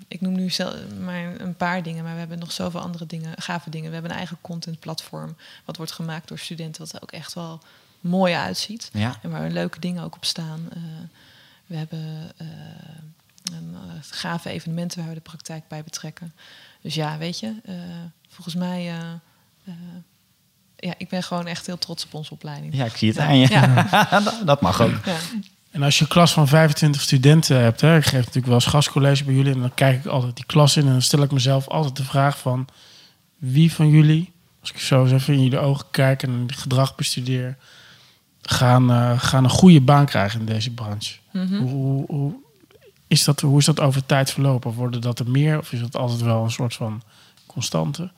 ik 0.08 0.20
noem 0.20 0.32
nu 0.32 0.50
zelf 0.50 0.74
maar 1.00 1.40
een 1.40 1.54
paar 1.54 1.82
dingen, 1.82 2.04
maar 2.04 2.12
we 2.12 2.18
hebben 2.18 2.38
nog 2.38 2.52
zoveel 2.52 2.80
andere 2.80 3.06
dingen, 3.06 3.32
gave 3.38 3.70
dingen. 3.70 3.86
We 3.88 3.92
hebben 3.92 4.10
een 4.10 4.18
eigen 4.18 4.38
contentplatform, 4.40 5.36
wat 5.64 5.76
wordt 5.76 5.92
gemaakt 5.92 6.28
door 6.28 6.38
studenten, 6.38 6.82
wat 6.82 6.92
er 6.92 7.02
ook 7.02 7.12
echt 7.12 7.34
wel 7.34 7.60
mooi 8.00 8.34
uitziet. 8.34 8.90
Ja. 8.92 9.18
En 9.22 9.30
waar 9.30 9.50
leuke 9.50 9.80
dingen 9.80 10.04
ook 10.04 10.14
op 10.14 10.24
staan. 10.24 10.68
Uh, 10.76 10.82
we 11.66 11.76
hebben 11.76 12.32
uh, 12.42 12.48
een, 13.42 13.76
gave 14.10 14.50
evenementen 14.50 14.98
waar 14.98 15.08
we 15.08 15.14
de 15.14 15.20
praktijk 15.20 15.68
bij 15.68 15.84
betrekken. 15.84 16.32
Dus 16.80 16.94
ja, 16.94 17.18
weet 17.18 17.40
je, 17.40 17.54
volgens 18.28 18.54
mij 18.54 18.92
ja, 20.80 20.94
ik 20.98 21.08
ben 21.08 21.22
gewoon 21.22 21.46
echt 21.46 21.66
heel 21.66 21.78
trots 21.78 22.04
op 22.04 22.14
onze 22.14 22.32
opleiding. 22.32 22.74
Ja, 22.74 22.84
ik 22.84 22.96
zie 22.96 23.08
het 23.08 23.18
aan 23.18 23.38
je. 23.38 23.48
Ja. 23.48 24.22
dat 24.44 24.60
mag 24.60 24.82
ook. 24.82 25.04
Ja. 25.04 25.16
En 25.70 25.82
als 25.82 25.98
je 25.98 26.04
een 26.04 26.10
klas 26.10 26.32
van 26.32 26.48
25 26.48 27.00
studenten 27.00 27.60
hebt, 27.60 27.80
hè, 27.80 27.96
ik 27.96 28.04
geef 28.04 28.18
natuurlijk 28.18 28.46
wel 28.46 28.54
eens 28.54 28.66
gastcollege 28.66 29.24
bij 29.24 29.34
jullie, 29.34 29.52
en 29.52 29.60
dan 29.60 29.74
kijk 29.74 29.98
ik 29.98 30.06
altijd 30.06 30.36
die 30.36 30.44
klas 30.44 30.76
in 30.76 30.86
en 30.86 30.92
dan 30.92 31.02
stel 31.02 31.22
ik 31.22 31.30
mezelf 31.30 31.68
altijd 31.68 31.96
de 31.96 32.04
vraag 32.04 32.38
van 32.38 32.66
wie 33.38 33.72
van 33.72 33.88
jullie, 33.88 34.32
als 34.60 34.70
ik 34.70 34.78
zo 34.78 35.02
eens 35.02 35.12
even 35.12 35.34
in 35.34 35.42
jullie 35.42 35.58
ogen 35.58 35.86
kijk 35.90 36.22
en 36.22 36.44
het 36.46 36.56
gedrag 36.56 36.94
bestudeer, 36.94 37.56
gaan, 38.42 38.90
uh, 38.90 39.20
gaan 39.20 39.44
een 39.44 39.50
goede 39.50 39.80
baan 39.80 40.06
krijgen 40.06 40.40
in 40.40 40.46
deze 40.46 40.70
branche. 40.70 41.16
Mhm. 41.32 41.44
Mm 41.44 41.50
-hmm. 41.50 41.68
hoe, 41.68 42.04
hoe, 42.06 42.34
is 43.10 43.24
dat, 43.24 43.40
hoe 43.40 43.58
is 43.58 43.64
dat 43.64 43.80
over 43.80 44.06
tijd 44.06 44.30
verlopen? 44.30 44.72
Worden 44.72 45.00
dat 45.00 45.18
er 45.18 45.30
meer 45.30 45.58
of 45.58 45.72
is 45.72 45.80
dat 45.80 45.96
altijd 45.96 46.20
wel 46.20 46.42
een 46.42 46.50
soort 46.50 46.74
van 46.74 47.02
constante? 47.46 48.10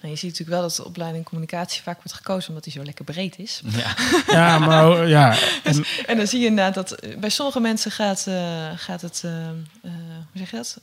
Nou, 0.00 0.12
je 0.12 0.16
ziet 0.16 0.30
natuurlijk 0.30 0.58
wel 0.58 0.68
dat 0.68 0.76
de 0.76 0.84
opleiding 0.84 1.24
communicatie 1.24 1.82
vaak 1.82 1.96
wordt 1.96 2.12
gekozen 2.12 2.48
omdat 2.48 2.64
die 2.64 2.72
zo 2.72 2.82
lekker 2.82 3.04
breed 3.04 3.38
is. 3.38 3.62
Ja, 3.64 3.94
ja 4.38 4.58
maar 4.58 5.08
ja. 5.08 5.36
En, 5.62 5.84
en, 6.06 6.16
dan 6.16 6.26
zie 6.26 6.40
je 6.40 6.46
inderdaad 6.46 6.74
dat 6.74 7.06
bij 7.18 7.28
sommige 7.28 7.60
mensen 7.60 7.90
gaat, 7.90 8.26
uh, 8.28 8.36
gaat 8.76 9.00
het, 9.00 9.22
uh, 9.24 9.32
uh, 9.32 9.92
hoe 10.32 10.38
zeg 10.38 10.50
je 10.50 10.56
dat? 10.56 10.78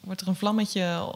wordt 0.00 0.20
er 0.20 0.28
een 0.28 0.36
vlammetje 0.36 1.12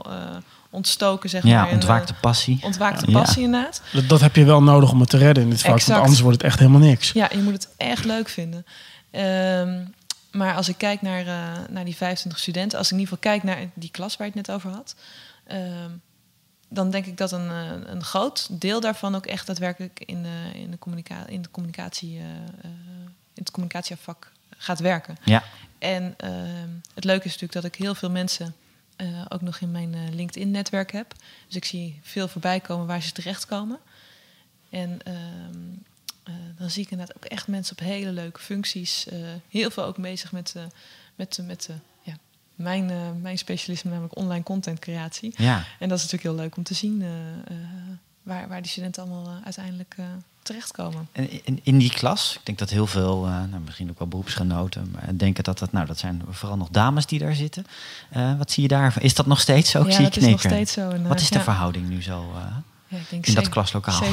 ontstoken, 0.70 1.30
zeg 1.30 1.44
ja, 1.44 1.62
maar. 1.62 1.72
ontwaakte 1.72 2.14
passie. 2.14 2.58
Ontwaakte 2.62 3.10
passie, 3.10 3.40
ja. 3.40 3.46
inderdaad. 3.46 3.82
Dat, 3.92 4.08
dat, 4.08 4.20
heb 4.20 4.36
je 4.36 4.44
wel 4.44 4.62
nodig 4.62 4.92
om 4.92 5.00
het 5.00 5.10
te 5.10 5.18
redden 5.18 5.44
in 5.44 5.50
dit 5.50 5.60
vak, 5.60 5.74
exact. 5.74 5.90
want 5.90 6.02
anders 6.02 6.20
wordt 6.20 6.36
het 6.36 6.46
echt 6.46 6.58
helemaal 6.58 6.80
niks. 6.80 7.12
Ja, 7.12 7.28
je 7.32 7.42
moet 7.42 7.52
het 7.52 7.68
echt 7.76 8.04
leuk 8.04 8.28
vinden. 8.28 8.66
Um, 9.12 9.94
maar 10.32 10.54
als 10.54 10.68
ik 10.68 10.78
kijk 10.78 11.02
naar, 11.02 11.24
naar 11.70 11.84
die 11.84 11.96
25 11.96 12.40
studenten, 12.40 12.78
als 12.78 12.86
ik 12.86 12.92
in 12.92 12.98
ieder 12.98 13.16
geval 13.16 13.32
kijk 13.32 13.44
naar 13.44 13.68
die 13.74 13.90
klas 13.90 14.16
waar 14.16 14.26
je 14.26 14.32
het 14.36 14.46
net 14.46 14.56
over 14.56 14.70
had. 14.70 14.94
Um, 15.52 16.02
dan 16.72 16.90
denk 16.90 17.06
ik 17.06 17.16
dat 17.16 17.32
een, 17.32 17.50
een 17.90 18.04
groot 18.04 18.60
deel 18.60 18.80
daarvan 18.80 19.14
ook 19.14 19.26
echt 19.26 19.46
daadwerkelijk 19.46 20.02
in 20.06 20.22
de, 20.22 20.50
in 20.54 20.70
de, 20.70 20.78
communica 20.78 21.26
in 21.26 21.42
de 21.42 21.50
communicatie, 21.50 22.16
uh, 22.16 22.24
uh, 22.24 22.70
in 23.34 23.42
het 23.42 23.50
communicatievak 23.50 24.32
gaat 24.56 24.80
werken. 24.80 25.16
Ja. 25.24 25.42
En 25.78 26.14
uh, 26.24 26.30
het 26.94 27.04
leuke 27.04 27.24
is 27.24 27.32
natuurlijk 27.32 27.52
dat 27.52 27.64
ik 27.64 27.74
heel 27.74 27.94
veel 27.94 28.10
mensen 28.10 28.54
ook 29.28 29.40
nog 29.40 29.58
in 29.58 29.70
mijn 29.70 30.14
LinkedIn-netwerk 30.14 30.92
heb. 30.92 31.14
Dus 31.46 31.56
ik 31.56 31.64
zie 31.64 32.00
veel 32.02 32.28
voorbij 32.28 32.60
komen 32.60 32.86
waar 32.86 33.02
ze 33.02 33.12
terechtkomen. 33.12 33.78
En 34.70 34.98
ehm, 36.22 36.36
dan 36.58 36.70
zie 36.70 36.84
ik 36.84 36.90
inderdaad 36.90 37.16
ook 37.16 37.24
echt 37.24 37.48
mensen 37.48 37.76
op 37.78 37.84
hele 37.84 38.12
leuke 38.12 38.40
functies. 38.40 39.06
heel 39.48 39.70
veel 39.70 39.84
ook 39.84 39.96
bezig 39.96 40.32
met, 40.32 40.54
met, 41.14 41.38
met 41.42 41.68
ja, 42.02 42.14
mijn, 42.54 43.20
mijn 43.20 43.38
specialisme, 43.38 43.90
namelijk 43.90 44.16
online 44.16 44.42
content 44.42 44.78
creatie. 44.78 45.34
Ja. 45.36 45.64
En 45.78 45.88
dat 45.88 45.98
is 45.98 46.04
natuurlijk 46.04 46.22
heel 46.22 46.44
leuk 46.44 46.56
om 46.56 46.62
te 46.62 46.74
zien 46.74 47.04
waar, 48.22 48.48
waar 48.48 48.62
die 48.62 48.70
studenten 48.70 49.02
allemaal 49.02 49.40
uiteindelijk 49.44 49.96
terechtkomen. 50.42 51.08
En 51.12 51.44
in, 51.44 51.60
in, 51.62 51.78
die 51.78 51.92
klas, 51.92 52.34
ik 52.34 52.46
denk 52.46 52.58
dat 52.58 52.70
heel 52.70 52.86
veel, 52.86 53.20
nou, 53.20 53.60
misschien 53.64 53.90
ook 53.90 53.98
wel 53.98 54.08
beroepsgenoten, 54.08 54.90
maar 54.90 55.16
denken 55.16 55.44
dat 55.44 55.58
dat, 55.58 55.72
nou, 55.72 55.86
dat 55.86 55.98
zijn 55.98 56.22
vooral 56.30 56.56
nog 56.56 56.68
dames 56.68 57.06
die 57.06 57.18
daar 57.18 57.34
zitten. 57.34 57.66
wat 58.38 58.50
zie 58.50 58.62
je 58.62 58.68
daar? 58.68 59.02
Is 59.02 59.14
dat 59.14 59.26
nog 59.26 59.40
steeds 59.40 59.70
zo? 59.70 59.80
Ik 59.80 59.86
ja, 59.86 59.92
zie 59.92 60.04
dat 60.04 60.16
is 60.16 60.26
nog 60.26 60.40
steeds 60.40 60.72
zo. 60.72 61.02
Wat 61.02 61.20
is 61.20 61.30
de 61.30 61.40
verhouding 61.40 61.88
nu 61.88 62.02
zo? 62.02 62.32
Ja, 62.92 62.98
ik 62.98 63.10
denk 63.10 63.26
in 63.26 63.34
dat 63.34 63.48
klaslokaal. 63.48 64.02
70-30. 64.02 64.06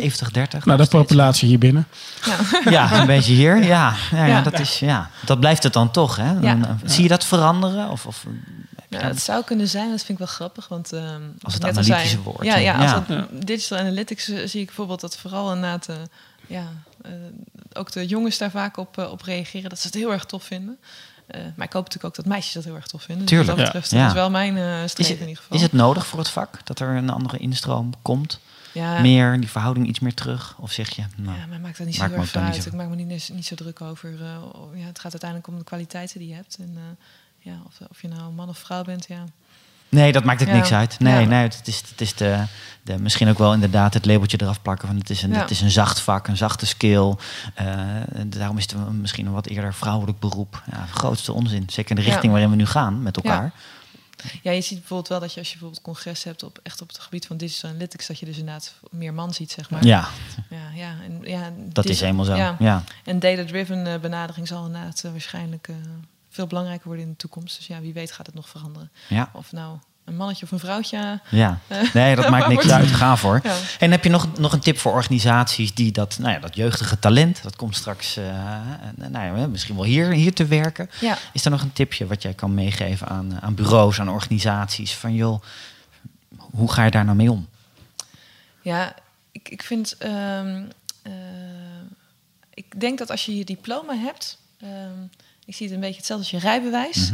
70-30. 0.00 0.64
Nou, 0.64 0.78
de 0.78 0.86
populatie 0.88 1.48
hier 1.48 1.58
binnen. 1.58 1.88
Ja. 2.24 2.70
ja, 2.70 2.92
een 3.00 3.06
beetje 3.06 3.32
hier. 3.32 3.64
Ja, 3.64 3.94
ja, 4.10 4.26
ja, 4.26 4.40
dat, 4.42 4.58
is, 4.60 4.78
ja, 4.78 5.10
dat 5.24 5.40
blijft 5.40 5.62
het 5.62 5.72
dan 5.72 5.90
toch. 5.90 6.16
Hè? 6.16 6.40
Dan, 6.40 6.80
Zie 6.84 7.02
je 7.02 7.08
dat 7.08 7.24
veranderen? 7.24 7.88
Of, 7.88 8.06
of, 8.06 8.26
ja, 8.88 8.98
het 8.98 9.20
zou 9.20 9.44
kunnen 9.44 9.68
zijn, 9.68 9.90
dat 9.90 9.98
vind 9.98 10.10
ik 10.10 10.18
wel 10.18 10.26
grappig. 10.26 10.68
Want, 10.68 10.92
uh, 10.92 11.14
als 11.42 11.54
het 11.54 11.64
analytische 11.64 12.16
al 12.16 12.22
woord. 12.22 12.44
Ja, 12.44 12.56
ja, 12.56 12.74
als 12.76 13.08
het 13.08 13.46
digital 13.46 13.78
analytics 13.78 14.28
uh, 14.28 14.46
zie 14.46 14.60
ik 14.60 14.66
bijvoorbeeld 14.66 15.00
dat 15.00 15.16
vooral 15.16 15.52
inderdaad... 15.54 15.88
Uh, 15.88 15.96
ja, 16.46 16.64
ook 17.72 17.92
de 17.92 18.06
jongens 18.06 18.38
daar 18.38 18.50
vaak 18.50 18.76
op, 18.76 18.98
op 18.98 19.22
reageren. 19.22 19.70
Dat 19.70 19.78
ze 19.78 19.86
het 19.86 19.96
heel 19.96 20.12
erg 20.12 20.24
tof 20.24 20.44
vinden. 20.44 20.78
Eh, 21.26 21.40
maar 21.56 21.66
ik 21.66 21.72
hoop 21.72 21.84
natuurlijk 21.84 22.04
ook 22.04 22.14
dat 22.14 22.26
meisjes 22.26 22.52
dat 22.52 22.64
heel 22.64 22.74
erg 22.74 22.86
tof 22.86 23.02
vinden. 23.02 23.26
Tuurlijk, 23.26 23.48
Dus 23.48 23.56
wat 23.58 23.66
ja. 23.66 23.72
dat 23.72 23.82
betreft, 23.82 24.02
dat 24.02 24.14
is 24.16 24.20
wel 24.22 24.30
mijn 24.30 24.56
eh 24.56 24.82
Is 24.84 24.90
streven 24.90 25.12
het, 25.12 25.22
in 25.22 25.28
ieder 25.28 25.42
geval. 25.42 25.56
is 25.56 25.62
het 25.62 25.72
nodig 25.72 26.06
voor 26.06 26.18
het 26.18 26.28
vak 26.28 26.66
dat 26.66 26.78
er 26.80 26.88
een 26.96 27.10
andere 27.10 27.38
instroom 27.38 27.92
komt? 28.02 28.40
ja, 28.72 29.00
Meer, 29.00 29.40
die 29.40 29.48
verhouding 29.50 29.86
iets 29.88 29.98
meer 30.00 30.14
terug? 30.14 30.56
Of 30.58 30.72
zeg 30.72 30.90
je, 30.90 31.02
nou, 31.16 31.38
ja, 31.38 31.46
maar 31.46 31.60
maakt 31.60 31.78
dat 31.78 31.86
niet 31.86 31.96
zo 31.96 32.02
heel 32.04 32.12
erg 32.12 32.34
niet 32.34 32.36
uit. 32.44 32.54
zo- 32.62 32.68
Ik 32.68 32.74
maak 32.74 32.88
me 32.88 32.96
niet, 32.96 33.30
niet 33.32 33.46
zo 33.46 33.54
druk 33.54 33.80
over. 33.80 34.10
eh, 34.22 34.26
ja, 34.74 34.86
het 34.86 34.98
gaat 34.98 35.12
uiteindelijk 35.12 35.48
om 35.50 35.58
de 35.58 35.64
kwaliteiten 35.64 36.18
die 36.18 36.28
je 36.28 36.34
hebt. 36.34 36.56
En 36.60 36.72
eh, 36.76 36.82
ja, 37.52 37.58
of, 37.66 37.78
of 37.90 38.02
je 38.02 38.08
nou 38.08 38.32
man 38.32 38.48
of 38.48 38.58
vrouw 38.58 38.82
bent, 38.84 39.06
ja. 39.08 39.24
Nee, 39.92 40.12
dat 40.12 40.24
maakt 40.24 40.40
Ja. 40.40 40.52
niks 40.52 40.72
uit. 40.72 40.98
Nee, 40.98 41.20
Ja. 41.20 41.26
nee 41.28 41.42
het 41.42 41.60
is, 41.64 41.82
het 41.90 42.00
is 42.00 42.14
de, 42.14 42.44
de, 42.82 42.98
misschien 42.98 43.28
ook 43.28 43.38
wel 43.38 43.52
inderdaad 43.54 43.94
het 43.94 44.06
labeltje 44.06 44.38
eraf 44.40 44.62
plakken 44.62 44.88
van 44.88 44.96
het 44.96 45.10
is 45.10 45.22
een, 45.22 45.30
Ja. 45.32 45.38
het 45.40 45.50
is 45.50 45.60
een 45.60 45.70
zacht 45.70 46.00
vak, 46.00 46.28
een 46.28 46.36
zachte 46.36 46.66
skill. 46.66 47.14
Eh, 47.54 47.66
daarom 48.26 48.58
is 48.58 48.62
het 48.62 48.92
misschien 48.92 49.26
een 49.26 49.32
wat 49.32 49.46
eerder 49.46 49.74
vrouwelijk 49.74 50.18
beroep. 50.18 50.62
Ja, 50.70 50.86
grootste 50.90 51.32
onzin. 51.32 51.64
Zeker 51.70 51.90
in 51.96 52.02
de 52.04 52.08
richting 52.10 52.32
waarin 52.32 52.50
we 52.50 52.56
nu 52.56 52.66
gaan 52.66 53.02
met 53.02 53.16
elkaar. 53.16 53.52
Ja, 54.42 54.50
je 54.50 54.60
ziet 54.60 54.78
bijvoorbeeld 54.78 55.08
wel 55.08 55.20
dat 55.20 55.32
je 55.32 55.38
als 55.38 55.48
je 55.48 55.54
bijvoorbeeld 55.54 55.84
congres 55.84 56.24
hebt 56.24 56.42
op 56.42 56.58
echt 56.62 56.80
op 56.82 56.88
het 56.88 56.98
gebied 56.98 57.26
van 57.26 57.36
digital 57.36 57.70
analytics, 57.70 58.06
dat 58.06 58.18
je 58.18 58.26
dus 58.26 58.38
inderdaad 58.38 58.74
meer 58.90 59.14
man 59.14 59.34
ziet, 59.34 59.50
zeg 59.50 59.70
maar. 59.70 59.84
Ja, 59.84 60.08
ja, 60.50 60.56
ja, 60.74 60.94
en, 61.04 61.20
ja 61.22 61.50
dat 61.56 61.84
is 61.88 62.00
helemaal 62.00 62.24
zo. 62.24 62.34
Ja. 62.34 62.84
En 63.04 63.18
data-driven 63.18 63.86
eh, 63.86 64.00
benadering 64.00 64.48
zal 64.48 64.66
inderdaad 64.66 65.02
eh, 65.04 65.10
waarschijnlijk 65.10 65.68
veel 66.32 66.46
belangrijker 66.46 66.86
worden 66.86 67.04
in 67.04 67.10
de 67.10 67.16
toekomst. 67.16 67.56
Dus 67.56 67.66
ja, 67.66 67.80
wie 67.80 67.92
weet 67.92 68.12
gaat 68.12 68.26
het 68.26 68.34
nog 68.34 68.48
veranderen. 68.48 68.90
Ja. 69.08 69.30
Of 69.32 69.52
nou 69.52 69.78
een 70.04 70.16
mannetje 70.16 70.44
of 70.44 70.50
een 70.50 70.58
vrouwtje. 70.58 71.20
Ja, 71.30 71.58
Eh, 71.68 71.94
nee, 71.94 72.16
dat 72.16 72.28
maakt 72.34 72.48
niks 72.48 72.70
uit. 72.70 72.88
Ga 72.88 73.16
voor. 73.16 73.40
Ja. 73.42 73.56
En 73.78 73.90
heb 73.90 74.04
je 74.04 74.10
nog, 74.10 74.38
nog 74.38 74.52
een 74.52 74.60
tip 74.60 74.78
voor 74.78 74.92
organisaties 74.92 75.74
die 75.74 75.92
dat, 75.92 76.18
nou 76.18 76.32
ja, 76.32 76.38
dat 76.38 76.54
jeugdige 76.56 76.98
talent, 76.98 77.42
dat 77.42 77.56
komt 77.56 77.76
straks 77.76 78.16
eh, 78.16 78.24
nou 78.94 79.38
ja, 79.38 79.46
misschien 79.46 79.74
wel 79.74 79.84
hier, 79.84 80.10
hier 80.12 80.34
te 80.34 80.44
werken. 80.46 80.90
Ja, 81.00 81.18
Is 81.32 81.44
er 81.44 81.50
nog 81.50 81.62
een 81.62 81.72
tipje 81.72 82.06
wat 82.06 82.22
jij 82.22 82.34
kan 82.34 82.54
meegeven 82.54 83.06
aan, 83.08 83.40
aan 83.40 83.54
bureaus, 83.54 84.00
aan 84.00 84.08
organisaties? 84.08 84.94
Van 84.94 85.14
joh, 85.14 85.42
hoe 86.38 86.72
ga 86.72 86.84
je 86.84 86.90
daar 86.90 87.04
nou 87.04 87.16
mee 87.16 87.30
om? 87.30 87.48
ja 88.62 88.94
ik, 89.32 89.48
ik 89.48 89.62
vind. 89.62 89.96
ehm, 89.98 90.64
eh, 91.02 91.12
ik 92.54 92.80
denk 92.80 92.98
dat 92.98 93.10
als 93.10 93.24
je 93.26 93.36
je 93.36 93.44
diploma 93.44 93.94
hebt. 93.94 94.38
ehm, 94.60 95.00
ik 95.44 95.54
zie 95.54 95.66
het 95.66 95.74
een 95.74 95.80
beetje 95.80 95.96
hetzelfde 95.96 96.32
als 96.32 96.42
je 96.42 96.48
rijbewijs. 96.48 97.10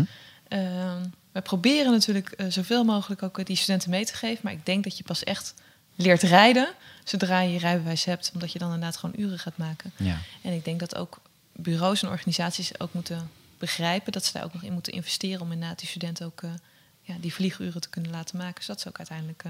Ehm, 0.49 1.05
we 1.33 1.41
proberen 1.41 1.93
natuurlijk 1.93 2.31
eh, 2.31 2.47
zoveel 2.49 2.85
mogelijk 2.85 3.23
ook 3.23 3.39
eh, 3.39 3.45
die 3.45 3.57
studenten 3.57 3.91
mee 3.91 4.05
te 4.05 4.15
geven. 4.15 4.41
Maar 4.43 4.53
ik 4.53 4.67
denk 4.67 4.85
dat 4.85 4.97
je 4.97 5.05
pas 5.05 5.25
echt 5.25 5.55
leert 5.95 6.23
rijden 6.23 6.69
zodra 7.05 7.41
je 7.41 7.53
je 7.53 7.59
rijbewijs 7.59 8.05
hebt. 8.05 8.31
Omdat 8.35 8.53
je 8.53 8.59
dan 8.59 8.73
inderdaad 8.73 8.97
gewoon 8.97 9.21
uren 9.21 9.39
gaat 9.39 9.57
maken. 9.57 9.93
Ja. 9.97 10.19
En 10.43 10.53
ik 10.53 10.65
denk 10.65 10.81
dat 10.81 10.97
ook 10.97 11.21
bureaus 11.53 12.03
en 12.03 12.09
organisaties 12.09 12.81
ook 12.81 12.93
moeten 12.93 13.31
begrijpen 13.59 14.13
dat 14.13 14.25
ze 14.25 14.33
daar 14.33 14.45
ook 14.45 14.53
nog 14.53 14.63
in 14.63 14.73
moeten 14.73 14.93
investeren 14.93 15.41
om 15.41 15.53
inderdaad 15.53 15.79
die 15.79 15.89
studenten 15.89 16.27
ook 16.27 16.43
eh, 16.43 16.51
ja, 17.03 17.15
die 17.21 17.35
vlieguren 17.35 17.81
te 17.81 17.89
kunnen 17.89 18.11
laten 18.11 18.37
maken. 18.37 18.65
Zodat 18.65 18.81
ze 18.81 18.89
ook 18.89 18.99
uiteindelijk 18.99 19.45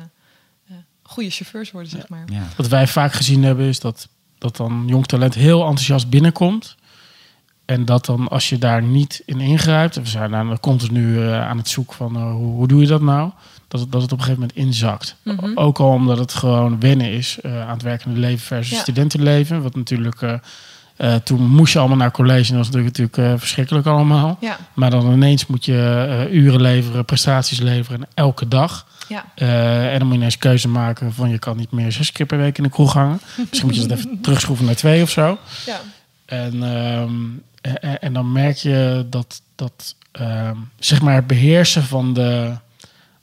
goede 1.02 1.30
chauffeurs 1.30 1.70
worden, 1.70 1.90
zeg 1.90 2.08
maar. 2.08 2.24
Ja. 2.32 2.48
Wat 2.56 2.68
wij 2.68 2.86
vaak 2.86 3.12
gezien 3.12 3.42
hebben 3.42 3.66
is 3.66 3.80
dat, 3.80 4.08
dat 4.38 4.56
dan 4.56 4.84
jong 4.86 5.06
talent 5.06 5.34
heel 5.34 5.60
enthousiast 5.60 6.08
binnenkomt. 6.08 6.76
En 7.68 7.84
dat 7.84 8.04
dan 8.06 8.28
als 8.28 8.48
je 8.48 8.58
daar 8.58 8.82
niet 8.82 9.22
in 9.24 9.40
ingrijpt, 9.40 9.94
we 9.96 10.06
zijn 10.06 10.34
aan, 10.34 10.60
continu 10.60 11.22
eh, 11.22 11.48
aan 11.48 11.56
het 11.56 11.68
zoeken 11.68 11.96
van 11.96 12.16
eh, 12.16 12.30
hoe, 12.30 12.52
hoe 12.54 12.68
doe 12.68 12.80
je 12.80 12.86
dat 12.86 13.00
nou? 13.00 13.30
Dat 13.68 13.80
het, 13.80 13.92
dat 13.92 14.02
het 14.02 14.12
op 14.12 14.18
een 14.18 14.24
gegeven 14.24 14.46
moment 14.48 14.66
inzakt. 14.66 15.16
Mhm. 15.22 15.50
Ook 15.54 15.78
al 15.78 15.90
omdat 15.92 16.18
het 16.18 16.34
gewoon 16.34 16.80
wennen 16.80 17.10
is 17.12 17.38
eh, 17.40 17.60
aan 17.60 17.72
het 17.72 17.82
werkende 17.82 18.20
leven 18.20 18.46
versus 18.46 18.76
Ja. 18.76 18.80
studentenleven. 18.82 19.62
Wat 19.62 19.74
natuurlijk, 19.74 20.40
toen 21.24 21.46
moest 21.46 21.72
je 21.72 21.78
allemaal 21.78 21.96
naar 21.96 22.10
college 22.10 22.50
en 22.52 22.56
dat 22.56 22.66
was 22.66 22.66
natuurlijk, 22.74 22.96
natuurlijk 22.96 23.38
verschrikkelijk 23.40 23.86
allemaal. 23.86 24.36
Ja, 24.40 24.56
Maar 24.74 24.90
dan 24.90 25.12
ineens 25.12 25.46
moet 25.46 25.64
je 25.64 26.28
uren 26.32 26.60
leveren, 26.60 27.04
prestaties 27.04 27.58
leveren 27.60 28.00
en 28.00 28.08
elke 28.14 28.48
dag. 28.48 28.86
ja, 29.08 29.24
en 29.34 29.98
dan 29.98 30.02
moet 30.02 30.10
je 30.12 30.18
ineens 30.18 30.38
keuze 30.38 30.68
maken 30.68 31.12
van 31.12 31.28
je 31.30 31.38
kan 31.38 31.56
niet 31.56 31.70
meer 31.72 31.92
zes 31.92 32.12
keer 32.12 32.26
per 32.26 32.38
week 32.38 32.56
in 32.58 32.62
de 32.64 32.70
kroeg 32.70 32.92
hangen. 32.92 33.20
Misschien 33.48 33.66
moet 33.66 33.76
je 33.76 33.86
dat 33.86 33.98
even 33.98 34.20
terugschroeven 34.20 34.64
naar 34.66 34.74
twee 34.74 35.02
of 35.02 35.10
zo. 35.10 35.38
ja. 35.66 35.80
En, 36.28 36.62
ehm, 36.62 37.14
en, 37.60 38.00
en 38.00 38.12
dan 38.12 38.32
merk 38.32 38.56
je 38.56 39.06
dat, 39.10 39.42
dat 39.54 39.94
ehm, 40.12 40.56
zeg 40.78 41.02
maar 41.02 41.14
het 41.14 41.26
beheersen 41.26 41.82
van 41.82 42.12
de... 42.14 42.52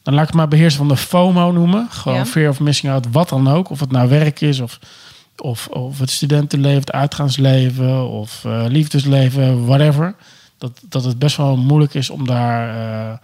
Dan 0.04 0.14
laat 0.14 0.24
ik 0.24 0.30
het 0.30 0.38
maar 0.38 0.48
beheersen 0.48 0.78
van 0.78 0.88
de 0.88 0.98
FOMO 0.98 1.52
noemen. 1.52 1.88
Gewoon 1.90 2.18
Ja. 2.18 2.26
fear 2.26 2.50
of 2.50 2.60
missing 2.60 2.92
out, 2.94 3.08
wat 3.12 3.30
dan 3.30 3.48
ook. 3.48 3.70
Of 3.70 3.80
het 3.80 3.92
nou 3.92 4.10
werk 4.10 4.42
is 4.42 4.60
of, 4.60 4.80
of, 5.38 5.68
of 5.68 6.00
het 6.00 6.10
studentenleven, 6.10 6.80
het 6.80 6.92
uitgaansleven... 6.92 8.08
of 8.10 8.46
eh, 8.46 8.66
liefdesleven, 8.68 9.66
whatever. 9.66 10.16
Dat, 10.58 10.82
dat 10.90 11.04
het 11.04 11.20
best 11.20 11.38
wel 11.38 11.58
moeilijk 11.58 11.94
is 11.94 12.10
om 12.10 12.26
daar... 12.28 12.70
eh, 12.70 13.18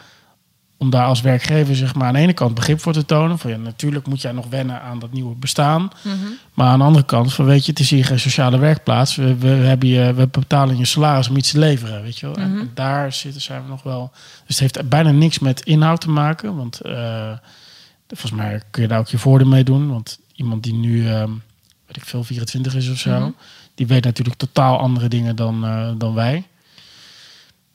om 0.81 0.89
daar 0.89 1.05
als 1.05 1.21
werkgever 1.21 1.75
zeg 1.75 1.95
maar, 1.95 2.07
aan 2.07 2.13
de 2.13 2.19
ene 2.19 2.33
kant 2.33 2.55
begrip 2.55 2.79
voor 2.79 2.93
te 2.93 3.05
tonen. 3.05 3.39
Van 3.39 3.51
ja, 3.51 3.57
natuurlijk 3.57 4.07
moet 4.07 4.21
jij 4.21 4.31
nog 4.31 4.47
wennen 4.49 4.81
aan 4.81 4.99
dat 4.99 5.11
nieuwe 5.11 5.35
bestaan. 5.35 5.91
Mhm. 6.03 6.15
Maar 6.53 6.67
aan 6.67 6.79
de 6.79 6.85
andere 6.85 7.05
kant, 7.05 7.33
van 7.33 7.45
weet 7.45 7.65
je, 7.65 7.71
het 7.71 7.79
is 7.79 7.89
hier 7.89 8.05
geen 8.05 8.19
sociale 8.19 8.57
werkplaats. 8.57 9.15
We, 9.15 9.35
we, 9.35 9.47
hebben 9.47 9.89
je, 9.89 10.13
we 10.13 10.27
betalen 10.27 10.77
je 10.77 10.85
salaris 10.85 11.29
om 11.29 11.37
iets 11.37 11.51
te 11.51 11.59
leveren, 11.59 12.01
weet 12.01 12.17
je 12.17 12.25
wel. 12.25 12.35
Mhm. 12.47 12.59
En 12.59 12.71
daar 12.73 13.13
zitten, 13.13 13.41
zijn 13.41 13.63
we 13.63 13.69
nog 13.69 13.83
wel... 13.83 14.11
Dus 14.47 14.59
het 14.59 14.75
heeft 14.75 14.89
bijna 14.89 15.11
niks 15.11 15.39
met 15.39 15.61
inhoud 15.61 16.01
te 16.01 16.09
maken. 16.09 16.55
Want 16.55 16.81
eh, 16.81 17.31
volgens 18.07 18.31
mij 18.31 18.61
kun 18.71 18.81
je 18.81 18.87
daar 18.87 18.99
ook 18.99 19.07
je 19.07 19.17
voordeel 19.17 19.47
mee 19.47 19.63
doen. 19.63 19.89
Want 19.89 20.19
iemand 20.35 20.63
die 20.63 20.73
nu, 20.73 21.07
ehm, 21.07 21.29
weet 21.85 21.97
ik 21.97 22.05
veel, 22.05 22.23
24 22.23 22.75
is 22.75 22.89
of 22.89 22.97
zo... 22.97 23.19
Mhm. 23.19 23.29
die 23.75 23.87
weet 23.87 24.03
natuurlijk 24.03 24.37
totaal 24.37 24.79
andere 24.79 25.07
dingen 25.07 25.35
dan, 25.35 25.65
eh, 25.65 25.89
dan 25.97 26.13
wij. 26.13 26.43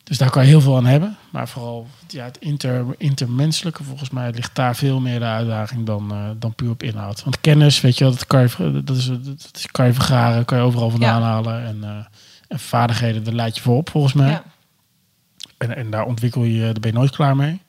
Dus 0.07 0.19
daar 0.19 0.31
kan 0.31 0.43
je 0.43 0.49
heel 0.49 0.61
veel 0.61 0.77
aan 0.77 0.87
hebben. 0.87 1.17
Maar 1.31 1.49
vooral 1.49 1.87
ja, 2.09 2.25
het 2.25 2.39
inter, 2.39 2.85
intermenselijke, 2.99 3.85
volgens 3.85 4.11
mij 4.11 4.31
ligt 4.33 4.55
daar 4.55 4.77
veel 4.77 5.01
meer 5.01 5.19
de 5.19 5.25
uitdaging 5.25 5.87
dan, 5.87 6.13
eh, 6.13 6.31
dan 6.39 6.55
puur 6.55 6.71
op 6.71 6.83
inhoud. 6.83 7.23
Want 7.25 7.41
kennis, 7.41 7.81
weet 7.81 7.99
je 7.99 8.05
wel, 8.05 8.13
dat 8.13 8.27
kan 8.27 8.41
je, 8.41 8.83
dat 8.85 8.97
is, 8.97 9.07
dat 9.07 9.51
is- 9.53 9.67
kan 9.67 9.87
je 9.87 9.93
vergaren, 9.93 10.45
kan 10.45 10.59
je 10.59 10.65
overal 10.65 10.91
vandaan 10.91 11.21
Ja. 11.21 11.27
halen. 11.27 11.65
En, 11.67 11.85
eh, 11.85 12.05
en 12.49 12.59
vaardigheden, 12.59 13.25
daar 13.25 13.35
leid 13.35 13.57
je 13.57 13.63
voor 13.63 13.77
op, 13.77 13.91
volgens 13.91 14.13
mij. 14.13 14.31
ja. 14.31 14.43
En, 15.59 15.77
en 15.77 15.91
daar 15.91 16.05
ontwikkel 16.05 16.43
je, 16.45 16.61
daar 16.63 16.73
ben 16.81 16.91
je 16.91 16.97
nooit 16.97 17.11
klaar 17.17 17.37
mee. 17.37 17.61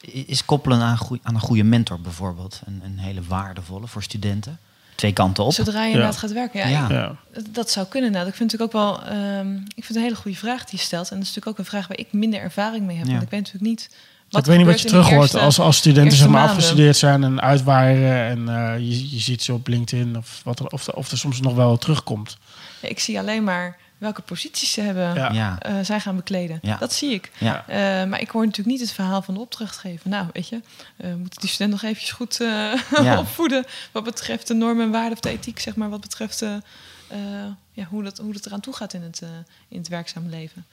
Is 0.00 0.44
koppelen 0.44 0.80
aan, 0.82 0.98
aan 1.22 1.34
een 1.34 1.40
goede 1.40 1.64
mentor 1.64 2.00
bijvoorbeeld 2.00 2.60
een, 2.64 2.80
een 2.84 2.98
hele 2.98 3.22
waardevolle 3.22 3.86
voor 3.86 4.02
studenten? 4.02 4.58
Twee 4.96 5.12
kanten 5.12 5.44
op. 5.44 5.52
Zodra 5.52 5.84
je 5.84 5.90
inderdaad 5.90 6.16
gaat 6.16 6.32
werken. 6.32 6.58
Ja, 6.60 6.68
Ja. 6.68 6.86
Ja. 6.90 7.16
ik- 7.34 7.54
dat 7.54 7.70
zou 7.70 7.86
kunnen. 7.86 8.12
Nou, 8.12 8.26
ik 8.28 8.34
vind 8.34 8.50
het 8.52 8.60
natuurlijk 8.60 8.90
ook 9.00 9.02
wel. 9.08 9.18
ehm, 9.18 9.54
ik 9.56 9.62
vind 9.74 9.88
het 9.88 9.96
een 9.96 10.02
hele 10.02 10.14
goede 10.16 10.36
vraag 10.36 10.64
die 10.64 10.78
je 10.78 10.84
stelt. 10.84 11.10
En 11.10 11.16
dat 11.16 11.26
is 11.26 11.34
natuurlijk 11.34 11.46
ook 11.46 11.58
een 11.58 11.70
vraag 11.70 11.86
waar 11.88 11.98
ik 11.98 12.12
minder 12.12 12.40
ervaring 12.40 12.86
mee 12.86 12.96
heb. 12.96 13.06
Ja. 13.06 13.10
Want 13.12 13.24
ik 13.24 13.30
weet 13.30 13.40
natuurlijk 13.40 13.70
niet. 13.70 13.90
ik 14.30 14.44
weet 14.44 14.56
niet 14.56 14.66
wat 14.66 14.80
je 14.80 14.88
terug 14.88 15.08
hoort 15.10 15.34
als, 15.34 15.58
als 15.60 15.76
studenten 15.76 16.16
zeg 16.18 16.28
maar, 16.28 16.48
afgestudeerd 16.48 16.96
zijn 16.96 17.24
en 17.24 17.40
uitwaaien. 17.40 18.24
En 18.26 18.48
eh, 18.48 18.78
je, 18.78 19.10
je 19.14 19.20
ziet 19.20 19.42
ze 19.42 19.52
op 19.52 19.66
LinkedIn 19.68 20.16
of, 20.16 20.40
wat 20.44 20.58
er, 20.58 20.66
of, 20.66 20.86
er- 20.86 20.94
of 20.94 21.10
er 21.10 21.18
soms 21.18 21.40
nog 21.40 21.54
wel 21.54 21.76
terugkomt. 21.76 22.36
Ik 22.80 22.98
zie 23.00 23.18
alleen 23.18 23.44
maar 23.44 23.76
welke 23.98 24.22
posities 24.22 24.72
ze 24.72 24.80
hebben. 24.80 25.14
Ja. 25.14 25.32
Ja. 25.32 25.58
eh, 25.60 25.74
zij 25.82 26.00
gaan 26.00 26.16
bekleden. 26.16 26.58
Ja. 26.62 26.76
Dat 26.76 26.92
zie 26.92 27.10
ik. 27.12 27.30
Ja. 27.38 27.64
Eh, 27.68 28.08
maar 28.08 28.20
ik 28.20 28.30
hoor 28.30 28.44
natuurlijk 28.44 28.76
niet 28.78 28.80
het 28.86 28.92
verhaal 28.96 29.22
van 29.22 29.34
de 29.34 29.40
opdrachtgever. 29.40 30.08
Nou, 30.10 30.26
weet 30.32 30.48
je, 30.48 30.60
eh, 30.96 31.10
we 31.10 31.16
moeten 31.16 31.40
die 31.40 31.50
student 31.50 31.70
nog 31.70 31.82
eventjes 31.82 32.10
goed 32.10 32.40
eh, 32.40 32.72
Ja. 33.02 33.18
opvoeden. 33.18 33.64
Wat 33.92 34.04
betreft 34.04 34.46
de 34.48 34.54
normen 34.54 34.84
en 34.84 34.90
waarden 34.90 35.12
of 35.12 35.20
de 35.20 35.30
ethiek, 35.30 35.60
zeg 35.60 35.76
maar. 35.76 35.88
Wat 35.90 36.00
betreft 36.00 36.42
ja, 37.72 37.84
hoe, 37.84 38.02
dat, 38.02 38.18
hoe 38.18 38.32
dat 38.32 38.46
eraan 38.46 38.60
toe 38.60 38.74
gaat 38.74 38.92
in 38.92 39.02
het, 39.02 39.22
eh, 39.22 39.28
in 39.68 39.78
het 39.78 39.88
werkzame 39.88 40.28
leven. 40.28 40.66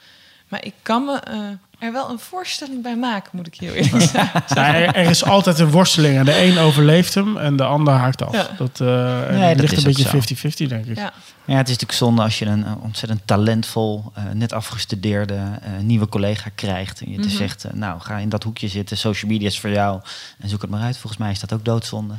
Maar 0.47 0.65
ik 0.65 0.73
kan 0.81 1.05
me 1.05 1.19
eh, 1.19 1.39
er 1.83 1.91
wel 1.91 2.09
een 2.09 2.19
voorstelling 2.19 2.81
bij 2.83 2.95
maken, 2.95 3.29
moet 3.33 3.47
ik 3.47 3.55
heel 3.59 3.73
eerlijk 3.73 4.03
zeggen. 4.11 4.43
Er, 4.57 4.95
er 4.95 5.09
is 5.09 5.23
altijd 5.23 5.59
een 5.59 5.71
worsteling. 5.71 6.17
En 6.17 6.25
de 6.25 6.43
een 6.43 6.57
overleeft 6.57 7.13
hem 7.13 7.37
en 7.37 7.55
de 7.55 7.63
ander 7.63 7.93
haakt 7.93 8.21
af. 8.25 8.33
Ja. 8.33 8.47
Dat, 8.57 8.79
eh, 8.81 8.87
Nee, 9.29 9.49
dat 9.55 9.59
ligt 9.61 9.71
is 9.73 9.83
een 9.83 9.93
beetje 9.93 10.07
50-50, 10.65 10.67
denk 10.69 10.85
ik. 10.85 10.95
Ja, 10.97 11.13
Ja, 11.45 11.55
het 11.57 11.67
is 11.67 11.73
natuurlijk 11.73 11.91
zonde 11.99 12.21
als 12.21 12.39
je 12.39 12.45
een, 12.45 12.65
ontzettend 12.81 13.21
talentvol, 13.25 14.11
eh, 14.13 14.23
net 14.33 14.53
afgestudeerde 14.53 15.33
eh, 15.35 15.69
nieuwe 15.81 16.07
collega 16.09 16.49
krijgt. 16.55 17.01
En 17.01 17.11
je 17.11 17.19
te 17.19 17.27
Mhm. 17.27 17.37
zegt, 17.37 17.65
nou 17.73 17.99
ga 18.01 18.17
in 18.17 18.29
dat 18.29 18.43
hoekje 18.43 18.67
zitten, 18.67 18.97
social 18.97 19.31
media 19.31 19.47
is 19.47 19.59
voor 19.59 19.69
jou. 19.69 20.01
En 20.39 20.49
zoek 20.49 20.61
het 20.61 20.69
maar 20.69 20.81
uit. 20.81 20.97
Volgens 20.97 21.21
mij 21.21 21.31
is 21.31 21.39
dat 21.39 21.53
ook 21.53 21.65
doodzonde. 21.65 22.13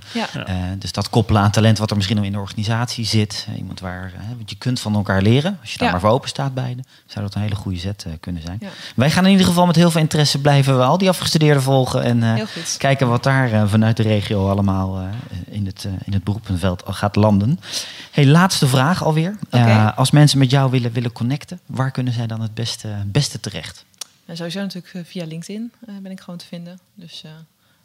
Eh, 0.46 0.54
dus 0.78 0.92
dat 0.92 1.10
koppelen 1.10 1.42
aan 1.42 1.50
talent 1.50 1.78
wat 1.78 1.90
er 1.90 1.96
misschien 1.96 2.16
nog 2.16 2.24
in 2.26 2.32
de 2.32 2.38
organisatie 2.38 3.04
zit. 3.06 3.46
iemand 3.56 3.80
waar, 3.80 4.12
want 4.36 4.50
je 4.50 4.56
kunt 4.56 4.80
van 4.80 4.94
elkaar 4.94 5.22
leren. 5.22 5.58
Als 5.60 5.72
je 5.72 5.78
daar 5.78 5.86
Ja. 5.86 5.92
maar 5.92 6.00
voor 6.02 6.10
open 6.10 6.28
staat 6.28 6.54
beide. 6.54 6.82
Zou 7.06 7.24
dat 7.24 7.34
een 7.34 7.40
hele 7.40 7.54
goede 7.54 7.78
zet 7.78 8.04
eh, 8.06 8.12
kunnen 8.20 8.42
zijn. 8.42 8.56
Ja. 8.60 8.68
Wij 8.96 9.10
gaan 9.10 9.24
in 9.24 9.30
ieder 9.30 9.46
geval 9.46 9.53
met 9.66 9.76
heel 9.76 9.90
veel 9.90 10.00
interesse 10.00 10.40
blijven 10.40 10.76
we 10.76 10.82
al 10.84 10.98
die 10.98 11.08
afgestudeerden 11.08 11.62
volgen. 11.62 12.02
En 12.02 12.22
eh, 12.36 12.46
kijken 12.78 13.08
wat 13.08 13.22
daar 13.22 13.52
eh, 13.52 13.62
vanuit 13.66 13.96
de 13.96 14.02
regio 14.02 14.50
allemaal 14.50 14.98
eh, 14.98 15.06
in, 15.54 15.66
het, 15.66 15.88
in 16.04 16.12
het 16.12 16.24
beroepenveld 16.24 16.84
al 16.84 16.92
gaat 16.92 17.16
landen. 17.16 17.60
Hey, 18.10 18.26
laatste 18.26 18.66
vraag 18.66 19.04
alweer. 19.04 19.36
Oké. 19.46 19.56
Eh, 19.56 19.98
als 19.98 20.10
mensen 20.10 20.38
met 20.38 20.50
jou 20.50 20.70
willen, 20.70 20.92
willen 20.92 21.12
connecten, 21.12 21.60
waar 21.66 21.90
kunnen 21.90 22.12
zij 22.12 22.26
dan 22.26 22.40
het 22.40 22.54
beste, 22.54 22.88
beste 23.06 23.40
terecht? 23.40 23.84
En 24.26 24.36
sowieso 24.36 24.60
natuurlijk 24.60 25.06
via 25.06 25.24
LinkedIn 25.26 25.72
eh, 25.86 25.94
ben 26.02 26.10
ik 26.12 26.20
gewoon 26.20 26.38
te 26.38 26.46
vinden. 26.46 26.78
Dus 26.94 27.22
eh, 27.24 27.30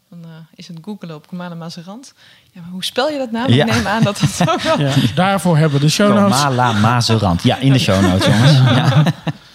dan 0.10 0.20
is 0.56 0.68
het 0.68 0.78
googelen 0.82 1.16
op 1.16 1.28
Comana 1.28 1.56
Mazerand. 1.56 2.14
Ja, 2.52 2.62
maar 2.62 2.70
hoe 2.70 2.84
spel 2.84 3.10
je 3.10 3.18
dat 3.18 3.32
nou? 3.32 3.54
Ja. 3.54 3.66
Ik 3.66 3.74
neem 3.74 3.88
aan 3.88 4.04
dat 4.04 4.20
dat 4.20 4.50
ook 4.54 4.62
wel... 4.62 4.80
Ja, 4.80 4.94
daarvoor 5.16 5.58
hebben 5.58 5.80
we 5.80 5.86
de 5.86 5.92
show 5.92 6.14
notes. 6.14 6.42
Komala 6.42 6.72
Mazerand. 6.72 7.44
Ja, 7.44 7.58
in 7.58 7.74
de 7.74 7.80
show 7.80 8.02
notes 8.02 8.26
jongens. 8.26 8.52
Ja. 8.80 9.04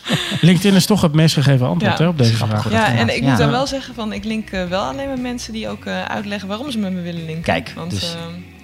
LinkedIn 0.41 0.75
is 0.75 0.87
toch 0.87 1.01
het 1.03 1.13
meest 1.15 1.35
gegeven 1.35 1.67
antwoord 1.69 1.99
Ja. 1.99 2.05
hè, 2.05 2.11
op 2.11 2.19
deze 2.19 2.37
vraag. 2.37 2.71
Ja, 2.71 2.87
en 2.95 3.09
ik 3.17 3.23
Ja. 3.23 3.29
moet 3.29 3.39
dan 3.39 3.51
wel 3.51 3.67
zeggen 3.67 3.95
van 3.95 4.13
ik 4.13 4.25
link 4.25 4.51
eh, 4.51 4.65
wel 4.65 4.83
alleen 4.83 5.09
met 5.09 5.21
mensen 5.21 5.53
die 5.53 5.69
ook 5.69 5.85
eh, 5.85 6.03
uitleggen 6.05 6.49
waarom 6.49 6.71
ze 6.71 6.79
met 6.79 6.93
me 6.93 7.01
willen 7.01 7.25
linken. 7.25 7.43
Kijk, 7.43 7.73
Want 7.77 7.91
dus- 7.91 8.15
eh, 8.15 8.21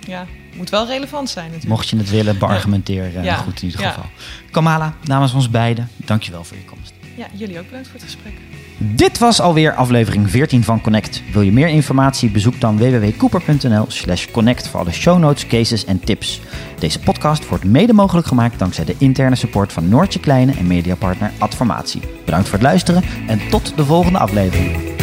ja, 0.08 0.26
moet 0.56 0.70
wel 0.70 0.86
relevant 0.86 1.30
zijn 1.30 1.44
natuurlijk. 1.44 1.70
Mocht 1.72 1.88
je 1.88 1.96
het 1.96 2.10
willen, 2.10 2.38
beargumenteer 2.38 3.22
Ja. 3.22 3.34
goed 3.36 3.60
in 3.62 3.66
ieder 3.68 3.80
Ja. 3.80 3.88
geval. 3.90 4.10
Kamala, 4.50 4.94
namens 5.04 5.32
ons 5.32 5.50
beiden, 5.50 5.88
dankjewel 5.96 6.44
voor 6.44 6.56
je 6.56 6.64
komst. 6.64 6.92
Ja, 7.16 7.26
jullie 7.32 7.58
ook 7.58 7.64
bedankt 7.66 7.86
voor 7.88 7.96
het 8.00 8.04
gesprek. 8.04 8.32
Dit 8.82 9.18
was 9.18 9.40
alweer 9.40 9.74
aflevering 9.74 10.30
14 10.30 10.64
van 10.64 10.80
Connect. 10.80 11.22
Wil 11.32 11.42
je 11.42 11.52
meer 11.52 11.68
informatie? 11.68 12.30
Bezoek 12.30 12.60
dan 12.60 12.78
www.cooper.nl 12.78 13.86
connect 14.32 14.68
voor 14.68 14.80
alle 14.80 14.92
show 14.92 15.18
notes, 15.18 15.46
cases 15.46 15.84
en 15.84 16.00
tips. 16.00 16.40
Deze 16.78 17.00
podcast 17.00 17.48
wordt 17.48 17.64
mede 17.64 17.92
mogelijk 17.92 18.26
gemaakt 18.26 18.58
dankzij 18.58 18.84
de 18.84 18.94
interne 18.98 19.36
support 19.36 19.72
van 19.72 19.88
Noortje 19.88 20.20
Kleine 20.20 20.52
en 20.52 20.66
mediapartner 20.66 21.32
Adformatie. 21.38 22.00
Bedankt 22.24 22.48
voor 22.48 22.58
het 22.58 22.66
luisteren 22.66 23.02
en 23.26 23.40
tot 23.50 23.72
de 23.76 23.84
volgende 23.84 24.18
aflevering. 24.18 24.99